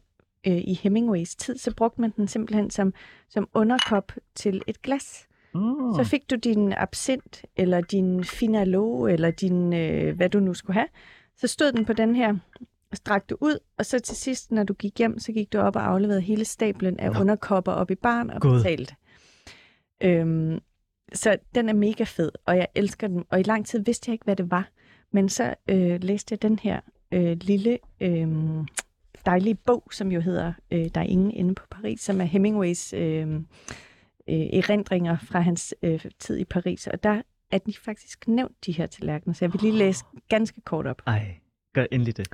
øh, 0.46 0.56
i 0.56 0.74
Hemingways 0.82 1.36
tid, 1.36 1.58
så 1.58 1.74
brugte 1.74 2.00
man 2.00 2.12
den 2.16 2.28
simpelthen 2.28 2.70
som, 2.70 2.94
som 3.28 3.48
underkop 3.54 4.12
til 4.34 4.62
et 4.66 4.82
glas. 4.82 5.26
Mm. 5.54 5.94
Så 5.94 6.04
fik 6.04 6.30
du 6.30 6.36
din 6.36 6.72
absint, 6.76 7.44
eller 7.56 7.80
din 7.80 8.24
finalo, 8.24 9.06
eller 9.06 9.30
din, 9.30 9.72
øh, 9.72 10.16
hvad 10.16 10.28
du 10.28 10.40
nu 10.40 10.54
skulle 10.54 10.74
have. 10.74 10.88
Så 11.36 11.46
stod 11.46 11.72
den 11.72 11.84
på 11.84 11.92
den 11.92 12.16
her 12.16 12.36
strakte 12.92 13.42
ud, 13.42 13.58
og 13.78 13.86
så 13.86 13.98
til 13.98 14.16
sidst, 14.16 14.52
når 14.52 14.62
du 14.64 14.72
gik 14.74 14.98
hjem, 14.98 15.18
så 15.18 15.32
gik 15.32 15.52
du 15.52 15.58
op 15.58 15.76
og 15.76 15.86
afleverede 15.86 16.20
hele 16.20 16.44
stablen 16.44 17.00
af 17.00 17.12
Nå. 17.12 17.20
underkopper 17.20 17.72
op 17.72 17.90
i 17.90 17.94
barn 17.94 18.30
og 18.30 18.40
God. 18.40 18.56
betalte. 18.56 18.94
Øhm, 20.02 20.58
så 21.12 21.36
den 21.54 21.68
er 21.68 21.72
mega 21.72 22.04
fed, 22.04 22.32
og 22.46 22.56
jeg 22.56 22.66
elsker 22.74 23.06
den. 23.08 23.24
Og 23.30 23.40
i 23.40 23.42
lang 23.42 23.66
tid 23.66 23.84
vidste 23.84 24.08
jeg 24.08 24.12
ikke, 24.12 24.24
hvad 24.24 24.36
det 24.36 24.50
var. 24.50 24.68
Men 25.12 25.28
så 25.28 25.54
øh, 25.70 26.02
læste 26.02 26.32
jeg 26.32 26.42
den 26.42 26.58
her 26.58 26.80
øh, 27.12 27.36
lille 27.40 27.78
øh, 28.00 28.28
dejlige 29.26 29.54
bog, 29.54 29.88
som 29.92 30.12
jo 30.12 30.20
hedder 30.20 30.52
øh, 30.70 30.88
Der 30.94 31.00
er 31.00 31.04
ingen 31.04 31.30
inde 31.30 31.54
på 31.54 31.66
Paris, 31.70 32.00
som 32.00 32.20
er 32.20 32.24
Hemingways 32.24 32.92
øh, 32.92 33.34
øh, 33.34 33.40
erindringer 34.28 35.18
fra 35.18 35.40
hans 35.40 35.74
øh, 35.82 36.04
tid 36.18 36.38
i 36.38 36.44
Paris. 36.44 36.86
Og 36.86 37.02
der 37.02 37.22
er 37.50 37.58
de 37.58 37.74
faktisk 37.84 38.28
nævnt, 38.28 38.66
de 38.66 38.72
her 38.72 38.86
tallerkener, 38.86 39.34
så 39.34 39.44
jeg 39.44 39.52
vil 39.52 39.60
lige 39.60 39.78
læse 39.78 40.04
ganske 40.28 40.60
kort 40.60 40.86
op. 40.86 41.02
Ej, 41.06 41.34
gør 41.74 41.86
endelig 41.92 42.16
det. 42.16 42.28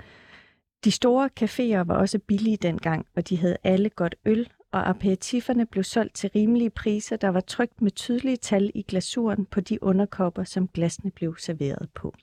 De 0.84 0.90
store 0.90 1.30
caféer 1.40 1.84
var 1.84 1.94
også 1.94 2.18
billige 2.18 2.56
dengang, 2.56 3.06
og 3.16 3.28
de 3.28 3.36
havde 3.36 3.56
alle 3.64 3.90
godt 3.90 4.14
øl 4.24 4.48
og 4.72 4.88
aperitiferne 4.88 5.66
blev 5.66 5.84
solgt 5.84 6.14
til 6.14 6.30
rimelige 6.34 6.70
priser, 6.70 7.16
der 7.16 7.28
var 7.28 7.40
trygt 7.40 7.82
med 7.82 7.90
tydelige 7.90 8.36
tal 8.36 8.70
i 8.74 8.82
glasuren 8.82 9.46
på 9.46 9.60
de 9.60 9.82
underkopper, 9.82 10.44
som 10.44 10.68
glasene 10.68 11.10
blev 11.10 11.36
serveret 11.38 11.88
på. 11.94 12.14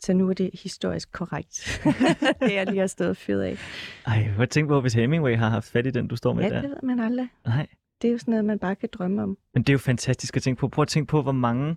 Så 0.00 0.12
nu 0.12 0.28
er 0.28 0.34
det 0.34 0.50
historisk 0.62 1.12
korrekt, 1.12 1.80
det 2.40 2.54
jeg 2.54 2.66
lige 2.66 2.80
har 2.80 2.86
stået 2.86 3.16
fyret 3.16 3.42
af. 3.42 3.58
Ej, 4.06 4.22
har 4.22 4.46
tænkt 4.46 4.68
på, 4.68 4.80
hvis 4.80 4.94
Hemingway 4.94 5.36
har 5.36 5.48
haft 5.48 5.70
fat 5.70 5.86
i 5.86 5.90
den, 5.90 6.08
du 6.08 6.16
står 6.16 6.32
med 6.32 6.42
Ja, 6.44 6.48
der. 6.50 6.60
det 6.60 6.70
ved 6.70 6.82
man 6.82 7.00
aldrig. 7.00 7.28
Nej. 7.46 7.66
Det 8.02 8.08
er 8.08 8.12
jo 8.12 8.18
sådan 8.18 8.32
noget, 8.32 8.44
man 8.44 8.58
bare 8.58 8.76
kan 8.76 8.88
drømme 8.92 9.22
om. 9.22 9.38
Men 9.54 9.62
det 9.62 9.68
er 9.68 9.74
jo 9.74 9.78
fantastisk 9.78 10.36
at 10.36 10.42
tænke 10.42 10.60
på. 10.60 10.68
Prøv 10.68 10.82
at 10.82 10.88
tænke 10.88 11.10
på, 11.10 11.22
hvor 11.22 11.32
mange 11.32 11.76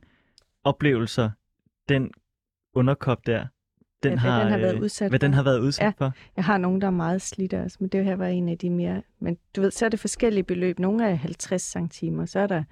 oplevelser 0.63 1.29
den 1.89 2.11
underkop 2.73 3.25
der, 3.25 3.47
den, 4.03 4.11
Ja, 4.11 4.17
har, 4.17 4.41
den 4.43 4.51
har 4.51 4.57
været 4.57 4.75
øh, 4.75 4.81
udsat 4.81 5.09
hvad 5.11 5.19
den 5.19 5.31
for. 5.31 5.35
har 5.35 5.43
været 5.43 5.59
udsat 5.59 5.83
Ja. 5.85 5.91
for. 6.05 6.11
Jeg 6.35 6.43
har 6.45 6.57
nogen, 6.57 6.81
der 6.81 6.87
er 6.87 6.91
meget 6.91 7.21
slidte 7.21 7.61
også, 7.63 7.77
men 7.79 7.89
det 7.89 8.05
her 8.05 8.15
var 8.15 8.27
en 8.27 8.49
af 8.49 8.57
de 8.57 8.69
mere... 8.69 9.01
Men 9.19 9.37
du 9.55 9.61
ved, 9.61 9.71
så 9.71 9.85
er 9.85 9.89
det 9.89 9.99
forskellige 9.99 10.43
beløb. 10.43 10.79
Nogle 10.79 11.05
er 11.09 11.15
50 11.15 11.61
centimer, 11.61 12.25
så 12.25 12.39
er 12.39 12.47
der 12.47 12.63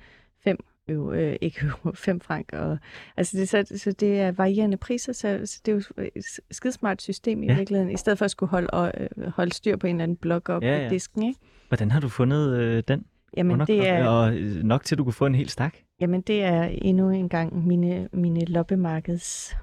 5 0.44 0.58
euro, 0.90 1.12
øh, 1.12 1.36
ikke 1.42 1.60
euro, 1.66 1.96
5 2.06 2.22
frank. 2.22 2.50
Og, 2.54 2.78
altså 3.18 3.38
det, 3.38 3.50
så, 3.50 3.64
så 3.76 3.92
det 3.92 4.20
er 4.20 4.32
varierende 4.32 4.78
priser, 4.78 5.14
så, 5.14 5.42
så 5.46 5.62
det 5.66 5.72
er 5.72 5.76
jo 5.76 6.04
et 6.16 6.24
skidesmart 6.52 7.02
system 7.02 7.44
i 7.44 7.48
Ja. 7.48 7.56
virkeligheden, 7.56 7.92
i 7.94 7.98
stedet 7.98 8.18
for 8.18 8.26
at 8.26 8.32
skulle 8.32 8.50
holde, 8.50 8.70
og, 8.70 8.92
øh, 8.98 9.28
holde 9.32 9.54
styr 9.54 9.76
på 9.78 9.88
en 9.88 9.96
eller 9.96 10.04
anden 10.04 10.18
blok 10.18 10.50
op 10.50 10.64
Ja, 10.64 10.68
ja, 10.78 10.84
ja. 10.84 10.90
disken. 10.90 11.24
Ikke? 11.24 11.40
Hvordan 11.68 11.92
har 11.92 12.00
du 12.00 12.08
fundet 12.10 12.58
øh, 12.58 12.84
den 12.88 13.06
Jamen, 13.38 13.52
underkop? 13.52 13.68
det 13.68 13.90
er, 13.90 14.08
Og 14.08 14.36
øh, 14.38 14.64
nok 14.64 14.84
til, 14.84 14.96
at 14.96 14.98
du 14.98 15.04
kunne 15.04 15.14
få 15.14 15.26
en 15.26 15.36
hel 15.36 15.50
stak? 15.50 15.74
jamen, 16.02 16.22
det 16.22 16.44
er 16.44 16.64
endnu 16.64 17.10
en 17.10 17.30
gang 17.30 17.68
mine, 17.68 18.10
mine 18.14 18.46
loppemarkeds 18.46 19.56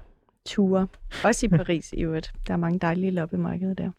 ture. 0.47 0.87
Også 1.23 1.45
i 1.45 1.49
Paris 1.59 1.93
i 1.93 2.01
øvrigt. 2.03 2.33
Der 2.47 2.53
er 2.53 2.57
mange 2.57 2.79
dejlige 2.79 3.11
loppemarkeder 3.11 3.73
der. 3.73 3.91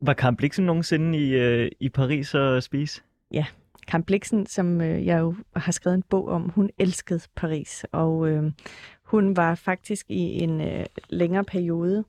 Var 0.00 0.14
Karen 0.14 0.36
Bliksen 0.36 0.66
nogensinde 0.66 1.18
i, 1.18 1.30
øh, 1.30 1.70
i 1.80 1.88
Paris 1.88 2.34
og 2.34 2.62
spise? 2.62 3.02
Karen 3.88 4.04
Bliksen, 4.04 4.46
som 4.46 4.80
øh, 4.80 5.06
jeg 5.06 5.20
jo 5.20 5.34
har 5.56 5.72
skrevet 5.72 5.94
en 5.94 6.02
bog 6.02 6.28
om, 6.28 6.48
hun 6.48 6.70
elskede 6.78 7.20
Paris, 7.36 7.86
og 7.92 8.28
øh, 8.28 8.52
hun 9.04 9.36
var 9.36 9.54
faktisk 9.54 10.10
i 10.10 10.42
en 10.42 10.60
øh, 10.60 10.86
længere 11.08 11.44
periode, 11.44 12.04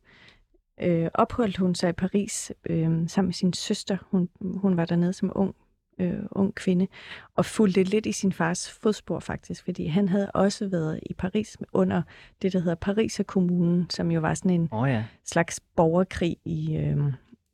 øh, 0.81 1.09
opholdt 1.13 1.57
hun 1.57 1.75
sig 1.75 1.89
i 1.89 1.93
Paris 1.93 2.51
øh, 2.69 3.09
sammen 3.09 3.27
med 3.27 3.33
sin 3.33 3.53
søster. 3.53 3.97
Hun, 4.11 4.29
hun 4.41 4.77
var 4.77 4.85
dernede 4.85 5.13
som 5.13 5.31
ung, 5.35 5.55
øh, 5.99 6.19
ung 6.31 6.55
kvinde, 6.55 6.87
og 7.35 7.45
fulgte 7.45 7.83
lidt 7.83 8.05
i 8.05 8.11
sin 8.11 8.31
fars 8.31 8.71
fodspor 8.71 9.19
faktisk, 9.19 9.63
fordi 9.63 9.85
han 9.85 10.09
havde 10.09 10.31
også 10.31 10.67
været 10.67 10.99
i 11.09 11.13
Paris 11.13 11.57
under 11.73 12.01
det, 12.41 12.53
der 12.53 12.59
hedder 12.59 12.75
Pariser 12.75 13.23
Kommunen, 13.23 13.89
som 13.89 14.11
jo 14.11 14.19
var 14.19 14.33
sådan 14.33 14.51
en 14.51 14.69
oh, 14.71 14.89
ja. 14.89 15.03
slags 15.25 15.59
borgerkrig 15.75 16.37
i, 16.45 16.75
øh, 16.75 16.97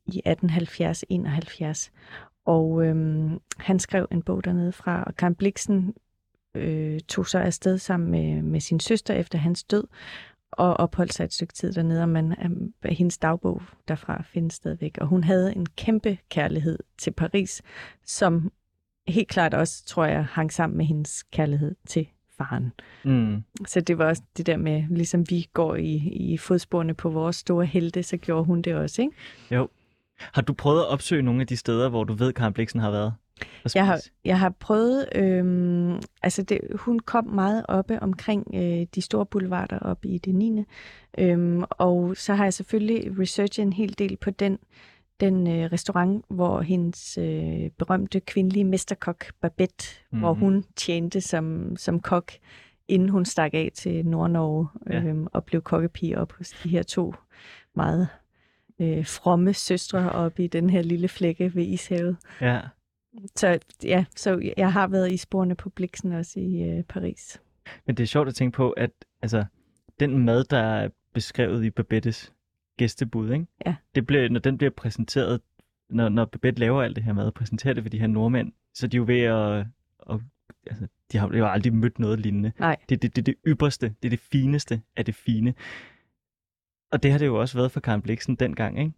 i 0.06 0.22
1870-71. 0.26 1.90
Og 2.46 2.84
øh, 2.86 3.30
han 3.58 3.78
skrev 3.78 4.06
en 4.10 4.22
bog 4.22 4.44
dernede 4.44 4.72
fra, 4.72 5.02
og 5.02 5.16
Karen 5.16 5.34
Bliksen 5.34 5.94
øh, 6.54 7.00
tog 7.00 7.26
så 7.26 7.38
afsted 7.38 7.78
sammen 7.78 8.10
med, 8.10 8.42
med 8.42 8.60
sin 8.60 8.80
søster 8.80 9.14
efter 9.14 9.38
hans 9.38 9.64
død, 9.64 9.84
og 10.52 10.74
opholdt 10.74 11.14
sig 11.14 11.24
et 11.24 11.32
stykke 11.32 11.54
tid 11.54 11.72
dernede, 11.72 12.02
og 12.02 12.08
man, 12.08 12.32
øh, 12.84 12.90
hendes 12.90 13.18
dagbog 13.18 13.62
derfra 13.88 14.22
findes 14.22 14.54
stadigvæk. 14.54 14.98
Og 15.00 15.06
hun 15.06 15.24
havde 15.24 15.56
en 15.56 15.66
kæmpe 15.66 16.18
kærlighed 16.30 16.78
til 16.98 17.10
Paris, 17.10 17.62
som 18.06 18.52
helt 19.08 19.28
klart 19.28 19.54
også, 19.54 19.84
tror 19.86 20.04
jeg, 20.04 20.24
hang 20.24 20.52
sammen 20.52 20.76
med 20.76 20.86
hendes 20.86 21.22
kærlighed 21.22 21.74
til 21.86 22.08
faren. 22.38 22.72
Mm. 23.04 23.42
Så 23.66 23.80
det 23.80 23.98
var 23.98 24.06
også 24.06 24.22
det 24.36 24.46
der 24.46 24.56
med, 24.56 24.84
ligesom 24.90 25.30
vi 25.30 25.48
går 25.52 25.76
i, 25.76 25.94
i 26.32 26.36
fodsporene 26.38 26.94
på 26.94 27.10
vores 27.10 27.36
store 27.36 27.66
helte, 27.66 28.02
så 28.02 28.16
gjorde 28.16 28.44
hun 28.44 28.62
det 28.62 28.74
også, 28.74 29.02
ikke? 29.02 29.14
Jo. 29.50 29.68
Har 30.18 30.42
du 30.42 30.52
prøvet 30.52 30.80
at 30.80 30.88
opsøge 30.88 31.22
nogle 31.22 31.40
af 31.40 31.46
de 31.46 31.56
steder, 31.56 31.88
hvor 31.88 32.04
du 32.04 32.12
ved, 32.12 32.32
Karen 32.32 32.52
Bliksen 32.52 32.80
har 32.80 32.90
været? 32.90 33.14
Jeg 33.74 33.86
har, 33.86 34.00
jeg 34.24 34.38
har 34.38 34.48
prøvet, 34.60 35.08
øhm, 35.14 36.00
altså 36.22 36.42
det, 36.42 36.60
hun 36.74 36.98
kom 37.00 37.26
meget 37.26 37.64
oppe 37.68 38.02
omkring 38.02 38.46
øh, 38.54 38.86
de 38.94 39.00
store 39.00 39.26
boulevarder 39.26 39.78
op 39.78 40.04
i 40.04 40.18
det 40.18 40.34
9. 40.34 40.64
Øhm, 41.18 41.62
og 41.70 42.16
så 42.16 42.34
har 42.34 42.44
jeg 42.44 42.54
selvfølgelig 42.54 43.18
researchet 43.20 43.62
en 43.62 43.72
hel 43.72 43.98
del 43.98 44.16
på 44.16 44.30
den, 44.30 44.58
den 45.20 45.46
øh, 45.46 45.72
restaurant, 45.72 46.24
hvor 46.28 46.60
hendes 46.60 47.18
øh, 47.18 47.70
berømte 47.78 48.20
kvindelige 48.20 48.64
mesterkok 48.64 49.24
Babette, 49.40 49.84
mm-hmm. 50.02 50.20
hvor 50.20 50.34
Mhm. 50.34 50.40
hun 50.42 50.64
tjente 50.76 51.20
som, 51.20 51.76
som 51.76 52.00
kok, 52.00 52.32
inden 52.88 53.08
hun 53.08 53.24
stak 53.24 53.54
af 53.54 53.70
til 53.74 54.06
Nord-Norge 54.06 54.66
Ja. 54.90 55.02
øhm, 55.02 55.26
og 55.32 55.44
blev 55.44 55.62
kokkepige 55.62 56.18
op 56.18 56.32
hos 56.32 56.50
de 56.50 56.68
her 56.68 56.82
to 56.82 57.14
meget 57.76 58.08
øh, 58.80 59.06
fromme 59.06 59.54
søstre 59.54 60.12
oppe 60.12 60.44
i 60.44 60.46
den 60.46 60.70
her 60.70 60.82
lille 60.82 61.08
flække 61.08 61.54
ved 61.54 61.62
Ishavet. 61.64 62.16
Ja. 62.40 62.60
Så 63.36 63.58
ja, 63.84 64.04
så 64.16 64.52
jeg 64.56 64.72
har 64.72 64.86
været 64.88 65.12
i 65.12 65.16
sporene 65.16 65.54
på 65.54 65.70
Bliksen 65.70 66.12
også 66.12 66.40
i 66.40 66.62
øh, 66.62 66.82
Paris. 66.82 67.40
Men 67.86 67.96
det 67.96 68.02
er 68.02 68.06
sjovt 68.06 68.28
at 68.28 68.34
tænke 68.34 68.56
på, 68.56 68.70
at 68.70 68.90
altså, 69.22 69.44
den 70.00 70.18
mad, 70.18 70.44
der 70.44 70.58
er 70.58 70.88
beskrevet 71.14 71.64
i 71.64 71.70
Babettes 71.70 72.32
gæstebud, 72.76 73.32
ikke? 73.32 73.46
Ja. 73.66 73.74
Det 73.94 74.06
bliver, 74.06 74.28
når 74.28 74.40
den 74.40 74.58
bliver 74.58 74.70
præsenteret, 74.70 75.40
når, 75.90 76.08
når 76.08 76.24
Babette 76.24 76.60
laver 76.60 76.82
alt 76.82 76.96
det 76.96 77.04
her 77.04 77.12
mad 77.12 77.26
og 77.26 77.34
præsenterer 77.34 77.74
det 77.74 77.84
for 77.84 77.90
de 77.90 77.98
her 77.98 78.06
nordmænd, 78.06 78.52
så 78.74 78.86
er 78.86 78.88
de 78.88 78.96
jo 78.96 79.04
ved 79.06 79.20
at... 79.20 79.66
at 80.10 80.20
altså, 80.66 80.86
de 81.12 81.18
har 81.18 81.36
jo 81.36 81.46
aldrig 81.46 81.74
mødt 81.74 81.98
noget 81.98 82.20
lignende. 82.20 82.52
Nej. 82.58 82.76
Det 82.88 82.94
er 82.94 82.98
det, 82.98 83.16
det, 83.16 83.26
det 83.26 83.34
ypperste, 83.46 83.94
det 84.02 84.08
er 84.08 84.10
det 84.10 84.20
fineste 84.20 84.82
af 84.96 85.04
det 85.04 85.14
fine. 85.14 85.54
Og 86.92 87.02
det 87.02 87.10
har 87.10 87.18
det 87.18 87.26
jo 87.26 87.40
også 87.40 87.58
været 87.58 87.72
for 87.72 87.80
Karen 87.80 88.02
Bliksen 88.02 88.34
dengang, 88.34 88.78
ikke? 88.78 88.92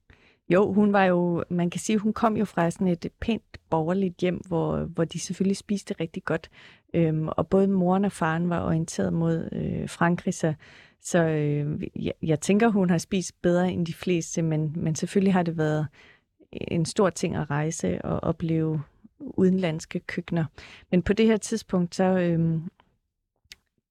Jo, 0.48 0.72
hun 0.72 0.92
var 0.92 1.04
jo, 1.04 1.44
man 1.50 1.70
kan 1.70 1.80
sige, 1.80 1.98
hun 1.98 2.12
kom 2.12 2.36
jo 2.36 2.44
fra 2.44 2.70
sådan 2.70 2.86
et 2.86 3.12
pænt 3.20 3.58
borgerligt 3.70 4.18
hjem, 4.18 4.36
hvor, 4.36 4.78
hvor 4.84 5.04
de 5.04 5.20
selvfølgelig 5.20 5.56
spiste 5.56 5.94
rigtig 6.00 6.24
godt. 6.24 6.50
Øhm, 6.94 7.28
og 7.28 7.48
både 7.48 7.68
moren 7.68 8.04
og 8.04 8.12
faren 8.12 8.50
var 8.50 8.64
orienteret 8.64 9.12
mod 9.12 9.48
øh, 9.52 9.88
Frankrig, 9.88 10.34
så, 10.34 10.54
så 11.00 11.24
øh, 11.24 11.82
jeg, 11.96 12.12
jeg 12.22 12.40
tænker, 12.40 12.68
hun 12.68 12.90
har 12.90 12.98
spist 12.98 13.42
bedre 13.42 13.72
end 13.72 13.86
de 13.86 13.94
fleste, 13.94 14.42
men, 14.42 14.72
men 14.76 14.94
selvfølgelig 14.94 15.32
har 15.32 15.42
det 15.42 15.58
været 15.58 15.86
en 16.52 16.84
stor 16.84 17.10
ting 17.10 17.36
at 17.36 17.50
rejse 17.50 18.04
og 18.04 18.20
opleve 18.22 18.82
udenlandske 19.18 20.00
køkkener. 20.00 20.44
Men 20.90 21.02
på 21.02 21.12
det 21.12 21.26
her 21.26 21.36
tidspunkt, 21.36 21.94
så 21.94 22.04
øh, 22.04 22.60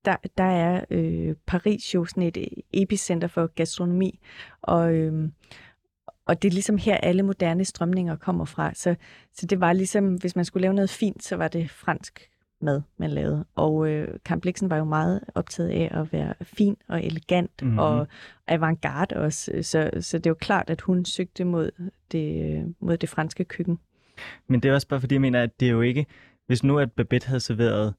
der, 0.06 0.16
der 0.38 0.44
er 0.44 0.86
øh, 0.90 1.36
Paris 1.46 1.94
jo 1.96 2.06
sådan 2.06 2.24
et 2.24 2.48
epicenter 2.74 3.28
for 3.28 3.48
gastronomi, 3.48 4.20
og, 4.62 4.94
øh, 4.94 5.30
og 6.26 6.42
det 6.42 6.48
er 6.50 6.54
ligesom 6.54 6.78
her, 6.78 6.98
alle 6.98 7.24
moderne 7.24 7.66
strømninger 7.66 8.16
kommer 8.16 8.46
fra. 8.46 8.74
Så, 8.74 8.96
så 9.34 9.46
det 9.46 9.60
var 9.60 9.74
ligesom, 9.74 10.16
hvis 10.16 10.36
man 10.36 10.46
skulle 10.46 10.62
lave 10.62 10.74
noget 10.74 10.90
fint, 10.90 11.24
så 11.24 11.36
var 11.36 11.48
det 11.48 11.72
fransk 11.72 12.30
mad, 12.62 12.82
man 12.98 13.12
lavede. 13.12 13.46
Og 13.56 13.88
øh, 13.90 14.08
Karen 14.26 14.42
Bliksen 14.42 14.70
var 14.70 14.78
jo 14.78 14.84
meget 14.84 15.22
optaget 15.36 15.70
af 15.70 15.90
at 16.02 16.14
være 16.14 16.34
fin 16.42 16.78
og 16.88 17.04
elegant 17.06 17.52
Mhm. 17.62 17.68
mm-hmm. 17.68 17.80
og 17.80 18.08
avantgarde 18.48 19.16
også. 19.16 19.52
Så, 19.62 19.90
så 20.00 20.18
det 20.18 20.26
er 20.26 20.30
jo 20.30 20.36
klart, 20.40 20.70
at 20.70 20.82
hun 20.82 21.06
søgte 21.06 21.44
mod 21.44 21.72
det, 22.12 22.76
mod 22.80 22.98
det 22.98 23.10
franske 23.10 23.44
køkken. 23.46 23.80
Men 24.48 24.60
det 24.60 24.70
er 24.70 24.74
også 24.74 24.88
bare 24.88 25.00
fordi, 25.00 25.16
jeg 25.16 25.22
mener, 25.22 25.44
at 25.44 25.60
det 25.60 25.66
er 25.68 25.72
jo 25.72 25.82
ikke... 25.82 26.06
Hvis 26.48 26.64
nu 26.64 26.80
at 26.80 26.92
Babette 26.92 27.28
havde 27.28 27.40
serveret, 27.40 27.94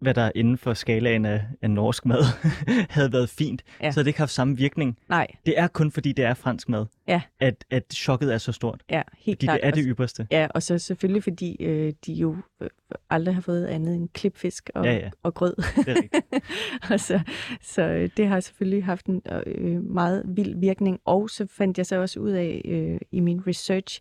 hvad 0.00 0.14
der 0.14 0.22
er 0.22 0.32
inden 0.34 0.58
for 0.58 0.74
skalaen 0.74 1.24
af, 1.24 1.42
af 1.62 1.70
norsk 1.70 2.06
mad, 2.06 2.22
havde 2.96 3.12
været 3.12 3.28
fint, 3.28 3.62
ja. 3.82 3.90
Så 3.90 3.94
havde 3.94 4.04
det 4.04 4.08
ikke 4.08 4.18
haft 4.18 4.30
samme 4.30 4.56
virkning. 4.56 4.98
Nej, 5.08 5.26
Det 5.46 5.58
er 5.58 5.66
kun 5.68 5.90
fordi, 5.90 6.12
det 6.12 6.24
er 6.24 6.34
fransk 6.34 6.68
mad, 6.68 6.86
Ja. 7.08 7.20
at, 7.40 7.64
at 7.70 7.92
chokket 7.94 8.34
er 8.34 8.38
så 8.38 8.52
stort. 8.52 8.82
ja, 8.90 9.02
helt 9.18 9.36
Fordi 9.36 9.46
klart. 9.46 9.60
det 9.60 9.66
er 9.66 9.70
det 9.70 9.84
ypperste. 9.86 10.26
Ja, 10.30 10.46
og 10.54 10.62
så 10.62 10.78
selvfølgelig 10.78 11.22
fordi 11.22 11.56
øh, 11.64 11.92
de 12.06 12.12
jo 12.12 12.36
øh, 12.62 12.68
aldrig 13.10 13.34
har 13.34 13.42
fået 13.42 13.66
andet 13.66 13.94
end 13.94 14.08
klipfisk 14.08 14.70
og, 14.74 14.84
Ja, 14.84 14.92
ja. 14.94 15.10
og 15.22 15.34
grød. 15.34 15.54
Det 15.56 15.88
er 15.88 15.94
rigtigt. 16.02 16.24
og 16.92 17.00
så, 17.00 17.20
så 17.62 17.82
øh, 17.82 18.10
det 18.16 18.28
har 18.28 18.40
selvfølgelig 18.40 18.84
haft 18.84 19.06
en 19.06 19.22
øh, 19.46 19.82
meget 19.84 20.22
vild 20.26 20.60
virkning. 20.60 21.00
Og 21.04 21.30
så 21.30 21.46
fandt 21.50 21.78
jeg 21.78 21.86
så 21.86 22.00
også 22.00 22.20
ud 22.20 22.30
af 22.30 22.62
øh, 22.64 22.98
i 23.12 23.20
min 23.20 23.46
research, 23.46 24.00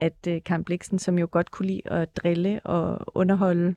at 0.00 0.26
øh, 0.28 0.40
Karen 0.44 0.64
Bliksen, 0.64 0.98
som 0.98 1.18
jo 1.18 1.28
godt 1.30 1.50
kunne 1.50 1.66
lide 1.66 1.82
at 1.84 2.16
drille 2.16 2.60
og 2.60 3.16
underholde, 3.16 3.74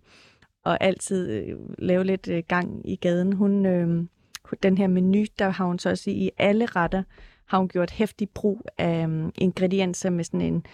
og 0.70 0.84
altid 0.84 1.30
øh, 1.30 1.57
lave 1.80 2.03
lidt 2.03 2.28
øh, 2.28 2.43
gang 2.47 2.89
i 2.89 2.95
gaden, 2.95 3.34
hun, 3.34 3.65
øh, 3.65 4.05
den 4.63 4.78
her 4.78 4.88
menu, 4.88 5.26
der 5.39 5.49
har 5.49 5.65
hun 5.65 5.80
så 5.80 5.89
også 5.89 6.09
i, 6.09 6.32
alle 6.38 6.65
retter, 6.65 7.03
har 7.45 7.57
hun 7.57 7.67
gjort 7.67 7.91
hæftig 7.91 8.30
brug 8.30 8.65
af 8.78 9.07
øh, 9.07 9.32
ingredienser 9.36 10.09
med 10.09 10.24
sådan 10.24 10.41
en 10.41 10.65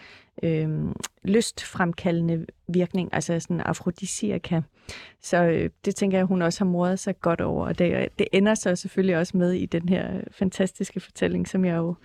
øh, 0.44 0.94
lystfremkaldende 1.24 2.46
virkning, 2.68 3.10
altså 3.12 3.40
sådan 3.40 3.62
afrodisiaka. 3.62 4.62
Så 5.22 5.44
øh, 5.44 5.70
det 5.86 5.96
tænker 5.96 6.18
jeg, 6.18 6.26
hun 6.26 6.42
også 6.42 6.60
har 6.60 6.72
moret 6.72 7.00
sig 7.00 7.20
godt 7.20 7.42
over. 7.42 7.68
Og 7.68 7.80
det, 7.80 8.10
det 8.20 8.28
ender 8.34 8.56
så 8.56 8.76
selvfølgelig 8.76 9.18
også 9.18 9.38
med 9.38 9.52
i 9.52 9.66
den 9.66 9.90
her 9.90 10.22
fantastiske 10.32 11.00
fortælling, 11.00 11.48
som 11.48 11.66
jeg 11.66 11.76
jo 11.76 11.96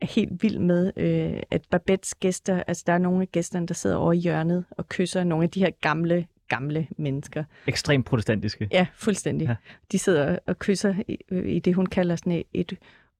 er 0.00 0.06
helt 0.06 0.42
vild 0.42 0.58
med, 0.58 0.92
øh, 0.96 1.42
at 1.50 1.62
Babettes 1.70 2.14
gæster, 2.14 2.62
altså 2.66 2.84
der 2.86 2.92
er 2.92 2.98
nogle 2.98 3.22
af 3.22 3.32
gæsterne, 3.32 3.66
der 3.66 3.74
sidder 3.74 3.96
over 3.96 4.12
i 4.12 4.16
hjørnet 4.16 4.64
og 4.70 4.88
kysser 4.88 5.24
nogle 5.24 5.44
af 5.44 5.50
de 5.50 5.60
her 5.60 5.70
gamle, 5.80 6.26
gamle 6.48 6.88
mennesker. 6.98 7.44
Ekstremt 7.66 8.06
protestantiske. 8.06 8.68
Ja, 8.72 8.86
fuldstændig. 8.94 9.48
Ja. 9.48 9.54
De 9.92 9.98
sidder 9.98 10.38
og 10.46 10.58
kysser 10.58 10.94
i, 11.08 11.18
i 11.44 11.58
det, 11.58 11.74
hun 11.74 11.86
kalder 11.86 12.16
sådan 12.16 12.44
et, 12.52 12.78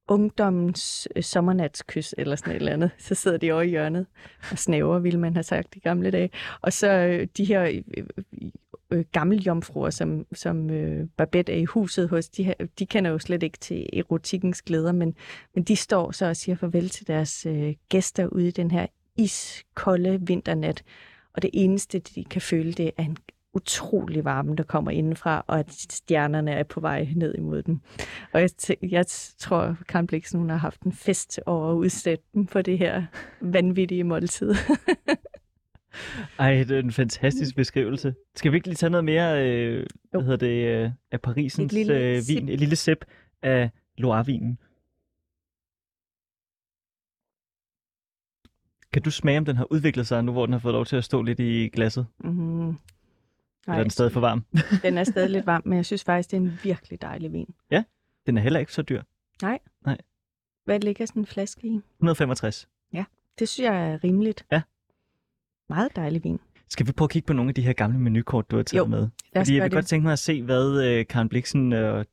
ungdommens 0.09 1.09
øh, 1.16 1.23
sommernatskys 1.23 2.14
eller 2.18 2.37
sådan 2.37 2.53
et 2.53 2.57
eller 2.57 2.73
andet. 2.73 2.91
Så 2.99 3.14
sidder 3.14 3.37
de 3.37 3.53
over 3.53 3.62
i 3.62 3.68
hjørnet 3.68 4.07
og 4.51 4.59
snæver, 4.59 4.99
ville 4.99 5.20
man 5.20 5.35
have 5.35 5.43
sagt 5.43 5.77
i 5.77 5.79
gamle 5.79 6.11
dage. 6.11 6.31
Og 6.61 6.73
så 6.73 6.89
øh, 6.89 7.29
de 7.37 7.45
her 7.45 7.62
øh, 7.62 8.05
øh, 8.91 9.05
gammeljomfruer, 9.12 9.91
som, 9.91 10.27
som 10.33 10.70
øh, 10.70 11.07
Babette 11.16 11.53
er 11.53 11.57
i 11.57 11.64
huset 11.64 12.09
hos, 12.09 12.29
de, 12.29 12.45
her, 12.45 12.55
de 12.79 12.87
kender 12.87 13.11
jo 13.11 13.18
slet 13.18 13.43
ikke 13.43 13.59
til 13.59 13.89
erotikkens 13.93 14.62
glæder, 14.62 14.93
men, 14.93 15.14
men 15.55 15.64
de 15.64 15.77
står 15.77 16.11
så 16.11 16.27
og 16.27 16.37
siger 16.37 16.57
farvel 16.57 16.89
til 16.89 17.07
deres 17.07 17.47
øh, 17.47 17.75
gæster 17.89 18.27
ude 18.27 18.49
i 18.49 18.51
den 18.51 18.70
her 18.70 18.87
iskolde 19.16 20.20
vinternat. 20.23 20.83
Og 21.35 21.43
det 21.43 21.51
eneste, 21.53 21.99
de 21.99 22.24
kan 22.24 22.41
føle, 22.43 22.72
det 22.72 22.91
er 22.97 23.03
en 23.03 23.16
utrolig 23.55 24.24
varme, 24.24 24.57
der 24.57 24.62
kommer 24.62 24.91
indenfra, 24.91 25.45
og 25.47 25.59
at 25.59 25.72
stjernerne 25.72 26.51
er 26.51 26.62
på 26.62 26.80
vej 26.80 27.09
ned 27.16 27.35
imod 27.35 27.62
dem. 27.62 27.80
Og 28.33 28.41
jeg, 28.41 28.51
tæ- 28.62 28.89
jeg 28.91 29.05
tror, 29.39 29.76
Karen 29.89 30.07
Bliksen 30.07 30.39
hun 30.41 30.51
har 30.51 30.57
haft 30.57 30.80
en 30.83 30.93
fest 30.93 31.41
over 31.47 31.70
at 31.70 31.74
udsætte 31.74 32.24
dem 32.35 32.47
for 32.47 32.62
det 32.62 32.78
her 32.78 33.03
vanvittige 33.41 34.05
måltid. 34.05 34.55
Ej, 36.39 36.53
det 36.55 36.70
er 36.70 36.78
en 36.78 36.93
fantastisk 36.93 37.57
beskrivelse. 37.57 38.14
Skal 38.37 38.53
vi 38.53 38.57
ikke 38.57 38.66
lige 38.68 38.76
tage 38.76 38.91
noget 38.91 39.05
mere 39.05 39.49
øh, 39.49 39.78
Jo. 39.78 39.85
hvad 40.11 40.22
hedder 40.22 40.37
det, 40.37 40.85
øh, 40.85 40.91
af 41.12 41.20
Parisens 41.20 41.72
Et 41.72 41.78
lille 41.78 41.99
øh, 41.99 42.22
sip. 42.22 42.37
vin? 42.37 42.49
Et 42.49 42.59
lille 42.61 42.76
sip 42.76 43.05
af 43.43 43.70
Loire-vinen. 43.99 44.59
Kan 48.93 49.03
du 49.03 49.11
smage, 49.11 49.38
om 49.38 49.45
den 49.45 49.57
har 49.57 49.72
udviklet 49.72 50.07
sig 50.07 50.24
nu, 50.24 50.32
hvor 50.32 50.47
den 50.47 50.53
har 50.53 50.59
fået 50.61 50.72
lov 50.74 50.86
til 50.86 50.97
at 50.97 51.05
stå 51.05 51.22
lidt 51.22 51.40
i 51.40 51.68
glasset? 51.72 52.07
Mm. 52.24 52.68
Eller 52.68 52.76
er 53.66 53.82
den 53.82 53.90
stadig 53.90 54.12
for 54.12 54.20
varm? 54.20 54.45
den 54.82 54.99
er 54.99 55.05
stadig 55.05 55.30
lidt 55.30 55.47
varm, 55.47 55.62
men 55.64 55.76
jeg 55.76 55.86
synes 55.86 56.05
faktisk, 56.05 56.30
det 56.30 56.36
er 56.36 56.40
en 56.40 56.59
virkelig 56.62 57.03
dejlig 57.03 57.32
vin. 57.32 57.55
Den 58.26 58.36
er 58.36 58.43
heller 58.43 58.61
ikke 58.61 58.72
så 58.72 58.82
dyr. 58.82 59.03
Hvad 60.64 60.80
ligger 60.80 61.07
sådan 61.07 61.22
en 61.22 61.26
flaske 61.26 61.66
i? 61.68 61.80
165. 61.99 62.68
Det 63.38 63.49
synes 63.49 63.66
jeg 63.66 63.93
er 63.93 64.05
rimeligt. 64.05 64.47
Ja. 64.53 64.62
Meget 65.68 65.97
dejlig 65.97 66.24
vin. 66.24 66.38
Skal 66.68 66.86
vi 66.86 66.93
prøve 66.93 67.07
at 67.07 67.11
kigge 67.11 67.26
på 67.26 67.32
nogle 67.32 67.49
af 67.49 67.55
de 67.55 67.62
her 67.62 67.72
gamle 67.72 67.99
menukort, 67.99 68.51
du 68.51 68.57
har 68.57 68.62
taget 68.62 68.78
Jo, 68.78 68.86
med? 68.86 69.09
Fordi 69.36 69.55
jeg 69.55 69.62
vil 69.62 69.70
det. 69.70 69.76
godt 69.76 69.86
tænke 69.86 70.05
mig 70.05 70.12
at 70.12 70.18
se, 70.18 70.43
hvad 70.43 70.84
øh, 70.84 71.07
Karen 71.07 71.28
Bliksen 71.28 71.72
og 71.72 72.07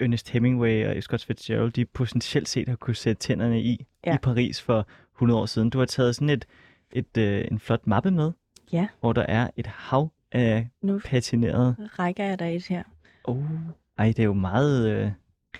Ernest 0.00 0.30
Hemingway 0.30 0.86
og 0.96 1.02
Scott 1.02 1.24
Fitzgerald, 1.24 1.72
de 1.72 1.84
potentielt 1.84 2.48
set 2.48 2.68
har 2.68 2.76
kunne 2.76 2.94
sætte 2.96 3.20
tænderne 3.20 3.62
i 3.62 3.86
Ja. 4.06 4.14
i 4.14 4.18
Paris 4.22 4.62
for 4.62 4.86
100 5.16 5.40
år 5.40 5.46
siden. 5.46 5.70
Du 5.70 5.78
har 5.78 5.84
taget 5.86 6.14
sådan 6.14 6.30
et, 6.30 6.44
et, 6.92 7.16
øh, 7.18 7.44
en 7.50 7.58
flot 7.58 7.86
mappe 7.86 8.10
med, 8.10 8.32
Ja. 8.72 8.88
hvor 9.00 9.12
der 9.12 9.22
er 9.22 9.50
et 9.56 9.66
hav 9.66 10.12
af 10.32 10.68
Nu 10.82 11.00
patinerede... 11.04 11.76
rækker 11.98 12.24
jeg 12.24 12.38
dig 12.38 12.56
et 12.56 12.66
her. 12.66 12.82
Oh. 13.24 13.44
Ej, 13.98 14.06
det 14.06 14.18
er 14.18 14.24
jo 14.24 14.32
meget... 14.34 14.88
Øh, 14.90 15.04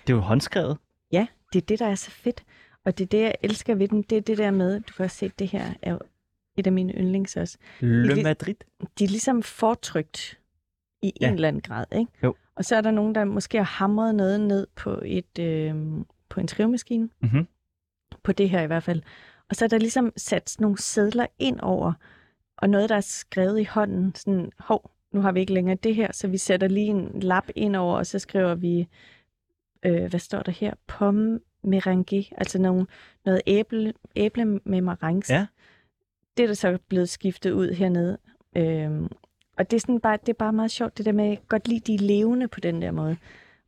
det 0.07 0.13
er 0.13 0.17
jo 0.17 0.19
håndskrevet. 0.19 0.77
Ja, 1.11 1.27
det 1.53 1.61
er 1.61 1.65
det, 1.65 1.79
der 1.79 1.87
er 1.87 1.95
så 1.95 2.11
fedt. 2.11 2.43
Og 2.85 2.97
det 2.97 3.03
er 3.03 3.07
det, 3.07 3.21
jeg 3.21 3.35
elsker 3.43 3.75
ved 3.75 3.87
dem. 3.87 4.03
Det 4.03 4.17
er 4.17 4.21
det 4.21 4.37
der 4.37 4.51
med, 4.51 4.79
du 4.79 4.93
kan 4.93 5.05
også 5.05 5.17
se, 5.17 5.31
det 5.39 5.47
her 5.47 5.65
er 5.81 5.97
et 6.57 6.67
af 6.67 6.73
mine 6.73 6.93
yndlings 6.93 7.35
også. 7.37 7.57
Le 7.79 8.23
Madrid. 8.23 8.55
De 8.99 9.03
er 9.03 9.07
ligesom 9.07 9.43
fortrykt 9.43 10.39
i 11.01 11.13
Ja. 11.21 11.27
en 11.27 11.33
eller 11.33 11.47
anden 11.47 11.61
grad, 11.61 11.85
ikke? 11.91 12.11
Jo. 12.23 12.35
Og 12.55 12.65
så 12.65 12.75
er 12.75 12.81
der 12.81 12.91
nogen, 12.91 13.15
der 13.15 13.25
måske 13.25 13.57
har 13.57 13.63
hamret 13.65 14.15
noget 14.15 14.39
ned 14.41 14.67
på, 14.75 15.01
et, 15.05 15.39
øh, 15.39 15.75
på 16.29 16.39
en 16.39 16.47
skrivemaskine. 16.47 17.09
Mhm. 17.21 17.47
På 18.23 18.31
det 18.31 18.49
her 18.49 18.61
i 18.61 18.67
hvert 18.67 18.83
fald. 18.83 19.01
Og 19.49 19.55
så 19.55 19.65
er 19.65 19.69
der 19.69 19.77
ligesom 19.77 20.13
sat 20.17 20.55
nogle 20.59 20.77
sædler 20.77 21.25
ind 21.39 21.59
over, 21.59 21.93
og 22.57 22.69
noget, 22.69 22.89
der 22.89 22.95
er 22.95 23.01
skrevet 23.01 23.59
i 23.59 23.63
hånden, 23.63 24.15
sådan, 24.15 24.51
hov, 24.59 24.91
nu 25.11 25.21
har 25.21 25.31
vi 25.31 25.39
ikke 25.39 25.53
længere 25.53 25.77
det 25.83 25.95
her, 25.95 26.11
så 26.13 26.27
vi 26.27 26.37
sætter 26.37 26.67
lige 26.67 26.87
en 26.87 27.19
lap 27.19 27.49
ind 27.55 27.75
over, 27.75 27.97
og 27.97 28.07
så 28.07 28.19
skriver 28.19 28.55
vi, 28.55 28.87
øh, 29.85 30.05
hvad 30.05 30.19
står 30.19 30.39
der 30.39 30.51
her? 30.51 30.73
Pomme 30.87 31.39
merengue, 31.63 32.23
altså 32.37 32.59
nogle, 32.59 32.87
noget 33.25 33.41
æble, 33.47 33.93
æble 34.15 34.45
med 34.45 34.81
marengs. 34.81 35.29
Ja. 35.29 35.45
Det 36.37 36.43
er 36.43 36.47
der 36.47 36.53
så 36.53 36.77
blevet 36.87 37.09
skiftet 37.09 37.51
ud 37.51 37.73
hernede. 37.73 38.17
Øhm, 38.57 39.07
og 39.57 39.71
det 39.71 39.77
er, 39.77 39.81
sådan 39.81 39.99
bare, 39.99 40.17
det 40.17 40.29
er 40.29 40.33
bare 40.33 40.53
meget 40.53 40.71
sjovt, 40.71 40.97
det 40.97 41.05
der 41.05 41.11
med, 41.11 41.31
at 41.31 41.47
godt 41.47 41.67
lide, 41.67 41.93
de 41.93 41.97
levende 41.97 42.47
på 42.47 42.59
den 42.59 42.81
der 42.81 42.91
måde. 42.91 43.17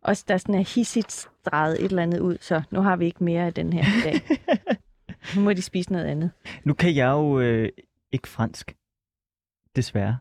Også 0.02 0.26
der 0.28 0.38
sådan 0.38 0.56
er 0.56 0.76
hissigt 0.76 1.12
streget 1.12 1.80
et 1.80 1.86
eller 1.86 2.04
andet 2.04 2.20
ud, 2.20 2.38
så 2.42 2.62
nu 2.72 2.82
har 2.82 2.96
vi 2.96 3.06
ikke 3.06 3.24
mere 3.24 3.46
af 3.46 3.54
den 3.54 3.74
her 3.74 3.84
i 3.84 4.02
dag. 4.04 4.22
nu 5.36 5.42
må 5.42 5.54
de 5.54 5.62
spise 5.62 5.92
noget 5.92 6.06
andet. 6.06 6.32
Nu 6.64 6.74
kan 6.74 6.96
jeg 6.96 7.10
jo 7.10 7.40
øh, 7.40 7.70
ikke 8.12 8.28
fransk, 8.28 8.76
desværre. 9.76 10.18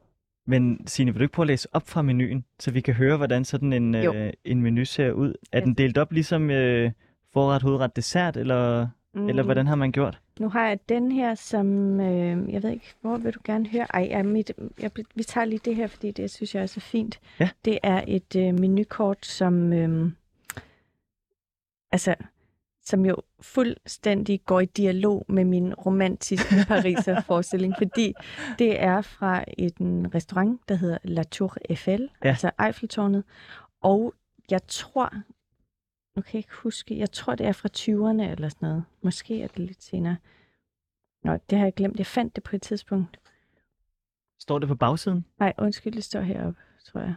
Men 0.46 0.86
Signe, 0.86 1.12
vil 1.12 1.18
du 1.18 1.24
ikke 1.24 1.32
prøve 1.32 1.44
at 1.44 1.48
læse 1.48 1.68
op 1.72 1.88
fra 1.88 2.02
menuen, 2.02 2.44
så 2.58 2.70
vi 2.70 2.80
kan 2.80 2.94
høre, 2.94 3.16
hvordan 3.16 3.44
sådan 3.44 3.72
en, 3.72 3.94
Jo. 3.94 4.14
øh, 4.14 4.32
en 4.44 4.62
menu 4.62 4.84
ser 4.84 5.12
ud? 5.12 5.34
Er 5.52 5.60
den 5.60 5.74
delt 5.74 5.98
op 5.98 6.12
ligesom 6.12 6.50
øh, 6.50 6.92
forret, 7.32 7.62
hovedret, 7.62 7.96
dessert, 7.96 8.36
eller, 8.36 8.88
mm. 9.14 9.28
eller 9.28 9.42
hvordan 9.42 9.66
har 9.66 9.74
man 9.74 9.92
gjort? 9.92 10.20
Nu 10.40 10.48
har 10.48 10.68
jeg 10.68 10.78
den 10.88 11.12
her, 11.12 11.34
som, 11.34 12.00
øh, 12.00 12.52
jeg 12.52 12.62
ved 12.62 12.70
ikke, 12.70 12.94
hvor 13.00 13.16
vil 13.16 13.32
du 13.32 13.40
gerne 13.44 13.68
høre? 13.68 13.86
Ej, 13.94 14.06
ja, 14.10 14.22
mit, 14.22 14.52
jeg, 14.80 14.90
vi 15.14 15.22
tager 15.22 15.44
lige 15.44 15.60
det 15.64 15.76
her, 15.76 15.86
fordi 15.86 16.10
det 16.10 16.30
synes 16.30 16.54
jeg 16.54 16.62
er 16.62 16.66
så 16.66 16.80
fint. 16.80 17.20
Ja. 17.40 17.48
Det 17.64 17.78
er 17.82 18.04
et 18.08 18.36
øh, 18.36 18.60
menukort, 18.60 19.26
som, 19.26 19.72
øh, 19.72 20.10
altså, 21.92 22.14
som 22.86 23.06
jo 23.06 23.16
fuldstændig 23.40 24.44
går 24.44 24.60
i 24.60 24.64
dialog 24.66 25.24
med 25.28 25.44
min 25.44 25.74
romantiske 25.74 26.54
Pariser 26.68 27.20
forestilling, 27.20 27.74
fordi 27.78 28.14
det 28.58 28.82
er 28.82 29.00
fra 29.00 29.44
en 29.58 30.14
restaurant, 30.14 30.60
der 30.68 30.74
hedder 30.74 30.98
La 31.04 31.22
Tour 31.22 31.56
Eiffel, 31.70 32.10
Ja. 32.24 32.28
altså 32.28 32.50
Eiffeltårnet, 32.66 33.24
og 33.82 34.14
jeg 34.50 34.60
tror, 34.68 35.12
nu 36.16 36.22
kan 36.22 36.30
jeg 36.32 36.38
ikke 36.38 36.54
huske, 36.62 36.98
jeg 36.98 37.12
tror, 37.12 37.34
det 37.34 37.46
er 37.46 37.52
fra 37.52 37.68
20'erne 37.76 38.30
eller 38.32 38.48
sådan 38.48 38.68
noget. 38.68 38.84
Måske 39.02 39.42
er 39.42 39.46
det 39.48 39.58
lidt 39.58 39.82
senere. 39.82 40.16
Nå, 41.24 41.38
det 41.50 41.58
har 41.58 41.66
jeg 41.66 41.74
glemt. 41.74 41.98
Jeg 41.98 42.06
fandt 42.06 42.36
det 42.36 42.44
på 42.44 42.56
et 42.56 42.62
tidspunkt. 42.62 43.20
Står 44.40 44.58
det 44.58 44.68
på 44.68 44.74
bagsiden? 44.74 45.24
Nej, 45.38 45.52
undskyld, 45.58 45.92
det 45.92 46.04
står 46.04 46.20
heroppe, 46.20 46.60
tror 46.86 47.00
jeg. 47.00 47.14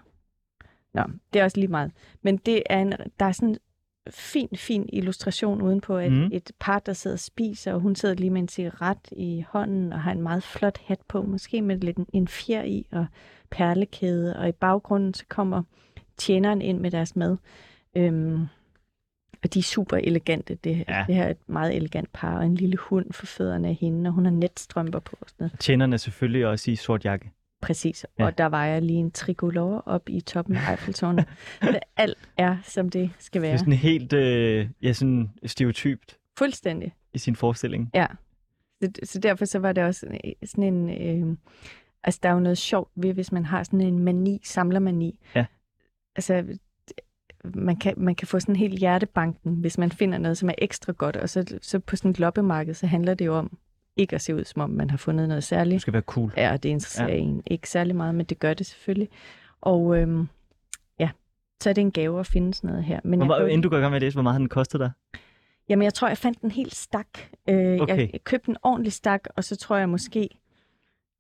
Nå, 0.93 1.03
det 1.33 1.39
er 1.39 1.43
også 1.43 1.57
lige 1.57 1.67
meget. 1.67 1.91
Men 2.21 2.37
det 2.37 2.63
er 2.69 2.81
en, 2.81 2.93
der 3.19 3.25
er 3.25 3.31
sådan 3.31 3.57
fin, 4.09 4.49
fin 4.55 4.89
illustration 4.93 5.61
udenpå, 5.61 5.97
at 5.97 6.11
mm. 6.11 6.29
et 6.31 6.51
par, 6.59 6.79
der 6.79 6.93
sidder 6.93 7.15
og 7.15 7.19
spiser, 7.19 7.73
og 7.73 7.79
hun 7.79 7.95
sidder 7.95 8.15
lige 8.15 8.29
med 8.29 8.41
en 8.41 8.47
cigaret 8.47 8.97
i 9.11 9.45
hånden, 9.49 9.93
og 9.93 10.01
har 10.01 10.11
en 10.11 10.21
meget 10.21 10.43
flot 10.43 10.77
hat 10.85 10.99
på, 11.07 11.21
måske 11.21 11.61
med 11.61 11.77
lidt 11.77 11.97
en, 12.13 12.27
fjer 12.27 12.63
i, 12.63 12.85
og 12.91 13.05
perlekæde, 13.49 14.35
og 14.35 14.49
i 14.49 14.51
baggrunden 14.51 15.13
så 15.13 15.23
kommer 15.29 15.63
tjeneren 16.17 16.61
ind 16.61 16.79
med 16.79 16.91
deres 16.91 17.15
mad. 17.15 17.37
Øhm, 17.95 18.45
og 19.43 19.53
de 19.53 19.59
er 19.59 19.63
super 19.63 19.97
elegante. 19.97 20.55
Det, 20.55 20.85
Ja. 20.87 20.97
ja. 20.97 21.03
det 21.07 21.15
her 21.15 21.23
er 21.23 21.29
et 21.29 21.49
meget 21.49 21.75
elegant 21.75 22.13
par, 22.13 22.37
og 22.37 22.45
en 22.45 22.55
lille 22.55 22.77
hund 22.77 23.13
for 23.13 23.25
fødderne 23.25 23.67
af 23.67 23.75
hende, 23.75 24.09
og 24.09 24.13
hun 24.13 24.25
har 24.25 24.31
netstrømper 24.31 24.99
på. 24.99 25.17
Og 25.21 25.29
sådan 25.29 25.43
noget. 25.43 25.59
Tjenerne 25.59 25.97
selvfølgelig 25.97 26.47
også 26.47 26.71
i 26.71 26.75
sort 26.75 27.05
jakke. 27.05 27.31
Præcis. 27.61 28.05
Ja. 28.19 28.25
Og 28.25 28.37
der 28.37 28.49
vejer 28.49 28.79
lige 28.79 28.99
en 28.99 29.11
tricolore 29.11 29.81
op 29.85 30.09
i 30.09 30.21
toppen 30.21 30.55
af 30.55 30.71
Eiffeltårnet. 30.71 31.25
Alt 31.97 32.17
er, 32.37 32.57
som 32.63 32.89
det 32.89 33.09
skal 33.19 33.41
Det 33.41 33.47
er 33.47 33.51
være. 33.51 33.57
sådan 33.59 33.73
helt 33.73 34.13
øh, 34.13 34.69
ja, 34.81 34.93
sådan 34.93 35.29
stereotypt 35.45 36.17
Fuldstændig. 36.37 36.93
i 37.13 37.17
sin 37.17 37.35
forestilling. 37.35 37.91
Ja. 37.93 38.05
Så, 38.81 38.89
så 39.03 39.19
derfor 39.19 39.45
så 39.45 39.59
var 39.59 39.71
det 39.73 39.83
også 39.83 40.07
øh, 40.07 40.31
sådan 40.45 40.73
en... 40.73 40.89
Øh, 41.31 41.37
altså, 42.03 42.19
der 42.23 42.29
er 42.29 42.33
jo 42.33 42.39
noget 42.39 42.57
sjovt 42.57 42.91
ved, 42.95 43.13
hvis 43.13 43.31
man 43.31 43.45
har 43.45 43.63
sådan 43.63 43.81
en 43.81 43.99
mani, 43.99 44.41
samlermani. 44.43 45.19
Ja. 45.35 45.45
Altså, 46.15 46.43
man 47.55 47.75
kan, 47.75 47.93
man 47.97 48.15
kan 48.15 48.27
få 48.27 48.39
sådan 48.39 48.55
helt 48.55 48.79
hjertebanken, 48.79 49.55
hvis 49.55 49.77
man 49.77 49.91
finder 49.91 50.17
noget, 50.17 50.37
som 50.37 50.49
er 50.49 50.53
ekstra 50.57 50.91
godt. 50.93 51.15
Og 51.17 51.29
så, 51.29 51.57
så 51.61 51.79
på 51.79 51.95
sådan 51.95 52.11
et 52.11 52.19
loppemarked, 52.19 52.73
så 52.73 52.87
handler 52.87 53.13
det 53.13 53.25
jo 53.25 53.35
om 53.37 53.57
ikke 53.99 54.15
at 54.15 54.21
se 54.21 54.35
ud, 54.35 54.43
som 54.43 54.61
om 54.61 54.69
man 54.69 54.89
har 54.89 54.97
fundet 54.97 55.27
noget 55.27 55.43
særligt. 55.43 55.81
skal 55.81 55.93
være 55.93 56.01
cool. 56.01 56.33
Ja, 56.37 56.51
og 56.51 56.63
det 56.63 56.69
interesserer 56.69 57.07
Ja. 57.07 57.15
en 57.15 57.43
ikke 57.47 57.69
særlig 57.69 57.95
meget, 57.95 58.15
men 58.15 58.25
det 58.25 58.39
gør 58.39 58.53
det 58.53 58.65
selvfølgelig. 58.65 59.09
Og 59.61 59.97
øhm, 59.97 60.27
ja, 60.99 61.09
så 61.61 61.69
er 61.69 61.73
det 61.73 61.81
en 61.81 61.91
gave 61.91 62.19
at 62.19 62.27
finde 62.27 62.53
sådan 62.53 62.67
noget 62.69 62.83
her. 62.83 62.99
Men 63.03 63.25
Hvor, 63.25 63.35
jeg, 63.39 63.47
inden 63.49 63.61
du 63.61 63.69
går 63.69 63.77
i 63.77 63.79
gang 63.79 63.91
med 63.91 63.95
at 63.97 64.01
læse, 64.01 64.15
hvor 64.15 64.23
meget 64.23 64.33
har 64.33 64.39
den 64.39 64.49
kostet 64.49 64.79
dig? 64.79 64.91
jamen, 65.69 65.83
jeg 65.83 65.93
tror, 65.93 66.07
jeg 66.07 66.17
fandt 66.17 66.39
en 66.41 66.51
helt 66.51 66.75
stak. 66.75 67.07
Øh, 67.49 67.79
Okay. 67.81 68.09
Jeg 68.13 68.23
købte 68.23 68.49
en 68.49 68.57
ordentlig 68.63 68.93
stak, 68.93 69.21
og 69.35 69.43
så 69.43 69.55
tror 69.55 69.77
jeg 69.77 69.89
måske... 69.89 70.29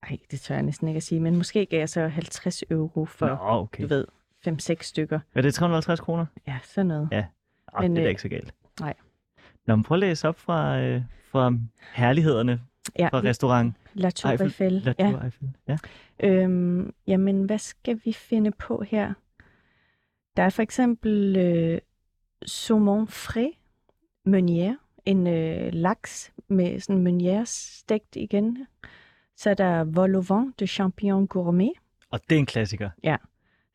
Nej, 0.09 0.17
det 0.31 0.39
tør 0.41 0.55
jeg 0.55 0.63
næsten 0.63 0.87
ikke 0.87 0.97
at 0.97 1.03
sige, 1.03 1.19
men 1.21 1.35
måske 1.37 1.65
gav 1.65 1.79
jeg 1.79 1.89
så 1.89 2.07
50 2.07 2.63
euro 2.71 3.05
for, 3.05 3.27
Nå, 3.27 3.37
okay. 3.41 3.83
du 3.83 3.87
ved, 3.87 4.05
5-6 4.47 4.75
stykker. 4.81 5.19
Er 5.35 5.41
det 5.41 5.53
350 5.53 5.99
kroner? 5.99 6.25
Ja, 6.47 6.57
sådan 6.63 6.85
noget. 6.87 7.07
Ja. 7.11 7.25
Oh, 7.73 7.81
Men, 7.81 7.91
det 7.95 7.97
er 8.01 8.05
øh, 8.05 8.09
ikke 8.09 8.21
så 8.21 8.29
galt. 8.29 8.53
nej. 8.79 8.93
Nå, 9.67 9.75
men 9.75 9.83
prøv 9.83 9.95
at 9.95 9.99
læse 9.99 10.27
op 10.27 10.39
fra, 10.39 10.79
øh, 10.79 11.01
fra 11.31 11.53
herlighederne 11.93 12.61
Ja, 12.99 13.07
fra 13.07 13.19
restaurant 13.21 13.73
La 13.93 14.09
Tour 14.09 14.31
Eiffel- 14.33 14.43
Eiffel. 14.43 14.71
La 14.73 14.93
Ja. 14.99 15.11
Tour 15.11 15.21
Eiffel. 15.23 15.49
Ja. 15.67 15.77
Øhm, 16.23 16.93
jamen, 17.07 17.43
hvad 17.43 17.57
skal 17.57 18.01
vi 18.05 18.13
finde 18.13 18.51
på 18.51 18.83
her? 18.87 19.13
Der 20.37 20.43
er 20.43 20.49
for 20.49 20.61
eksempel 20.61 21.37
øh, 21.37 21.79
saumon 22.45 23.07
frais, 23.07 23.53
meunière, 24.27 25.01
en 25.05 25.27
øh, 25.27 25.73
laks 25.73 26.33
med 26.47 26.79
sådan 26.79 27.07
meunière 27.07 27.41
stegt 27.45 28.15
igen. 28.15 28.67
Så 29.37 29.49
er 29.49 29.53
der 29.53 29.83
vol 29.83 30.15
au 30.15 30.21
vent 30.21 30.59
de 30.59 30.67
champignon 30.67 31.27
gourmet. 31.27 31.71
Og 32.11 32.19
det 32.29 32.35
er 32.35 32.39
en 32.39 32.45
klassiker. 32.45 32.89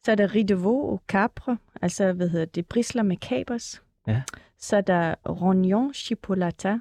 Så 0.05 0.11
er 0.13 0.15
der 0.15 0.35
riz 0.35 0.45
de 0.49 0.55
veau 0.55 0.91
au 0.91 1.01
capre, 1.09 1.59
altså 1.83 2.13
hvad 2.13 2.29
hedder 2.29 2.45
det, 2.47 2.67
brisler 2.67 3.03
med 3.03 3.17
kapers. 3.17 3.83
Ja. 4.07 4.23
Så 4.59 4.77
er 4.77 4.81
der 4.81 5.15
rognon 5.29 5.95
chipolata. 5.95 6.79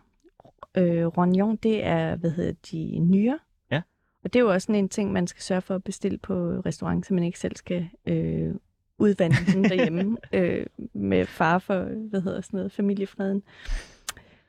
Øh, 0.77 1.05
rognon, 1.05 1.55
det 1.55 1.83
er, 1.83 2.15
hvad 2.15 2.31
hedder 2.31 2.53
de, 2.71 2.99
nyre. 2.99 3.39
Ja. 3.71 3.81
Og 4.23 4.33
det 4.33 4.39
er 4.39 4.43
jo 4.43 4.51
også 4.53 4.65
sådan 4.65 4.75
en 4.83 4.89
ting, 4.89 5.11
man 5.11 5.27
skal 5.27 5.41
sørge 5.41 5.61
for 5.61 5.75
at 5.75 5.83
bestille 5.83 6.17
på 6.17 6.33
restaurant, 6.65 7.05
så 7.05 7.13
man 7.13 7.23
ikke 7.23 7.39
selv 7.39 7.55
skal 7.55 7.89
øh, 8.05 8.55
udvande 8.97 9.35
den 9.53 9.63
derhjemme 9.71 10.17
øh, 10.33 10.65
med 10.93 11.25
far 11.25 11.59
for, 11.59 11.83
hvad 12.09 12.21
hedder 12.21 12.41
sådan 12.41 12.57
noget, 12.57 12.71
familiefreden. 12.71 13.43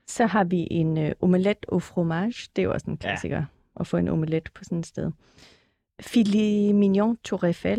Så 0.06 0.26
har 0.26 0.44
vi 0.44 0.68
en 0.70 0.98
øh, 0.98 1.12
omelette 1.20 1.62
au 1.72 1.78
fromage. 1.78 2.50
Det 2.56 2.62
er 2.62 2.66
jo 2.66 2.72
også 2.72 2.90
en 2.90 2.96
klassiker 2.96 3.36
ja. 3.36 3.44
at 3.80 3.86
få 3.86 3.96
en 3.96 4.08
omelet 4.08 4.50
på 4.54 4.64
sådan 4.64 4.78
et 4.78 4.86
sted. 4.86 5.10
Filet 6.00 6.74
mignon 6.74 7.16
tour 7.16 7.44
Eiffel. 7.44 7.78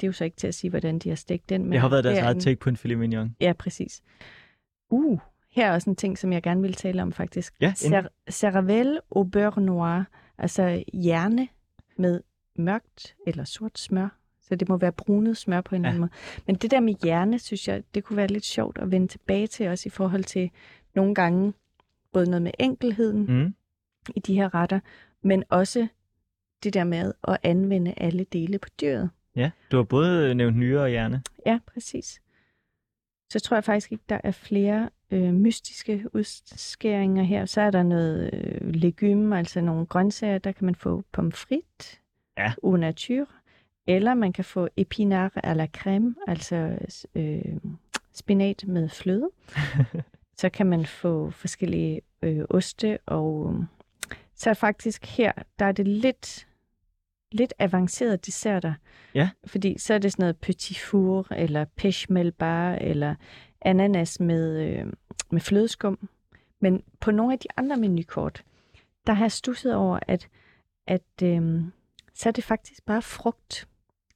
Det 0.00 0.06
er 0.06 0.08
jo 0.08 0.12
så 0.12 0.24
ikke 0.24 0.36
til 0.36 0.46
at 0.46 0.54
sige, 0.54 0.70
hvordan 0.70 0.98
de 0.98 1.08
har 1.08 1.16
stegt 1.16 1.48
den. 1.48 1.64
Men 1.64 1.72
Jeg 1.72 1.80
har 1.80 1.88
været 1.88 2.04
deres 2.04 2.18
er 2.18 2.22
eget 2.22 2.34
en- 2.34 2.40
take 2.40 2.56
på 2.60 2.68
en 2.68 2.76
filet 2.76 2.98
mignon. 2.98 3.36
Ja, 3.40 3.52
præcis. 3.58 4.02
Uh, 4.90 5.18
her 5.50 5.66
er 5.68 5.72
også 5.72 5.90
en 5.90 5.96
ting, 5.96 6.18
som 6.18 6.32
jeg 6.32 6.42
gerne 6.42 6.62
vil 6.62 6.74
tale 6.74 7.02
om 7.02 7.12
faktisk. 7.12 7.54
Ja, 7.60 7.72
Cer- 7.76 8.30
Cervelle 8.30 9.00
au 9.16 9.22
beurre 9.24 9.60
noir, 9.62 10.02
altså 10.38 10.84
hjerne 10.92 11.48
med 11.96 12.20
mørkt 12.56 13.16
eller 13.26 13.44
sort 13.44 13.78
smør. 13.78 14.08
Så 14.42 14.54
det 14.56 14.68
må 14.68 14.76
være 14.76 14.92
brunet 14.92 15.36
smør 15.36 15.60
på 15.60 15.74
en 15.74 15.82
Ja. 15.82 15.88
eller 15.88 15.90
anden 15.90 16.00
måde. 16.00 16.10
Men 16.46 16.56
det 16.56 16.70
der 16.70 16.80
med 16.80 16.94
hjerne, 17.04 17.38
synes 17.38 17.68
jeg, 17.68 17.82
det 17.94 18.04
kunne 18.04 18.16
være 18.16 18.26
lidt 18.26 18.44
sjovt 18.44 18.78
at 18.78 18.90
vende 18.90 19.06
tilbage 19.08 19.46
til 19.46 19.68
også 19.68 19.86
i 19.86 19.90
forhold 19.90 20.24
til 20.24 20.50
nogle 20.94 21.14
gange 21.14 21.52
både 22.12 22.26
noget 22.26 22.42
med 22.42 22.50
enkelheden 22.58 23.26
Mm. 23.42 23.54
i 24.16 24.20
de 24.20 24.34
her 24.34 24.54
retter, 24.54 24.80
men 25.22 25.44
også 25.48 25.86
det 26.62 26.74
der 26.74 26.84
med 26.84 27.12
at 27.28 27.38
anvende 27.42 27.94
alle 27.96 28.24
dele 28.32 28.58
på 28.58 28.68
dyret. 28.80 29.10
Ja, 29.36 29.50
du 29.70 29.76
har 29.76 29.84
både 29.84 30.34
nævnt 30.34 30.56
nyre 30.56 30.82
og 30.82 30.88
hjerne. 30.88 31.22
Ja, 31.46 31.58
præcis. 31.66 32.20
Så 33.30 33.40
tror 33.40 33.56
jeg 33.56 33.64
faktisk 33.64 33.92
ikke, 33.92 34.04
der 34.08 34.20
er 34.24 34.30
flere 34.30 34.90
øh, 35.10 35.34
mystiske 35.34 36.04
udskæringer 36.12 37.22
her. 37.22 37.46
Så 37.46 37.60
er 37.60 37.70
der 37.70 37.82
noget 37.82 38.30
øh, 38.32 38.68
legume, 38.74 39.38
altså 39.38 39.60
nogle 39.60 39.86
grøntsager. 39.86 40.38
Der 40.38 40.52
kan 40.52 40.64
man 40.64 40.74
få 40.74 41.04
pomfrit, 41.12 42.00
Ja. 42.38 42.52
au 42.64 42.76
nature, 42.76 43.26
eller 43.86 44.14
man 44.14 44.32
kan 44.32 44.44
få 44.44 44.68
épinard 44.80 45.30
à 45.46 45.52
la 45.54 45.66
crème, 45.78 46.24
altså 46.28 46.78
øh, 47.14 47.56
spinat 48.12 48.64
med 48.66 48.88
fløde. 48.88 49.30
så 50.40 50.48
kan 50.48 50.66
man 50.66 50.86
få 50.86 51.30
forskellige 51.30 52.00
øh, 52.22 52.44
oste, 52.50 52.98
og 53.06 53.64
så 54.34 54.54
faktisk 54.54 55.06
her, 55.06 55.32
der 55.58 55.64
er 55.64 55.72
det 55.72 55.88
lidt, 55.88 56.46
lidt 57.32 57.54
avancerede 57.58 58.16
desserter. 58.16 58.74
Ja. 59.14 59.30
Fordi 59.46 59.78
så 59.78 59.94
er 59.94 59.98
det 59.98 60.12
sådan 60.12 60.22
noget 60.22 60.36
petit 60.36 60.78
four, 60.78 61.26
eller 61.32 61.64
pêche 61.80 62.06
eller 62.80 63.14
ananas 63.60 64.20
med, 64.20 64.60
øh, 64.60 64.92
med 65.30 65.40
flødeskum. 65.40 66.08
Men 66.60 66.82
på 67.00 67.10
nogle 67.10 67.32
af 67.32 67.38
de 67.38 67.48
andre 67.56 67.76
menukort, 67.76 68.44
der 69.06 69.12
har 69.12 69.24
jeg 69.24 69.32
stusset 69.32 69.74
over, 69.74 69.98
at, 70.06 70.28
at 70.86 71.22
øh, 71.22 71.62
så 72.14 72.28
er 72.28 72.32
det 72.32 72.44
faktisk 72.44 72.84
bare 72.86 73.02
frugt. 73.02 73.68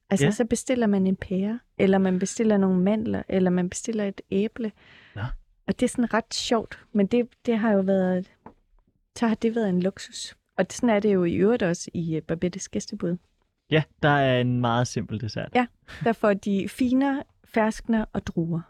Altså, 0.09 0.25
Ja. 0.25 0.27
ja. 0.27 0.31
så 0.31 0.45
bestiller 0.45 0.87
man 0.87 1.07
en 1.07 1.15
pære, 1.15 1.59
eller 1.77 1.97
man 1.97 2.19
bestiller 2.19 2.57
nogle 2.57 2.79
mandler, 2.81 3.23
eller 3.29 3.49
man 3.51 3.69
bestiller 3.69 4.03
et 4.05 4.21
æble. 4.31 4.71
Nå. 5.15 5.21
Og 5.67 5.79
det 5.79 5.83
er 5.85 5.89
sådan 5.89 6.13
ret 6.13 6.33
sjovt, 6.33 6.85
men 6.93 7.07
det, 7.07 7.27
det 7.45 7.57
har 7.57 7.71
jo 7.71 7.79
været, 7.81 8.31
så 9.17 9.27
har 9.27 9.35
det 9.35 9.55
været 9.55 9.69
en 9.69 9.81
luksus. 9.81 10.37
Og 10.57 10.65
sådan 10.69 10.89
er 10.89 10.99
det 10.99 11.13
jo 11.13 11.23
i 11.23 11.35
øvrigt 11.35 11.63
også 11.63 11.91
i 11.93 12.17
uh, 12.17 12.23
Babettes 12.23 12.69
gæstebud. 12.69 13.17
Ja, 13.71 13.83
der 14.03 14.09
er 14.09 14.41
en 14.41 14.61
meget 14.61 14.87
simpel 14.87 15.21
dessert. 15.21 15.51
Ja. 15.55 15.65
Der 16.03 16.13
får 16.13 16.33
de 16.33 16.69
finer, 16.69 17.23
ferskner 17.45 18.05
og 18.13 18.27
druer. 18.27 18.61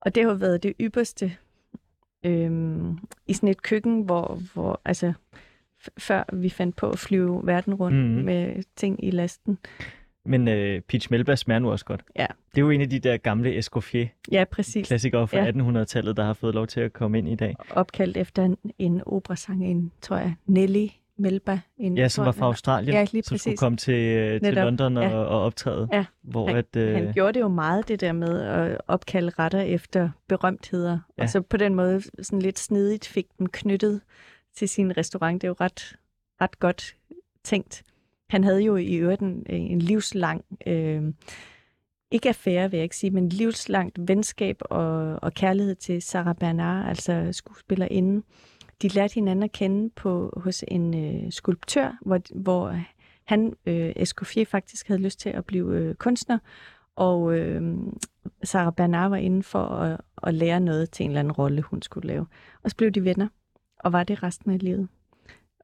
Og 0.00 0.14
det 0.14 0.24
har 0.24 0.34
været 0.34 0.62
det 0.62 0.74
ypperste 0.80 1.36
øhm, 2.24 2.98
i 3.26 3.32
sådan 3.32 3.48
et 3.48 3.62
køkken, 3.62 4.02
hvor, 4.02 4.38
hvor 4.54 4.80
altså, 4.84 5.12
før 5.98 6.24
vi 6.32 6.48
fandt 6.48 6.76
på 6.76 6.90
at 6.90 6.98
flyve 6.98 7.46
verden 7.46 7.74
rundt 7.74 7.98
mm-hmm. 7.98 8.24
med 8.24 8.62
ting 8.76 9.04
i 9.04 9.10
lasten. 9.10 9.58
Men 10.24 10.48
øh, 10.48 10.80
peach 10.80 11.08
melba 11.10 11.36
smager 11.36 11.58
nu 11.58 11.70
også 11.70 11.84
godt. 11.84 12.02
Ja. 12.16 12.26
Det 12.50 12.58
er 12.58 12.62
jo 12.62 12.70
en 12.70 12.80
af 12.80 12.90
de 12.90 12.98
der 12.98 13.16
gamle 13.16 13.58
Escoffier-klassikere 13.58 14.38
Ja, 14.40 14.44
præcis. 14.44 15.30
fra 15.30 15.38
Ja. 15.38 15.50
1800-tallet, 15.82 16.16
der 16.16 16.24
har 16.24 16.32
fået 16.32 16.54
lov 16.54 16.66
til 16.66 16.80
at 16.80 16.92
komme 16.92 17.18
ind 17.18 17.28
i 17.28 17.34
dag. 17.34 17.56
Opkaldt 17.70 18.16
efter 18.16 18.44
en, 18.44 18.56
en 18.78 19.02
operasang, 19.06 19.66
en, 19.66 19.92
tror 20.00 20.16
jeg, 20.16 20.34
Nelly 20.46 20.86
Melba. 21.18 21.60
En, 21.78 21.98
Ja, 21.98 22.08
som 22.08 22.24
var 22.24 22.32
fra 22.32 22.46
Australien, 22.46 22.94
Ja, 22.94 23.06
lige 23.12 23.22
som 23.22 23.38
skulle 23.38 23.56
komme 23.56 23.76
til, 23.78 23.94
øh, 23.94 24.30
til 24.32 24.42
Netop. 24.42 24.64
London 24.64 24.96
og, 24.96 25.02
Ja. 25.04 25.14
og 25.16 25.40
optræde. 25.42 25.88
Ja. 25.92 26.04
Hvor 26.22 26.46
Han- 26.46 26.56
at, 26.56 26.76
øh, 26.76 26.94
Han 26.94 27.12
gjorde 27.12 27.32
det 27.32 27.40
jo 27.40 27.48
meget, 27.48 27.88
det 27.88 28.00
der 28.00 28.12
med 28.12 28.40
at 28.40 28.80
opkalde 28.88 29.32
retter 29.38 29.60
efter 29.60 30.10
berømtheder. 30.28 30.98
Ja. 31.18 31.22
Og 31.22 31.28
så 31.28 31.40
på 31.40 31.56
den 31.56 31.74
måde 31.74 32.02
sådan 32.22 32.42
lidt 32.42 32.58
snedigt 32.58 33.06
fik 33.06 33.26
den 33.38 33.48
knyttet 33.48 34.00
til 34.56 34.68
sin 34.68 34.96
restaurant. 34.96 35.42
Det 35.42 35.46
er 35.46 35.50
jo 35.50 35.56
ret, 35.60 35.96
ret 36.40 36.58
godt 36.58 36.96
tænkt. 37.44 37.82
Han 38.32 38.44
havde 38.44 38.60
jo 38.60 38.76
i 38.76 38.94
øvrigt 38.94 39.20
en, 39.20 39.46
en 39.48 39.78
livslang, 39.78 40.44
øh, 40.66 41.02
ikke 42.10 42.28
affære 42.28 42.70
vil 42.70 42.76
jeg 42.76 42.84
ikke 42.84 42.96
sige, 42.96 43.10
men 43.10 43.28
livslangt 43.28 44.08
venskab 44.08 44.56
og, 44.60 45.18
og 45.22 45.34
kærlighed 45.34 45.74
til 45.74 46.02
Sarah 46.02 46.34
Bernard, 46.34 46.88
altså 46.88 47.28
skuespillerinde. 47.32 48.22
De 48.82 48.88
lærte 48.88 49.14
hinanden 49.14 49.42
at 49.42 49.52
kende 49.52 49.90
på, 49.90 50.32
hos 50.36 50.64
en 50.68 51.04
øh, 51.04 51.32
skulptør, 51.32 51.98
hvor, 52.02 52.20
hvor 52.34 52.76
han, 53.24 53.52
øh, 53.66 53.92
Escoffier, 53.96 54.44
faktisk 54.44 54.88
havde 54.88 55.02
lyst 55.02 55.20
til 55.20 55.28
at 55.28 55.44
blive 55.44 55.76
øh, 55.76 55.94
kunstner, 55.94 56.38
og 56.96 57.38
øh, 57.38 57.78
Sarah 58.42 58.72
Bernard 58.72 59.10
var 59.10 59.16
inde 59.16 59.42
for 59.42 59.64
at, 59.64 60.00
at 60.22 60.34
lære 60.34 60.60
noget 60.60 60.90
til 60.90 61.04
en 61.04 61.10
eller 61.10 61.20
anden 61.20 61.32
rolle, 61.32 61.62
hun 61.62 61.82
skulle 61.82 62.08
lave. 62.08 62.26
Og 62.62 62.70
så 62.70 62.76
blev 62.76 62.90
de 62.90 63.04
venner, 63.04 63.28
og 63.80 63.92
var 63.92 64.04
det 64.04 64.22
resten 64.22 64.50
af 64.50 64.58
livet. 64.62 64.88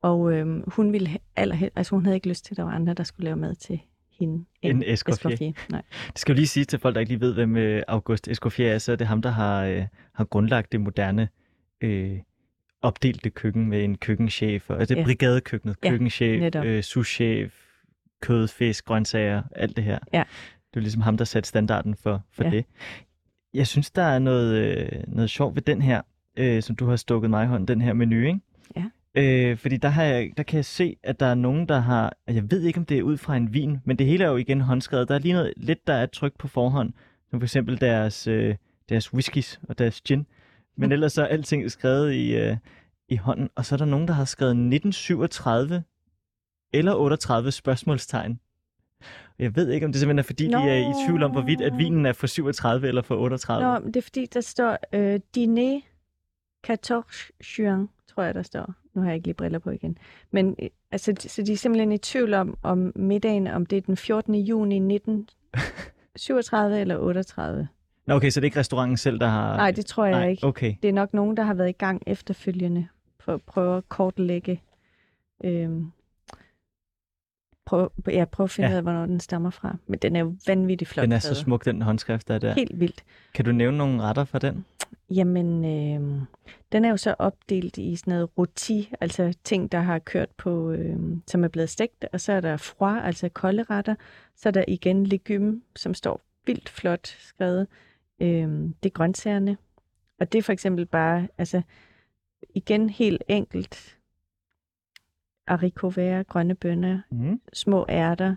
Og 0.02 0.32
øh, 0.32 0.62
hun 0.74 0.92
ville 0.92 1.08
he- 1.08 1.32
allerhelst, 1.36 1.72
altså 1.76 1.94
hun 1.94 2.04
havde 2.04 2.16
ikke 2.16 2.28
lyst 2.28 2.44
til, 2.44 2.52
at 2.52 2.56
der 2.56 2.62
var 2.62 2.70
andre, 2.72 2.94
der 2.94 3.04
skulle 3.04 3.24
lave 3.24 3.36
mad 3.36 3.54
til 3.54 3.80
hende. 4.18 4.44
En 4.62 4.82
Escoffier. 4.86 5.30
Escoffier. 5.30 5.52
Nej. 5.70 5.82
Det 6.06 6.18
skal 6.18 6.32
jo 6.32 6.36
lige 6.36 6.46
sige 6.46 6.64
til 6.64 6.78
folk, 6.78 6.94
der 6.94 7.00
ikke 7.00 7.12
lige 7.12 7.20
ved, 7.20 7.34
hvem 7.34 7.56
øh, 7.56 7.82
August 7.88 8.28
Escoffier 8.28 8.72
er, 8.74 8.78
så 8.78 8.92
er 8.92 8.96
det 8.96 9.06
ham, 9.06 9.22
der 9.22 9.30
har, 9.30 9.64
øh, 9.64 9.82
har 10.14 10.24
grundlagt 10.24 10.72
det 10.72 10.80
moderne 10.80 11.28
øh, 11.80 12.18
opdelte 12.82 13.30
køkken 13.30 13.66
med 13.68 13.84
en 13.84 13.96
køkkenchef. 13.98 14.70
Og, 14.70 14.78
altså 14.80 14.94
det 14.94 15.00
Ja. 15.00 15.04
brigadekøkkenet, 15.04 15.76
Ja, 15.84 15.90
køkkenchef, 15.90 16.40
netop. 16.40 16.64
øh, 16.64 16.82
souschef, 16.82 17.54
kød, 18.22 18.48
fisk, 18.48 18.84
grøntsager, 18.84 19.42
alt 19.56 19.76
det 19.76 19.84
her. 19.84 19.98
Ja. 20.12 20.24
Det 20.70 20.76
er 20.76 20.80
ligesom 20.80 21.02
ham, 21.02 21.16
der 21.16 21.24
satte 21.24 21.48
standarden 21.48 21.94
for, 21.94 22.22
for 22.32 22.44
Ja. 22.44 22.50
det. 22.50 22.64
Jeg 23.54 23.66
synes, 23.66 23.90
der 23.90 24.02
er 24.02 24.18
noget, 24.18 24.54
øh, 24.58 24.88
noget 25.06 25.30
sjovt 25.30 25.54
ved 25.54 25.62
den 25.62 25.82
her, 25.82 26.02
øh, 26.36 26.62
som 26.62 26.76
du 26.76 26.86
har 26.86 26.96
stukket 26.96 27.30
mig 27.30 27.44
i 27.44 27.46
hånden, 27.48 27.68
den 27.68 27.80
her 27.80 27.92
menu, 27.92 28.16
ikke? 28.26 28.40
Ja. 28.76 28.84
Øh, 29.18 29.56
fordi 29.56 29.76
der, 29.76 29.88
har 29.88 30.04
jeg, 30.04 30.30
der 30.36 30.42
kan 30.42 30.56
jeg 30.56 30.64
se, 30.64 30.96
at 31.02 31.20
der 31.20 31.26
er 31.26 31.34
nogen, 31.34 31.68
der 31.68 31.78
har... 31.78 32.16
Jeg 32.26 32.50
ved 32.50 32.62
ikke, 32.62 32.78
om 32.78 32.86
det 32.86 32.98
er 32.98 33.02
ud 33.02 33.16
fra 33.16 33.36
en 33.36 33.52
vin, 33.52 33.78
men 33.84 33.98
det 33.98 34.06
hele 34.06 34.24
er 34.24 34.28
jo 34.28 34.36
igen 34.36 34.60
håndskrevet. 34.60 35.08
Der 35.08 35.14
er 35.14 35.18
lige 35.18 35.34
noget 35.34 35.52
lidt, 35.56 35.86
der 35.86 35.92
er 35.92 36.06
tryk 36.06 36.38
på 36.38 36.48
forhånd. 36.48 36.92
Som 37.30 37.40
for 37.40 37.44
eksempel 37.44 37.80
deres, 37.80 38.26
øh, 38.26 38.54
deres 38.88 39.14
whiskies 39.14 39.60
og 39.68 39.78
deres 39.78 40.00
gin. 40.00 40.26
Men 40.76 40.92
ellers 40.92 41.12
så 41.12 41.22
er 41.22 41.26
alting 41.26 41.70
skrevet 41.70 42.12
i, 42.12 42.36
øh, 42.36 42.56
i 43.08 43.16
hånden. 43.16 43.50
Og 43.54 43.64
så 43.64 43.74
er 43.74 43.76
der 43.76 43.84
nogen, 43.84 44.08
der 44.08 44.14
har 44.14 44.24
skrevet 44.24 44.50
1937 44.50 45.82
eller 46.72 46.94
38 46.94 47.52
spørgsmålstegn. 47.52 48.40
Jeg 49.38 49.56
ved 49.56 49.70
ikke, 49.70 49.86
om 49.86 49.92
det 49.92 50.00
simpelthen 50.00 50.18
er, 50.18 50.22
fordi 50.22 50.48
Nå. 50.48 50.58
de 50.58 50.64
er 50.64 50.90
i 50.90 51.06
tvivl 51.06 51.22
om, 51.22 51.30
hvorvidt 51.30 51.60
at 51.60 51.78
vinen 51.78 52.06
er 52.06 52.12
for 52.12 52.26
37 52.26 52.88
eller 52.88 53.02
for 53.02 53.16
38. 53.16 53.66
Nå, 53.66 53.78
men 53.78 53.94
det 53.94 53.96
er 53.96 54.02
fordi, 54.02 54.26
der 54.26 54.40
står 54.40 54.78
øh, 54.92 55.20
dîner 55.36 55.82
14 56.66 57.02
juin, 57.58 57.88
tror 58.18 58.24
jeg, 58.24 58.34
der 58.34 58.42
står. 58.42 58.74
Nu 58.94 59.00
har 59.02 59.08
jeg 59.08 59.14
ikke 59.14 59.26
lige 59.26 59.34
briller 59.34 59.58
på 59.58 59.70
igen. 59.70 59.98
Men 60.30 60.56
øh, 60.62 60.68
altså, 60.90 61.14
så 61.18 61.42
de 61.42 61.52
er 61.52 61.56
simpelthen 61.56 61.92
i 61.92 61.98
tvivl 61.98 62.34
om, 62.34 62.58
om 62.62 62.92
middagen, 62.96 63.46
om 63.46 63.66
det 63.66 63.76
er 63.76 63.80
den 63.80 63.96
14. 63.96 64.34
juni 64.34 64.94
1937 64.94 66.80
eller 66.80 66.98
38. 66.98 67.68
Nå, 68.06 68.14
okay, 68.14 68.30
så 68.30 68.40
det 68.40 68.44
er 68.44 68.48
ikke 68.48 68.58
restauranten 68.58 68.96
selv, 68.96 69.20
der 69.20 69.26
har... 69.26 69.56
Nej, 69.56 69.70
det 69.70 69.86
tror 69.86 70.04
jeg 70.04 70.20
Nej, 70.20 70.28
ikke. 70.28 70.46
okay. 70.46 70.74
Det 70.82 70.88
er 70.88 70.92
nok 70.92 71.14
nogen, 71.14 71.36
der 71.36 71.42
har 71.42 71.54
været 71.54 71.68
i 71.68 71.72
gang 71.72 72.02
efterfølgende 72.06 72.88
for 73.20 73.34
at 73.34 73.42
prøve 73.42 73.76
at 73.76 73.88
kortlægge. 73.88 74.62
Øhm, 75.44 75.92
prøve, 77.68 77.88
ja, 78.06 78.24
prøve 78.24 78.44
at 78.44 78.50
finde 78.50 78.68
Ja. 78.68 78.72
ud 78.72 78.76
af, 78.76 78.82
hvornår 78.82 79.06
den 79.06 79.20
stammer 79.20 79.50
fra. 79.50 79.76
Men 79.86 79.98
den 79.98 80.16
er 80.16 80.20
jo 80.20 80.34
vanvittigt 80.46 80.90
flot. 80.90 81.02
Den 81.02 81.12
er 81.12 81.18
så 81.18 81.34
smuk, 81.34 81.64
den 81.64 81.82
håndskrift, 81.82 82.28
der 82.28 82.34
er 82.34 82.38
der. 82.38 82.54
Helt 82.54 82.80
vildt. 82.80 83.04
Kan 83.34 83.44
du 83.44 83.52
nævne 83.52 83.78
nogle 83.78 84.02
retter 84.02 84.24
fra 84.24 84.38
den? 84.38 84.64
Jamen, 85.10 85.64
øh, 85.64 86.22
den 86.72 86.84
er 86.84 86.90
jo 86.90 86.96
så 86.96 87.14
opdelt 87.18 87.78
i 87.78 87.96
sådan 87.96 88.10
noget 88.12 88.28
roti, 88.38 88.92
altså 89.00 89.34
ting, 89.44 89.72
der 89.72 89.80
har 89.80 89.98
kørt 89.98 90.28
på, 90.30 90.70
øh, 90.70 90.96
som 91.26 91.44
er 91.44 91.48
blevet 91.48 91.70
stegt, 91.70 92.04
og 92.12 92.20
så 92.20 92.32
er 92.32 92.40
der 92.40 92.56
froid, 92.56 93.00
altså 93.02 93.28
kolde 93.28 93.62
retter. 93.62 93.94
Så 94.36 94.48
er 94.48 94.50
der 94.50 94.64
igen 94.68 95.06
legume, 95.06 95.60
som 95.76 95.94
står 95.94 96.20
vildt 96.46 96.68
flot 96.68 97.06
skrevet. 97.18 97.66
Øh, 98.20 98.28
det 98.82 98.84
er 98.84 98.88
grøntsagerne. 98.90 99.56
Og 100.20 100.32
det 100.32 100.38
er 100.38 100.42
for 100.42 100.52
eksempel 100.52 100.86
bare, 100.86 101.28
altså 101.38 101.62
igen 102.54 102.90
helt 102.90 103.22
enkelt. 103.28 103.97
Haricot 105.48 105.96
vert, 105.96 106.26
grønne 106.26 106.54
bønner, 106.54 107.00
Mm. 107.10 107.40
små 107.52 107.86
ærter, 107.88 108.34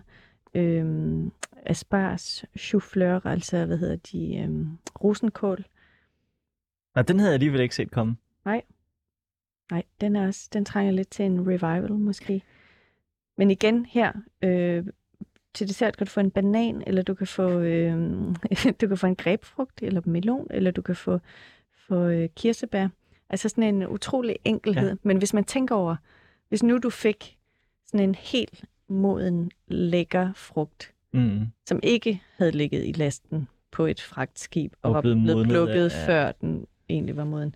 øhm, 0.54 1.32
asparges, 1.66 2.44
choufleur, 2.58 3.26
altså 3.26 3.66
hvad 3.66 3.78
hedder 3.78 3.96
de, 3.96 4.36
øhm, 4.36 4.78
rosenkål, 5.04 5.64
Nej, 6.94 7.02
den 7.02 7.18
havde 7.18 7.30
jeg 7.30 7.34
alligevel 7.34 7.60
ikke 7.60 7.74
set 7.74 7.90
komme. 7.90 8.16
Nej, 9.70 9.82
den, 10.00 10.16
er 10.16 10.26
også, 10.26 10.48
den 10.52 10.64
trænger 10.64 10.92
lidt 10.92 11.10
til 11.10 11.24
en 11.24 11.40
revival 11.46 11.92
måske. 11.92 12.42
Men 13.38 13.50
igen 13.50 13.86
her, 13.86 14.12
øh, 14.42 14.86
til 15.54 15.68
dessert 15.68 15.96
kan 15.96 16.06
du 16.06 16.10
få 16.10 16.20
en 16.20 16.30
banan, 16.30 16.82
eller 16.86 17.02
du 17.02 17.14
kan 17.14 17.26
få, 17.26 17.60
øh, 17.60 17.94
du 18.80 18.88
kan 18.88 18.96
få 18.96 19.06
en 19.06 19.16
grebfrugt, 19.16 19.82
eller 19.82 20.00
melon, 20.04 20.46
eller 20.50 20.70
du 20.70 20.82
kan 20.82 20.96
få, 20.96 21.18
få 21.88 22.04
øh, 22.08 22.28
kirsebær. 22.36 22.88
Altså 23.30 23.48
sådan 23.48 23.74
en 23.74 23.86
utrolig 23.88 24.36
enkelhed. 24.44 24.88
Ja. 24.88 24.94
Men 25.02 25.18
hvis 25.18 25.34
man 25.34 25.44
tænker 25.44 25.74
over, 25.74 25.96
hvis 26.52 26.62
nu 26.62 26.78
du 26.78 26.90
fik 26.90 27.38
sådan 27.86 28.08
en 28.08 28.14
helt 28.14 28.64
moden, 28.88 29.50
lækker 29.68 30.32
frugt, 30.32 30.92
Mm. 31.14 31.46
som 31.66 31.80
ikke 31.82 32.22
havde 32.38 32.52
ligget 32.52 32.86
i 32.86 32.92
lasten 32.92 33.48
på 33.70 33.86
et 33.86 34.00
fragtskib 34.00 34.72
og, 34.82 34.88
Og 34.90 34.94
var 34.94 35.00
blevet 35.00 35.40
af- 35.40 35.46
plukket 35.46 35.92
ja. 35.92 36.06
før 36.06 36.32
den 36.32 36.66
egentlig 36.88 37.16
var 37.16 37.24
moden, 37.24 37.54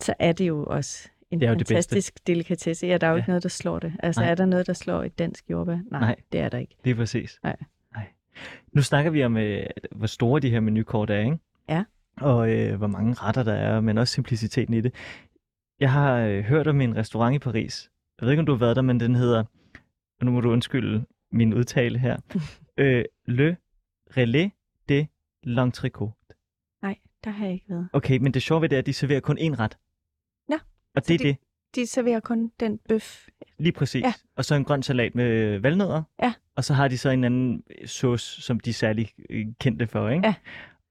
så 0.00 0.14
er 0.18 0.32
det 0.32 0.48
jo 0.48 0.64
også 0.64 1.08
en 1.30 1.40
Det 1.40 1.46
er 1.46 1.50
jo 1.50 1.58
det 1.58 1.68
fantastisk 1.68 2.26
delikatesse. 2.26 2.86
Ja, 2.86 2.96
der 2.98 3.06
er 3.06 3.10
jo 3.10 3.16
Ja. 3.16 3.20
ikke 3.20 3.30
noget, 3.30 3.42
der 3.42 3.48
slår 3.48 3.78
det. 3.78 3.92
Altså, 4.02 4.20
Nej. 4.20 4.30
er 4.30 4.34
der 4.34 4.46
noget, 4.46 4.66
der 4.66 4.72
slår 4.72 5.02
et 5.02 5.18
dansk 5.18 5.50
jordbær? 5.50 5.78
Nej, 5.90 6.00
Nej. 6.00 6.16
Det 6.32 6.40
er 6.40 6.48
der 6.48 6.58
ikke. 6.58 6.76
Lige 6.84 6.94
præcis. 6.94 7.38
Nej. 7.42 7.56
Nej. 7.94 8.06
Nu 8.72 8.82
snakker 8.82 9.10
vi 9.10 9.24
om, 9.24 9.36
øh, 9.36 9.66
hvor 9.90 10.06
store 10.06 10.40
de 10.40 10.50
her 10.50 10.60
menukort 10.60 11.10
er, 11.10 11.18
ikke? 11.18 11.38
Ja. 11.68 11.84
Og 12.16 12.50
øh, 12.52 12.74
hvor 12.78 12.86
mange 12.86 13.14
retter 13.14 13.42
der 13.42 13.54
er, 13.54 13.80
men 13.80 13.98
også 13.98 14.14
simpliciteten 14.14 14.74
i 14.74 14.80
det. 14.80 14.94
Jeg 15.80 15.92
har 15.92 16.16
øh, 16.18 16.44
hørt 16.44 16.66
om 16.66 16.80
en 16.80 16.96
restaurant 16.96 17.34
i 17.36 17.38
Paris. 17.38 17.90
Jeg 18.22 18.26
ved 18.26 18.32
ikke, 18.32 18.40
om 18.40 18.46
du 18.46 18.52
har 18.52 18.58
været 18.58 18.76
der, 18.76 18.82
men 18.82 19.00
den 19.00 19.14
hedder, 19.14 19.44
og 20.20 20.26
nu 20.26 20.30
må 20.30 20.40
du 20.40 20.50
undskylde 20.52 21.04
min 21.32 21.54
udtale 21.54 21.98
her, 21.98 22.16
øh, 22.78 23.04
Le 23.26 23.56
Relais 24.16 24.50
de 24.88 25.06
l'Entrecôte. 25.46 26.28
Nej, 26.82 26.98
der 27.24 27.30
har 27.30 27.44
jeg 27.44 27.54
ikke 27.54 27.66
været. 27.68 27.88
Okay, 27.92 28.18
men 28.18 28.34
det 28.34 28.42
sjove 28.42 28.62
ved 28.62 28.68
det 28.68 28.76
er, 28.76 28.80
at 28.80 28.86
de 28.86 28.92
serverer 28.92 29.20
kun 29.20 29.38
én 29.38 29.58
ret. 29.58 29.78
Nå, 30.48 30.56
Og 30.94 31.08
det 31.08 31.14
er 31.14 31.18
de- 31.18 31.24
det. 31.24 31.36
De 31.74 31.86
serverer 31.86 32.20
kun 32.20 32.52
den 32.60 32.78
bøf. 32.88 33.28
Lige 33.58 33.72
præcis. 33.72 34.02
Ja. 34.02 34.12
Og 34.36 34.44
så 34.44 34.54
en 34.54 34.64
grøn 34.64 34.82
salat 34.82 35.14
med 35.14 35.58
valnødder. 35.58 36.02
Ja. 36.22 36.34
Og 36.56 36.64
så 36.64 36.74
har 36.74 36.88
de 36.88 36.98
så 36.98 37.10
en 37.10 37.24
anden 37.24 37.62
sauce, 37.86 38.42
som 38.42 38.60
de 38.60 38.70
er 38.70 38.74
særlig 38.74 39.10
øh, 39.30 39.46
kendte 39.60 39.86
for. 39.86 40.08
Ikke? 40.08 40.26
Ja. 40.26 40.34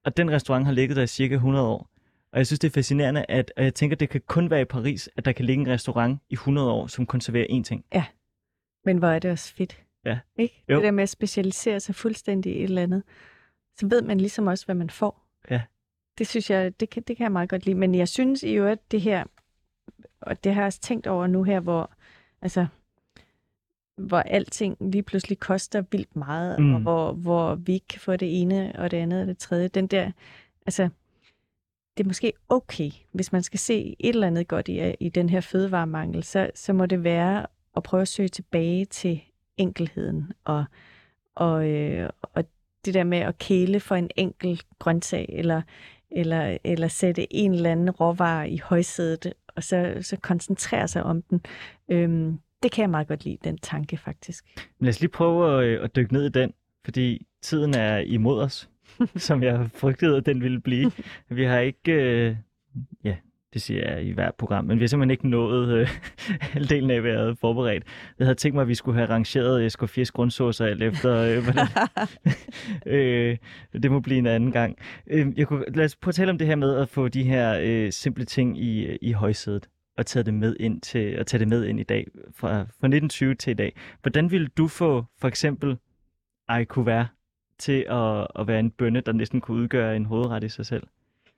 Og 0.05 0.17
den 0.17 0.31
restaurant 0.31 0.65
har 0.65 0.71
ligget 0.73 0.95
der 0.97 1.03
i 1.03 1.07
cirka 1.07 1.33
100 1.33 1.67
år. 1.67 1.90
Og 2.31 2.37
jeg 2.37 2.47
synes, 2.47 2.59
det 2.59 2.67
er 2.67 2.73
fascinerende, 2.73 3.25
at 3.29 3.53
og 3.57 3.63
jeg 3.63 3.73
tænker, 3.73 3.95
det 3.95 4.09
kan 4.09 4.21
kun 4.27 4.49
være 4.49 4.61
i 4.61 4.65
Paris, 4.65 5.09
at 5.15 5.25
der 5.25 5.31
kan 5.31 5.45
ligge 5.45 5.61
en 5.61 5.67
restaurant 5.67 6.19
i 6.29 6.33
100 6.33 6.71
år, 6.71 6.87
som 6.87 7.05
kun 7.05 7.21
serverer 7.21 7.47
én 7.49 7.63
ting. 7.63 7.85
Men 8.85 8.97
hvor 8.97 9.07
er 9.07 9.19
det 9.19 9.31
også 9.31 9.53
fedt. 9.53 9.83
Ja. 10.05 10.19
Ikke? 10.37 10.63
Jo. 10.69 10.75
Det 10.75 10.83
der 10.83 10.91
med 10.91 11.03
at 11.03 11.09
specialisere 11.09 11.79
sig 11.79 11.95
fuldstændig 11.95 12.55
i 12.55 12.57
et 12.57 12.63
eller 12.63 12.83
andet. 12.83 13.03
Så 13.75 13.87
ved 13.87 14.01
man 14.01 14.17
ligesom 14.17 14.47
også, 14.47 14.65
hvad 14.65 14.75
man 14.75 14.89
får. 14.89 15.27
Ja. 15.49 15.61
Det 16.17 16.27
synes 16.27 16.49
jeg, 16.49 16.79
det 16.79 16.89
kan, 16.89 17.03
det 17.03 17.17
kan 17.17 17.23
jeg 17.23 17.31
meget 17.31 17.49
godt 17.49 17.65
lide. 17.65 17.77
Men 17.77 17.95
jeg 17.95 18.07
synes 18.07 18.43
i 18.43 18.53
øvrigt, 18.53 18.91
det 18.91 19.01
her, 19.01 19.23
og 20.21 20.43
det 20.43 20.53
har 20.53 20.61
jeg 20.61 20.65
også 20.65 20.81
tænkt 20.81 21.07
over 21.07 21.27
nu 21.27 21.43
her, 21.43 21.59
hvor, 21.59 21.91
altså, 22.41 22.67
hvor 23.97 24.19
alting 24.19 24.77
lige 24.79 25.03
pludselig 25.03 25.39
koster 25.39 25.83
vildt 25.91 26.15
meget, 26.15 26.59
mm. 26.59 26.75
og 26.75 26.81
hvor, 26.81 27.13
hvor 27.13 27.55
vi 27.55 27.73
ikke 27.73 27.87
kan 27.87 28.01
få 28.01 28.15
det 28.15 28.41
ene 28.41 28.73
og 28.75 28.91
det 28.91 28.97
andet 28.97 29.21
og 29.21 29.27
det 29.27 29.37
tredje. 29.37 29.67
Den 29.67 29.87
der, 29.87 30.11
altså, 30.65 30.89
det 32.01 32.05
er 32.05 32.09
måske 32.09 32.33
okay, 32.49 32.91
hvis 33.11 33.31
man 33.31 33.43
skal 33.43 33.59
se 33.59 33.95
et 33.99 34.09
eller 34.09 34.27
andet 34.27 34.47
godt 34.47 34.67
i, 34.67 34.95
i 34.99 35.09
den 35.09 35.29
her 35.29 35.41
fødevaremangel, 35.41 36.23
så, 36.23 36.49
så 36.55 36.73
må 36.73 36.85
det 36.85 37.03
være 37.03 37.45
at 37.77 37.83
prøve 37.83 38.01
at 38.01 38.07
søge 38.07 38.29
tilbage 38.29 38.85
til 38.85 39.21
enkelheden 39.57 40.31
og, 40.45 40.65
og, 41.35 41.69
øh, 41.69 42.09
og 42.21 42.43
det 42.85 42.93
der 42.93 43.03
med 43.03 43.17
at 43.17 43.37
kæle 43.37 43.79
for 43.79 43.95
en 43.95 44.09
enkelt 44.15 44.65
grøntsag, 44.79 45.25
eller, 45.29 45.61
eller, 46.11 46.57
eller 46.63 46.87
sætte 46.87 47.33
en 47.33 47.53
eller 47.53 47.71
anden 47.71 47.89
råvare 47.89 48.49
i 48.49 48.57
højsædet, 48.57 49.33
og 49.55 49.63
så, 49.63 49.97
så 50.01 50.17
koncentrere 50.17 50.87
sig 50.87 51.03
om 51.03 51.21
den. 51.21 51.41
Øhm, 51.89 52.39
det 52.63 52.71
kan 52.71 52.81
jeg 52.81 52.89
meget 52.89 53.07
godt 53.07 53.25
lide, 53.25 53.37
den 53.43 53.57
tanke 53.57 53.97
faktisk. 53.97 54.45
Men 54.79 54.85
lad 54.85 54.89
os 54.89 54.99
lige 54.99 55.11
prøve 55.11 55.59
at, 55.59 55.67
øh, 55.67 55.83
at 55.83 55.95
dykke 55.95 56.13
ned 56.13 56.25
i 56.25 56.29
den, 56.29 56.53
fordi 56.83 57.27
tiden 57.41 57.73
er 57.73 57.97
imod 57.97 58.41
os, 58.41 58.69
som 59.15 59.43
jeg 59.43 59.69
frygtede, 59.75 60.17
at 60.17 60.25
den 60.25 60.41
ville 60.41 60.61
blive. 60.61 60.91
Vi 61.29 61.43
har 61.43 61.59
ikke, 61.59 61.91
øh, 61.91 62.35
ja, 63.03 63.15
det 63.53 63.61
siger 63.61 63.91
jeg 63.91 64.03
i 64.03 64.11
hvert 64.11 64.35
program, 64.35 64.65
men 64.65 64.79
vi 64.79 64.83
har 64.83 64.87
simpelthen 64.87 65.11
ikke 65.11 65.29
nået 65.29 65.77
øh, 65.77 65.87
halvdelen 66.53 66.91
af, 66.91 67.01
hvad 67.01 67.11
jeg 67.11 67.19
havde 67.19 67.35
forberedt. 67.35 67.83
Jeg 68.19 68.27
havde 68.27 68.35
tænkt 68.35 68.55
mig, 68.55 68.61
at 68.61 68.67
vi 68.67 68.75
skulle 68.75 68.97
have 68.97 69.09
rangeret 69.09 69.65
Escoffiers 69.65 70.11
grundsaucer 70.11 70.65
alt 70.65 70.83
efter, 70.83 71.17
øh, 71.17 71.43
hvordan, 71.43 71.67
øh, 72.95 73.37
det 73.83 73.91
må 73.91 73.99
blive 73.99 74.19
en 74.19 74.27
anden 74.27 74.51
gang. 74.51 74.77
Øh, 75.07 75.27
jeg 75.37 75.47
kunne, 75.47 75.65
lad 75.75 75.85
os 75.85 75.95
prøve 75.95 76.09
at 76.09 76.15
tale 76.15 76.31
om 76.31 76.37
det 76.37 76.47
her 76.47 76.55
med 76.55 76.75
at 76.75 76.89
få 76.89 77.07
de 77.07 77.23
her 77.23 77.59
øh, 77.61 77.91
simple 77.91 78.25
ting 78.25 78.57
i, 78.57 78.95
i 78.95 79.11
højsædet 79.11 79.69
og 79.97 80.05
tage 80.05 80.23
det 80.23 80.33
med 80.33 80.55
ind 80.59 80.81
til 80.81 81.19
og 81.19 81.27
tage 81.27 81.39
det 81.39 81.47
med 81.47 81.65
ind 81.65 81.79
i 81.79 81.83
dag 81.83 82.07
fra, 82.35 82.49
fra 82.49 82.87
1920 82.87 83.35
til 83.35 83.51
i 83.51 83.53
dag. 83.53 83.75
Hvordan 84.01 84.31
ville 84.31 84.47
du 84.47 84.67
få 84.67 85.05
for 85.19 85.27
eksempel 85.27 85.77
være 86.85 87.07
til 87.61 87.85
at, 87.89 88.27
at 88.35 88.47
være 88.47 88.59
en 88.59 88.71
bønne, 88.71 89.01
der 89.01 89.11
næsten 89.11 89.41
kunne 89.41 89.61
udgøre 89.61 89.95
en 89.95 90.05
hovedret 90.05 90.43
i 90.43 90.49
sig 90.49 90.65
selv? 90.65 90.83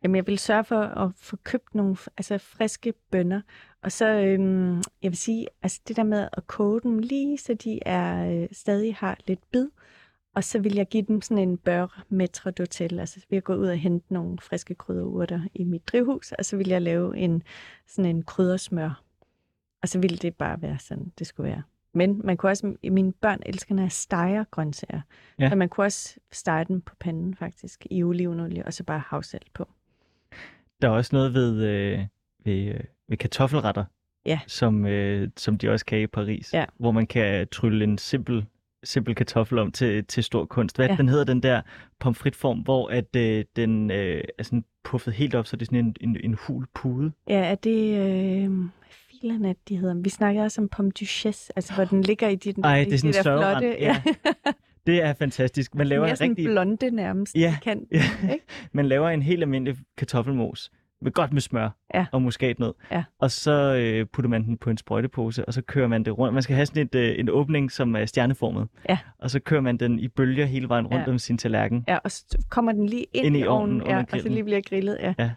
Jamen, 0.04 0.16
jeg 0.16 0.28
vil 0.28 0.40
sørge 0.40 0.64
for 0.64 0.80
at 0.80 1.12
få 1.16 1.38
købt 1.44 1.76
nogle 1.76 1.98
altså, 2.18 2.38
friske 2.38 2.94
bønner. 3.12 3.42
Og 3.84 3.92
så, 3.92 4.08
øhm, 4.08 4.78
jeg 4.78 5.12
vil 5.12 5.18
sige, 5.18 5.48
altså 5.64 5.82
det 5.88 5.96
der 5.96 6.04
med 6.04 6.28
at 6.34 6.48
koge 6.48 6.82
dem 6.82 7.00
lige, 7.00 7.38
så 7.38 7.54
de 7.54 7.80
er 7.86 8.32
øh, 8.32 8.48
stadig 8.52 8.96
har 8.96 9.18
lidt 9.28 9.52
bid. 9.52 9.68
Og 10.36 10.44
så 10.44 10.60
vil 10.60 10.76
jeg 10.76 10.88
give 10.88 11.04
dem 11.04 11.22
sådan 11.22 11.50
en 11.50 11.58
bør 11.58 12.04
metre 12.10 12.54
d'hotel. 12.60 13.00
Altså, 13.00 13.20
vi 13.20 13.26
vil 13.30 13.36
jeg 13.36 13.44
gå 13.44 13.56
ud 13.56 13.68
og 13.68 13.78
hente 13.78 14.14
nogle 14.14 14.38
friske 14.42 14.76
krydderurter 14.76 15.42
i 15.54 15.64
mit 15.64 15.88
drivhus, 15.88 16.32
og 16.32 16.46
så 16.46 16.58
vil 16.58 16.68
jeg 16.68 16.82
lave 16.82 17.18
en 17.18 17.44
sådan 17.88 18.16
en 18.16 18.24
kryddersmør. 18.24 19.04
Og 19.82 19.90
så 19.90 20.00
ville 20.00 20.18
det 20.18 20.36
bare 20.36 20.62
være 20.62 20.80
sådan, 20.80 21.12
det 21.20 21.28
skulle 21.28 21.50
være. 21.50 21.64
Men 21.94 22.22
man 22.24 22.38
kunne 22.38 22.50
også, 22.52 22.76
mine 22.84 23.14
børn 23.14 23.40
elsker, 23.46 23.76
når 23.76 23.84
jeg 23.84 23.92
steger 23.92 24.44
grøntsager. 24.52 25.02
Ja. 25.40 25.50
Så 25.50 25.56
man 25.56 25.70
kunne 25.70 25.86
også 25.86 26.16
stege 26.32 26.66
dem 26.66 26.82
på 26.82 26.96
panden 27.00 27.36
faktisk, 27.36 27.88
i 27.92 28.04
olivenolie, 28.04 28.66
og 28.66 28.74
så 28.74 28.84
bare 28.84 29.00
havsalt 29.08 29.54
på. 29.54 29.68
Der 30.82 30.88
er 30.90 30.94
også 30.94 31.16
noget 31.16 31.34
ved, 31.34 31.64
øh, 31.64 32.00
ved, 32.46 32.66
øh, 32.66 32.80
ved 33.10 33.18
kartoffelretter, 33.18 33.86
Ja. 34.26 34.40
som, 34.48 34.86
øh, 34.86 35.30
som 35.38 35.58
de 35.58 35.70
også 35.70 35.86
kan 35.86 36.00
i 36.00 36.08
Paris, 36.08 36.54
Ja. 36.54 36.66
hvor 36.80 36.92
man 36.92 37.08
kan 37.08 37.48
trylle 37.52 37.84
en 37.84 37.98
simpel, 37.98 38.46
simpel 38.84 39.16
kartoffel 39.16 39.58
om 39.60 39.72
til, 39.72 40.06
til 40.06 40.24
stor 40.24 40.46
kunst. 40.46 40.76
Hvad 40.76 40.86
ja. 40.86 40.92
Ja. 40.92 40.98
den 40.98 41.10
hedder, 41.10 41.24
den 41.24 41.44
der 41.44 41.62
pomfritform, 42.00 42.60
hvor 42.60 42.88
at, 42.88 43.16
øh, 43.16 43.46
den 43.56 43.92
øh, 43.92 44.24
er 44.38 44.44
sådan 44.44 44.66
puffet 44.84 45.14
helt 45.14 45.36
op, 45.36 45.48
så 45.48 45.56
det 45.56 45.62
er 45.62 45.66
sådan 45.66 45.80
en, 45.86 45.96
en, 46.02 46.18
en 46.24 46.34
hul 46.48 46.66
pude. 46.76 47.12
Ja, 47.28 47.40
er 47.52 47.56
det... 47.56 47.98
Øh, 48.46 48.52
hvad 49.24 49.32
filen 49.32 49.46
er 49.46 49.54
det, 49.54 49.70
de 49.70 49.78
hedder? 49.78 49.96
Vi 49.96 50.10
snakker 50.10 50.44
også 50.44 50.62
om 50.62 50.70
pomme 50.70 50.92
duchesse, 51.00 51.54
altså 51.56 51.74
hvor 51.74 51.86
den 51.86 52.02
ligger 52.02 52.28
i 52.28 52.36
de, 52.36 52.54
Ej, 52.64 52.84
det 52.84 52.94
er 52.94 52.98
sådan 52.98 53.12
de 53.12 53.18
der 53.18 53.24
flotte... 53.24 53.76
ja. 53.80 54.02
Det 54.88 55.04
er 55.04 55.14
fantastisk. 55.14 55.76
Man 55.76 55.88
laver 55.88 56.02
Mere 56.06 56.12
en 56.24 56.30
rigtig, 56.30 56.46
blonde 56.46 56.92
nærmest. 56.92 57.36
Ja, 57.36 57.58
Kan, 57.64 57.86
ja. 57.92 58.04
ikke? 58.34 58.46
man 58.74 58.86
laver 58.86 59.10
en 59.10 59.22
helt 59.22 59.42
almindelig 59.44 59.76
kartoffelmos, 59.98 60.72
med 61.02 61.12
godt 61.12 61.34
med 61.34 61.42
smør 61.42 61.70
Ja. 61.94 62.06
og 62.12 62.22
muskatnød. 62.22 62.74
Ja. 62.92 63.04
Og 63.20 63.32
så 63.32 63.52
øh, 63.76 64.06
putter 64.14 64.30
man 64.30 64.44
den 64.44 64.58
på 64.58 64.70
en 64.70 64.78
sprøjtepose, 64.78 65.46
og 65.46 65.54
så 65.54 65.62
kører 65.62 65.88
man 65.88 66.04
det 66.06 66.18
rundt. 66.18 66.34
Man 66.34 66.44
skal 66.44 66.56
have 66.56 66.66
sådan 66.66 66.84
et, 66.84 66.96
øh, 66.96 67.20
en 67.20 67.30
åbning, 67.30 67.72
som 67.72 67.96
er 67.96 68.06
stjerneformet. 68.06 68.68
Ja. 68.90 68.98
Og 69.20 69.30
så 69.32 69.40
kører 69.40 69.62
man 69.62 69.78
den 69.78 70.00
i 70.00 70.08
bølger 70.08 70.46
hele 70.46 70.70
vejen 70.70 70.88
rundt 70.88 71.08
Ja. 71.08 71.12
om 71.12 71.20
sin 71.20 71.38
tallerken. 71.38 71.84
Ja, 71.88 71.98
og 72.04 72.12
så 72.12 72.38
kommer 72.50 72.72
den 72.72 72.86
lige 72.86 73.06
ind, 73.14 73.26
Ind 73.26 73.38
i 73.38 73.44
ovnen 73.46 73.82
ovnen, 73.82 73.98
ja, 73.98 74.04
og 74.14 74.20
så 74.20 74.30
lige 74.30 74.44
bliver 74.44 74.62
grillet. 74.62 74.98
Ja. 75.02 75.14
Ja. 75.20 75.32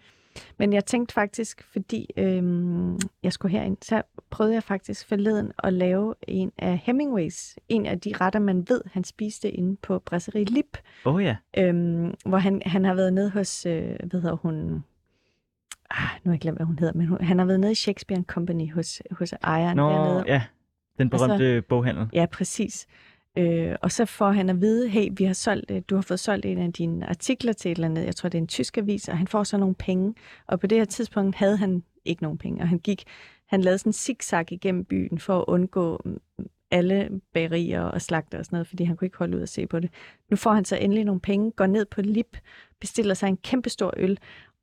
Men 0.58 0.72
jeg 0.72 0.84
tænkte 0.84 1.12
faktisk, 1.14 1.62
fordi 1.62 2.10
øhm, 2.16 2.98
jeg 3.22 3.32
skulle 3.32 3.52
herind, 3.58 3.76
så 3.82 4.02
prøvede 4.30 4.54
jeg 4.54 4.62
faktisk 4.62 5.08
forleden 5.08 5.52
at 5.58 5.72
lave 5.72 6.14
en 6.28 6.52
af 6.58 6.78
Hemingways, 6.78 7.56
en 7.68 7.86
af 7.86 8.00
de 8.00 8.12
retter, 8.20 8.40
man 8.40 8.64
ved, 8.68 8.80
han 8.92 9.04
spiste 9.04 9.50
inde 9.50 9.76
på 9.76 9.98
Brasserie 9.98 10.44
Lip, 10.44 10.78
oh, 11.04 11.24
ja. 11.24 11.36
øhm, 11.58 12.14
hvor 12.26 12.38
han, 12.38 12.62
han 12.66 12.84
har 12.84 12.94
været 12.94 13.12
nede 13.12 13.30
hos, 13.30 13.66
øh, 13.66 13.96
hvad 14.04 14.20
hedder 14.20 14.36
hun, 14.36 14.84
ah, 15.90 16.08
nu 16.24 16.30
har 16.30 16.32
jeg 16.32 16.40
glemt, 16.40 16.58
hvad 16.58 16.66
hun 16.66 16.78
hedder, 16.78 16.94
men 16.94 17.06
hun, 17.06 17.20
han 17.20 17.38
har 17.38 17.46
været 17.46 17.60
nede 17.60 17.72
i 17.72 17.74
Shakespeare 17.74 18.22
Company 18.22 18.72
hos, 18.72 19.02
hos 19.10 19.32
ejeren 19.32 19.76
Nå, 19.76 19.90
dernede. 19.90 20.24
ja. 20.26 20.42
Den 20.98 21.10
berømte 21.10 21.62
boghandel. 21.62 22.08
Ja, 22.12 22.26
præcis. 22.26 22.86
Øh, 23.36 23.76
og 23.82 23.92
så 23.92 24.04
får 24.04 24.30
han 24.30 24.50
at 24.50 24.60
vide, 24.60 24.88
hey, 24.88 25.08
vi 25.12 25.24
har 25.24 25.32
solgt, 25.32 25.70
øh, 25.70 25.82
du 25.90 25.94
har 25.94 26.02
fået 26.02 26.20
solgt 26.20 26.46
en 26.46 26.58
af 26.58 26.72
dine 26.72 27.08
artikler 27.08 27.52
til 27.52 27.70
et 27.70 27.76
eller 27.76 27.88
andet, 27.88 28.04
jeg 28.04 28.16
tror 28.16 28.28
det 28.28 28.38
er 28.38 28.42
en 28.42 28.48
tysk 28.48 28.78
avis, 28.78 29.08
og 29.08 29.18
han 29.18 29.26
får 29.26 29.44
så 29.44 29.56
nogle 29.56 29.74
penge. 29.74 30.14
Og 30.46 30.60
på 30.60 30.66
det 30.66 30.78
her 30.78 30.84
tidspunkt 30.84 31.36
havde 31.36 31.56
han 31.56 31.82
ikke 32.04 32.22
nogen 32.22 32.38
penge, 32.38 32.62
og 32.62 32.68
han 32.68 32.78
gik, 32.78 33.04
han 33.46 33.60
lavede 33.60 33.78
sådan 33.78 33.88
en 33.88 33.92
zigzag 33.92 34.52
igennem 34.52 34.84
byen 34.84 35.18
for 35.18 35.38
at 35.38 35.44
undgå 35.48 36.00
mm, 36.04 36.18
mm, 36.38 36.46
alle 36.70 37.20
bagerier 37.34 37.82
og 37.82 38.02
slagter 38.02 38.38
og 38.38 38.44
sådan 38.44 38.56
noget, 38.56 38.66
fordi 38.66 38.84
han 38.84 38.96
kunne 38.96 39.06
ikke 39.06 39.18
holde 39.18 39.36
ud 39.36 39.42
at 39.42 39.48
se 39.48 39.66
på 39.66 39.80
det. 39.80 39.90
Nu 40.30 40.36
får 40.36 40.52
han 40.52 40.64
så 40.64 40.76
endelig 40.76 41.04
nogle 41.04 41.20
penge, 41.20 41.50
går 41.50 41.66
ned 41.66 41.84
på 41.84 42.02
Lip, 42.02 42.38
bestiller 42.80 43.14
sig 43.14 43.28
en 43.28 43.36
kæmpestor 43.36 43.94
øl 43.96 44.18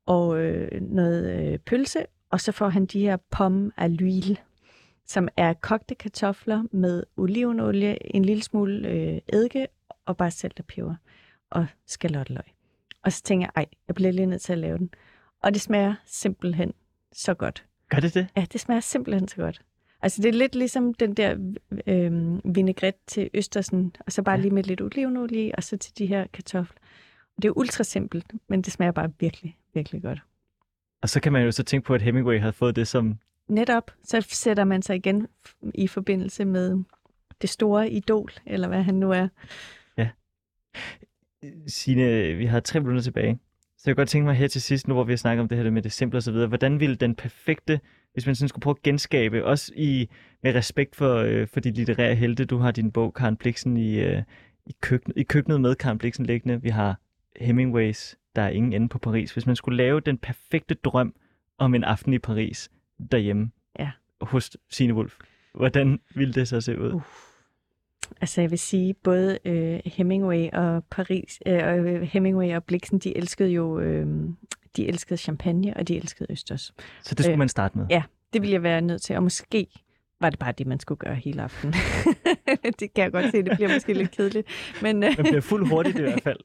og 0.06 0.38
øh, 0.38 0.80
noget 0.80 1.52
øh, 1.52 1.58
pølse, 1.58 2.06
og 2.30 2.40
så 2.40 2.52
får 2.52 2.68
han 2.68 2.86
de 2.86 3.00
her 3.00 3.16
pomme 3.30 3.72
à 3.80 3.86
l'huile, 3.86 4.36
som 5.06 5.28
er 5.36 5.52
kogte 5.52 5.94
kartofler 5.94 6.62
med 6.72 7.02
olivenolie, 7.16 8.14
en 8.16 8.24
lille 8.24 8.42
smule 8.42 8.88
øh, 8.88 9.18
eddike 9.32 9.66
og 10.06 10.16
bare 10.16 10.30
salt 10.30 10.60
og 10.60 10.66
peber 10.66 10.94
og 11.50 11.66
skalotteløg. 11.86 12.44
Og 13.02 13.12
så 13.12 13.22
tænker 13.22 13.46
jeg, 13.46 13.52
ej, 13.62 13.66
jeg 13.88 13.94
bliver 13.94 14.10
lige 14.12 14.26
nødt 14.26 14.42
til 14.42 14.52
at 14.52 14.58
lave 14.58 14.78
den. 14.78 14.90
Og 15.42 15.54
det 15.54 15.60
smager 15.62 15.94
simpelthen 16.06 16.72
så 17.12 17.34
godt. 17.34 17.64
Gør 17.88 18.00
det 18.00 18.14
det? 18.14 18.26
Ja, 18.36 18.46
det 18.52 18.60
smager 18.60 18.80
simpelthen 18.80 19.28
så 19.28 19.36
godt. 19.36 19.62
Altså, 20.02 20.22
det 20.22 20.28
er 20.28 20.32
lidt 20.32 20.54
ligesom 20.54 20.94
den 20.94 21.14
der 21.14 21.54
øh, 21.86 22.12
vinaigrette 22.56 23.00
til 23.06 23.30
Østersen, 23.34 23.92
og 24.06 24.12
så 24.12 24.22
bare 24.22 24.34
Ja. 24.36 24.40
lige 24.42 24.54
med 24.54 24.62
lidt 24.62 24.80
olivenolie 24.80 25.54
og 25.54 25.62
så 25.62 25.76
til 25.76 25.98
de 25.98 26.06
her 26.06 26.26
kartofler. 26.32 26.78
Det 27.36 27.44
er 27.44 27.58
ultra 27.58 27.84
simpelt, 27.84 28.32
men 28.48 28.62
det 28.62 28.72
smager 28.72 28.92
bare 28.92 29.12
virkelig, 29.20 29.58
virkelig 29.74 30.02
godt. 30.02 30.18
Og 31.02 31.08
så 31.08 31.20
kan 31.20 31.32
man 31.32 31.44
jo 31.44 31.52
så 31.52 31.62
tænke 31.62 31.86
på, 31.86 31.94
at 31.94 32.02
Hemingway 32.02 32.40
havde 32.40 32.52
fået 32.52 32.76
det 32.76 32.88
som... 32.88 33.18
Netop, 33.48 33.90
så 34.04 34.20
sætter 34.20 34.64
man 34.64 34.82
sig 34.82 34.96
igen 34.96 35.26
i 35.74 35.86
forbindelse 35.86 36.44
med 36.44 36.78
det 37.42 37.50
store 37.50 37.90
idol, 37.90 38.30
eller 38.46 38.68
hvad 38.68 38.82
han 38.82 38.94
nu 38.94 39.10
er. 39.10 39.28
Ja. 39.98 40.08
Signe, 41.66 42.34
vi 42.34 42.46
har 42.46 42.60
tre 42.60 42.80
minutter 42.80 43.02
tilbage. 43.02 43.38
Så 43.78 43.90
jeg 43.90 43.96
kunne 43.96 44.00
godt 44.00 44.08
tænke 44.08 44.26
mig 44.26 44.34
her 44.34 44.48
til 44.48 44.62
sidst, 44.62 44.88
nu 44.88 44.94
hvor 44.94 45.04
vi 45.04 45.12
har 45.12 45.16
snakket 45.16 45.42
om 45.42 45.48
det 45.48 45.58
her 45.58 45.70
med 45.70 45.82
det 45.82 45.92
simple 45.92 46.18
og 46.18 46.22
så 46.22 46.32
videre, 46.32 46.48
hvordan 46.48 46.80
ville 46.80 46.96
den 46.96 47.14
perfekte, 47.14 47.80
hvis 48.12 48.26
man 48.26 48.34
sådan 48.34 48.48
skulle 48.48 48.62
prøve 48.62 48.76
at 48.78 48.82
genskabe, 48.82 49.44
også 49.44 49.72
i, 49.76 50.08
med 50.42 50.54
respekt 50.54 50.96
for, 50.96 51.16
øh, 51.16 51.48
for 51.48 51.60
de 51.60 51.70
litterære 51.70 52.14
helte, 52.14 52.44
du 52.44 52.56
har 52.58 52.70
din 52.70 52.92
bog, 52.92 53.14
Karen 53.14 53.36
Bliksen, 53.36 53.76
i, 53.76 54.00
øh, 54.00 54.22
i, 54.66 54.74
køkkenet, 54.80 55.16
i 55.16 55.22
køkkenet 55.22 55.60
med 55.60 55.74
Karen 55.74 55.98
Bliksen 55.98 56.26
liggende. 56.26 56.62
Vi 56.62 56.68
har 56.68 57.00
Hemingways, 57.40 58.16
Der 58.36 58.42
er 58.42 58.48
ingen 58.48 58.72
ende 58.72 58.88
på 58.88 58.98
Paris. 58.98 59.32
Hvis 59.32 59.46
man 59.46 59.56
skulle 59.56 59.76
lave 59.76 60.00
den 60.00 60.18
perfekte 60.18 60.74
drøm 60.74 61.14
om 61.58 61.74
en 61.74 61.84
aften 61.84 62.12
i 62.12 62.18
Paris 62.18 62.70
derhjemme 63.12 63.50
Ja. 63.78 63.90
hos 64.20 64.56
Signe 64.70 64.94
Wolf, 64.94 65.14
hvordan 65.54 66.00
ville 66.14 66.34
det 66.34 66.48
så 66.48 66.60
se 66.60 66.78
ud? 66.80 66.92
Uh. 66.92 67.02
Altså 68.20 68.40
jeg 68.40 68.50
vil 68.50 68.58
sige, 68.58 68.94
både 68.94 69.38
øh, 69.44 69.80
Hemingway 69.86 70.48
og 70.52 70.84
Paris, 70.90 71.40
øh, 71.46 71.54
og 71.66 72.06
Hemingway 72.06 72.56
og 72.56 72.64
Bliksen, 72.64 72.98
de 72.98 73.16
elskede 73.16 73.48
jo 73.50 73.78
øh, 73.80 74.06
de 74.76 74.86
elskede 74.88 75.16
champagne, 75.18 75.76
og 75.76 75.88
de 75.88 75.96
elskede 75.96 76.26
østers. 76.32 76.74
Så 77.02 77.14
det 77.14 77.24
skulle 77.24 77.32
Øh, 77.32 77.38
man 77.38 77.48
starte 77.48 77.78
med. 77.78 77.86
ja. 77.90 78.02
Det 78.32 78.42
ville 78.42 78.52
jeg 78.52 78.62
være 78.62 78.80
nødt 78.80 79.02
til, 79.02 79.16
og 79.16 79.22
måske 79.22 79.66
var 80.20 80.30
det 80.30 80.38
bare 80.38 80.52
det, 80.58 80.66
man 80.66 80.80
skulle 80.80 80.98
gøre 80.98 81.14
hele 81.14 81.42
aftenen. 81.42 81.74
det 82.80 82.94
kan 82.94 83.04
jeg 83.04 83.12
godt 83.12 83.30
se, 83.30 83.42
det 83.42 83.52
bliver 83.56 83.74
måske 83.74 83.92
lidt 83.94 84.10
kedeligt. 84.10 84.48
Men, 84.82 84.96
øh, 85.04 85.10
Man 85.16 85.24
bliver 85.26 85.40
fuld 85.40 85.68
hurtigt 85.68 85.98
i 85.98 86.02
hvert 86.02 86.22
fald. 86.22 86.36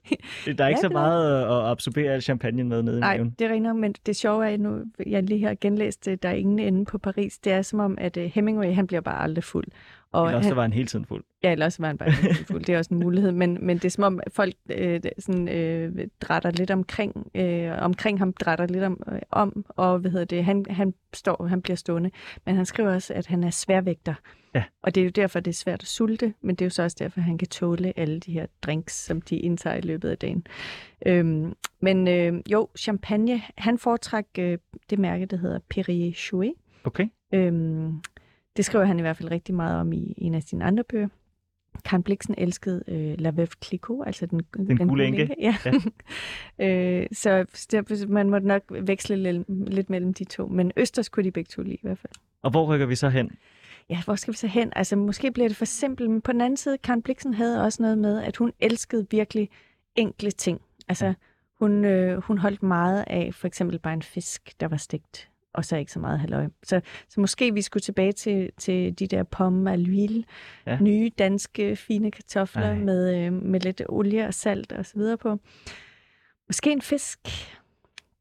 Der 0.57 0.63
er 0.63 0.67
ikke 0.67 0.80
Ja, 0.84 0.88
så 0.88 0.89
meget 0.89 1.43
at 1.43 1.72
absorbere 1.72 2.13
al 2.13 2.22
champagne 2.22 2.63
med 2.63 2.84
nede 2.84 2.97
i 2.97 2.99
Nej, 2.99 3.17
maven. 3.17 3.36
det 3.39 3.45
er 3.47 3.53
rigtigt, 3.53 3.76
men 3.76 3.93
det 4.05 4.15
sjove 4.15 4.45
er, 4.49 4.53
at 4.53 4.59
nu 4.59 4.80
jeg 5.05 5.24
lige 5.24 5.45
har 5.45 5.55
genlæst, 5.61 6.07
øh, 6.07 6.17
Der 6.24 6.30
er 6.30 6.34
ingen 6.34 6.59
ende 6.59 6.86
på 6.86 6.97
Paris. 6.97 7.38
Det 7.38 7.51
er 7.53 7.61
som 7.61 7.80
om, 7.80 7.97
at 8.01 8.17
øh, 8.17 8.26
Hemingway, 8.34 8.74
han 8.74 8.88
bliver 8.88 9.01
bare 9.01 9.22
aldrig 9.24 9.43
fuld. 9.43 9.65
Og 10.12 10.26
Eller 10.26 10.38
også 10.38 10.49
han, 10.49 10.55
var 10.55 10.62
han 10.62 10.74
hele 10.74 10.88
tiden 10.88 11.05
fuld. 11.05 11.24
Ja, 11.43 11.51
ellers 11.51 11.82
var 11.82 11.88
han 11.88 11.97
bare 11.97 12.12
helt 12.12 12.47
fuld. 12.47 12.64
Det 12.64 12.74
er 12.74 12.78
også 12.78 12.93
en 12.93 12.99
mulighed. 12.99 13.32
Men, 13.32 13.57
men 13.66 13.78
det 13.78 13.86
er 13.86 13.89
som 13.89 14.03
om, 14.03 14.20
folk 14.34 14.53
øh, 14.70 15.01
sådan, 15.20 15.49
øh, 15.49 16.07
drætter 16.22 16.51
lidt 16.51 16.72
omkring, 16.72 17.32
øh, 17.36 17.72
omkring 17.82 18.20
ham, 18.20 18.34
drætter 18.34 18.68
lidt 18.68 18.84
om, 18.84 19.03
øh, 19.12 19.20
om 19.32 19.66
og 19.70 19.99
hvad 19.99 20.12
hedder 20.12 20.26
det, 20.26 20.45
han, 20.45 20.66
han, 20.70 20.93
står, 21.14 21.47
han 21.47 21.62
bliver 21.62 21.76
stående. 21.78 22.12
Men 22.45 22.55
han 22.55 22.66
skriver 22.66 22.93
også, 22.93 23.14
at 23.14 23.28
han 23.28 23.43
er 23.43 23.49
sværvægter. 23.49 24.14
Ja. 24.55 24.64
Og 24.84 24.95
det 24.95 25.01
er 25.01 25.05
jo 25.05 25.12
derfor, 25.12 25.39
det 25.39 25.51
er 25.51 25.55
svært 25.55 25.82
at 25.82 25.88
sulte, 25.88 26.34
men 26.41 26.55
det 26.55 26.62
er 26.62 26.66
jo 26.66 26.70
så 26.70 26.84
også 26.84 26.97
derfor, 26.99 27.22
han 27.22 27.38
kan 27.38 27.47
tåle 27.47 27.99
alle 27.99 28.20
de 28.20 28.32
her 28.32 28.45
drinks, 28.62 29.05
som 29.05 29.22
de 29.22 29.38
indtager 29.38 29.76
i 29.76 29.82
løbet 29.82 30.10
af 30.10 30.18
dagen. 30.18 30.45
Øhm, 31.05 31.53
men 31.80 32.07
øh, 32.07 32.34
jo, 32.51 32.70
champagne, 32.78 33.41
han 33.57 33.78
foretræk 33.78 34.26
øh, 34.39 34.57
det 34.89 34.99
mærke, 34.99 35.26
der 35.26 35.38
hedder 35.38 35.60
Perrier 35.70 36.12
Jouet. 36.32 36.53
Okay. 36.84 37.07
Øhm, 37.34 38.01
det 38.58 38.66
skriver 38.66 38.86
han 38.86 39.00
i 39.00 39.02
hvert 39.02 39.18
fald 39.18 39.32
rigtig 39.32 39.56
meget 39.56 39.80
om 39.80 39.93
i 39.93 40.14
en 40.18 40.36
af 40.36 40.43
sine 40.43 40.66
andre 40.66 40.84
bøger. 40.84 41.08
Karen 41.86 42.04
Bliksen 42.04 42.36
elskede 42.38 42.84
øh, 42.88 43.20
La 43.20 43.30
Veuve 43.30 43.47
Clicquot, 43.66 44.08
altså 44.08 44.26
den, 44.26 44.41
den, 44.58 44.88
gule 44.88 45.06
enke. 45.06 45.36
Ja. 45.39 45.56
øh, 46.66 47.08
så 47.12 47.45
der, 47.72 48.08
man 48.08 48.30
måtte 48.30 48.47
nok 48.47 48.64
veksle 48.70 49.16
lidt, 49.16 49.70
lidt 49.74 49.89
mellem 49.89 50.14
de 50.14 50.24
to. 50.24 50.47
Men 50.47 50.72
Østers 50.78 51.10
kunne 51.10 51.24
de 51.24 51.32
begge 51.32 51.47
to 51.47 51.62
lide 51.62 51.76
i 51.76 51.80
hvert 51.82 51.97
fald. 51.97 52.14
Og 52.41 52.52
hvor 52.52 52.66
rykker 52.74 52.86
vi 52.86 52.95
så 52.95 53.10
hen? 53.10 53.32
Ja, 53.89 54.02
hvor 54.06 54.16
skal 54.16 54.32
vi 54.32 54.38
så 54.38 54.47
hen? 54.47 54.74
Altså, 54.76 54.95
måske 54.95 55.32
bliver 55.32 55.47
det 55.47 55.58
for 55.58 55.66
simpelt, 55.66 56.10
men 56.10 56.22
på 56.22 56.32
den 56.32 56.41
anden 56.41 56.58
side, 56.58 56.78
Karen 56.78 57.02
Bliksen 57.02 57.34
havde 57.34 57.64
også 57.64 57.82
noget 57.82 57.97
med, 57.97 58.24
at 58.24 58.38
hun 58.38 58.52
elskede 58.60 59.08
virkelig 59.12 59.50
enkle 59.95 60.32
ting. 60.32 60.62
Altså, 60.88 61.14
hun, 61.60 61.86
øh, 61.86 62.22
hun 62.24 62.38
holdt 62.38 62.64
meget 62.64 63.04
af 63.08 63.34
for 63.34 63.47
eksempel 63.47 63.80
bare 63.80 63.93
en 63.93 64.02
fisk, 64.02 64.60
der 64.60 64.68
var 64.68 64.78
stegt, 64.78 65.30
og 65.54 65.66
så 65.66 65.78
ikke 65.78 65.91
så 65.91 66.00
meget 66.00 66.20
halløj. 66.20 66.47
Så, 66.64 66.82
så 67.10 67.22
måske 67.22 67.54
vi 67.54 67.62
skulle 67.62 67.82
tilbage 67.82 68.12
til, 68.12 68.50
til 68.58 69.00
de 69.00 69.08
der 69.08 69.24
pomme 69.24 69.74
à 69.74 69.78
l'huile, 69.78 70.24
Ja. 70.68 70.78
nye 70.82 71.12
danske 71.20 71.76
fine 71.76 72.12
kartofler 72.12 72.62
Ej. 72.70 72.76
med, 72.76 73.16
øh, 73.26 73.34
med 73.34 73.60
lidt 73.60 73.82
olie 73.89 74.28
og 74.28 74.34
salt 74.34 74.72
og 74.72 74.86
så 74.86 74.93
videre 74.95 75.18
på. 75.18 75.39
Måske 76.47 76.72
en 76.72 76.82
fisk. 76.82 77.20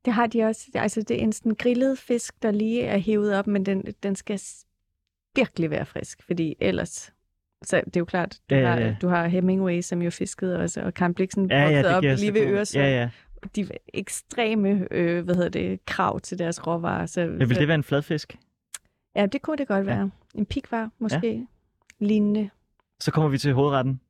Det 0.05 0.13
har 0.13 0.27
de 0.27 0.43
også. 0.43 0.71
Altså, 0.75 1.03
det 1.03 1.17
er 1.19 1.21
en 1.23 1.33
sådan 1.33 1.55
grillet 1.55 1.99
fisk, 1.99 2.43
der 2.43 2.51
lige 2.51 2.83
er 2.83 2.99
hævet 2.99 3.35
op, 3.39 3.47
men 3.47 3.67
den, 3.67 3.85
den 4.03 4.17
skal 4.17 4.41
virkelig 5.37 5.71
være 5.71 5.87
frisk, 5.87 6.23
fordi 6.23 6.55
ellers... 6.61 7.13
Så 7.65 7.77
det 7.85 7.97
er 7.97 8.01
jo 8.01 8.05
klart, 8.05 8.39
du, 8.51 8.55
Ja, 8.55 8.61
ja, 8.61 8.67
har, 8.69 8.81
ja. 8.81 8.97
du 9.03 9.09
har 9.09 9.27
Hemingway, 9.27 9.81
som 9.81 10.03
jo 10.03 10.11
fiskede 10.11 10.59
også, 10.59 10.81
og 10.83 10.95
Karen 10.95 11.15
Bliksen 11.15 11.51
Ja, 11.51 11.69
ja, 11.69 11.97
op 11.97 12.03
lige 12.03 12.35
ved 12.35 12.47
Øresund. 12.47 12.85
Ja, 12.85 12.91
ja. 13.01 13.09
De 13.57 13.69
ekstreme, 13.95 14.89
øh, 14.91 15.25
hvad 15.25 15.35
hedder 15.35 15.49
det, 15.49 15.85
krav 15.87 16.21
til 16.21 16.39
deres 16.39 16.67
råvarer. 16.67 17.07
Så, 17.07 17.21
ja. 17.21 17.27
Vil 17.27 17.57
det 17.57 17.69
være 17.69 17.75
en 17.75 17.85
fladfisk? 17.85 18.37
Ja, 19.17 19.27
det 19.27 19.43
kunne 19.43 19.57
det 19.57 19.69
godt 19.69 19.87
Ja. 19.87 19.95
være. 19.95 20.11
En 20.35 20.47
pikvar, 20.47 20.91
måske. 20.99 21.33
Ja. 21.33 21.45
Lignende. 22.07 22.51
Så 23.01 23.11
kommer 23.13 23.31
vi 23.31 23.39
til 23.39 23.53
hovedretten. 23.53 24.01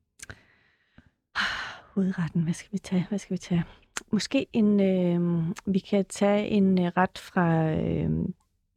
Hovedretten, 1.95 2.43
hvad 2.43 2.53
skal 2.53 2.69
vi 2.71 2.77
tage? 2.77 3.05
Hvad 3.09 3.19
skal 3.19 3.33
vi 3.33 3.37
tage? 3.37 3.63
Måske 4.11 4.45
en, 4.53 4.79
øh, 4.79 5.45
vi 5.65 5.79
kan 5.79 6.05
tage 6.05 6.47
en 6.47 6.79
øh, 6.79 6.91
ret 6.97 7.17
fra 7.17 7.71
øh, 7.71 8.09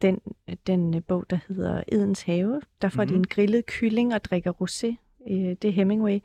den, 0.02 0.18
den 0.66 0.94
øh, 0.94 1.02
bog, 1.08 1.24
der 1.30 1.38
hedder 1.48 1.82
Edens 1.92 2.22
Have. 2.22 2.60
Der 2.82 2.88
får 2.88 3.02
mm-hmm. 3.02 3.08
de 3.08 3.12
Mhm. 3.14 3.20
en 3.20 3.26
grillet 3.26 3.66
kylling 3.66 4.14
og 4.14 4.24
drikker 4.24 4.52
rosé. 4.52 4.96
Øh, 5.30 5.36
det 5.62 5.64
er 5.64 5.72
Hemingway. 5.72 6.18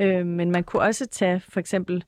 Øh, 0.00 0.26
men 0.26 0.50
man 0.50 0.64
kunne 0.64 0.82
også 0.82 1.06
tage 1.06 1.40
for 1.40 1.60
eksempel 1.60 1.96
øh, 1.96 2.02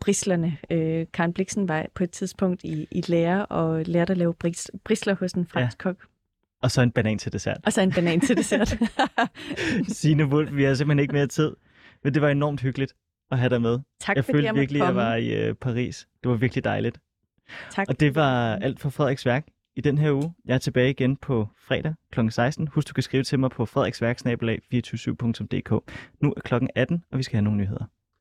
brislerne. 0.00 0.58
Øh, 0.70 1.06
Karen 1.12 1.32
Bliksen 1.32 1.68
var 1.68 1.86
på 1.94 2.04
et 2.04 2.10
tidspunkt 2.10 2.64
i, 2.64 2.86
i 2.90 3.02
lære 3.06 3.46
og 3.46 3.82
lærte 3.86 4.10
at 4.10 4.16
lave 4.16 4.34
bris, 4.34 4.70
brisler 4.84 5.14
hos 5.14 5.32
en 5.32 5.46
fransk 5.46 5.78
ja. 5.78 5.82
kok. 5.82 5.96
Og 6.62 6.70
så 6.70 6.82
en 6.82 6.92
banan 6.92 7.18
til 7.18 7.32
dessert. 7.32 7.58
Og 7.64 7.72
så 7.72 7.80
en 7.80 7.92
banan 7.92 8.20
til 8.20 8.36
dessert. 8.36 8.78
Signe 9.98 10.26
Wolf, 10.26 10.50
vi 10.52 10.64
har 10.64 10.74
simpelthen 10.74 11.02
ikke 11.02 11.12
mere 11.12 11.26
tid. 11.26 11.56
Men 12.04 12.14
det 12.14 12.22
var 12.22 12.28
enormt 12.28 12.60
hyggeligt 12.60 12.94
at 13.30 13.38
have 13.38 13.50
dig 13.50 13.62
med. 13.62 13.78
tak 14.00 14.16
jeg 14.16 14.24
følte 14.24 14.46
jeg 14.46 14.54
virkelig, 14.54 14.82
at 14.82 14.86
jeg 14.86 14.96
var 14.96 15.14
i 15.14 15.48
øh, 15.48 15.54
Paris. 15.54 16.08
Det 16.22 16.30
var 16.30 16.36
virkelig 16.36 16.64
dejligt. 16.64 17.00
Tak. 17.70 17.86
Og 17.88 18.00
det 18.00 18.14
var 18.14 18.56
alt 18.56 18.80
for 18.80 18.90
Frederiks 18.90 19.26
Værk 19.26 19.46
i 19.76 19.80
den 19.80 19.98
her 19.98 20.12
uge. 20.12 20.34
Jeg 20.44 20.54
er 20.54 20.58
tilbage 20.58 20.90
igen 20.90 21.16
på 21.16 21.48
fredag 21.58 21.94
kl. 22.12 22.20
16. 22.30 22.68
Husk, 22.68 22.88
du 22.88 22.92
kan 22.92 23.02
skrive 23.02 23.22
til 23.22 23.38
mig 23.38 23.50
på 23.50 23.66
frederiksværksnabelag247.dk. 23.66 25.70
Nu 26.22 26.34
er 26.36 26.40
klokken 26.40 26.70
18, 26.74 27.04
og 27.12 27.18
vi 27.18 27.22
skal 27.22 27.36
have 27.36 27.44
nogle 27.44 27.58
nyheder. 27.58 27.84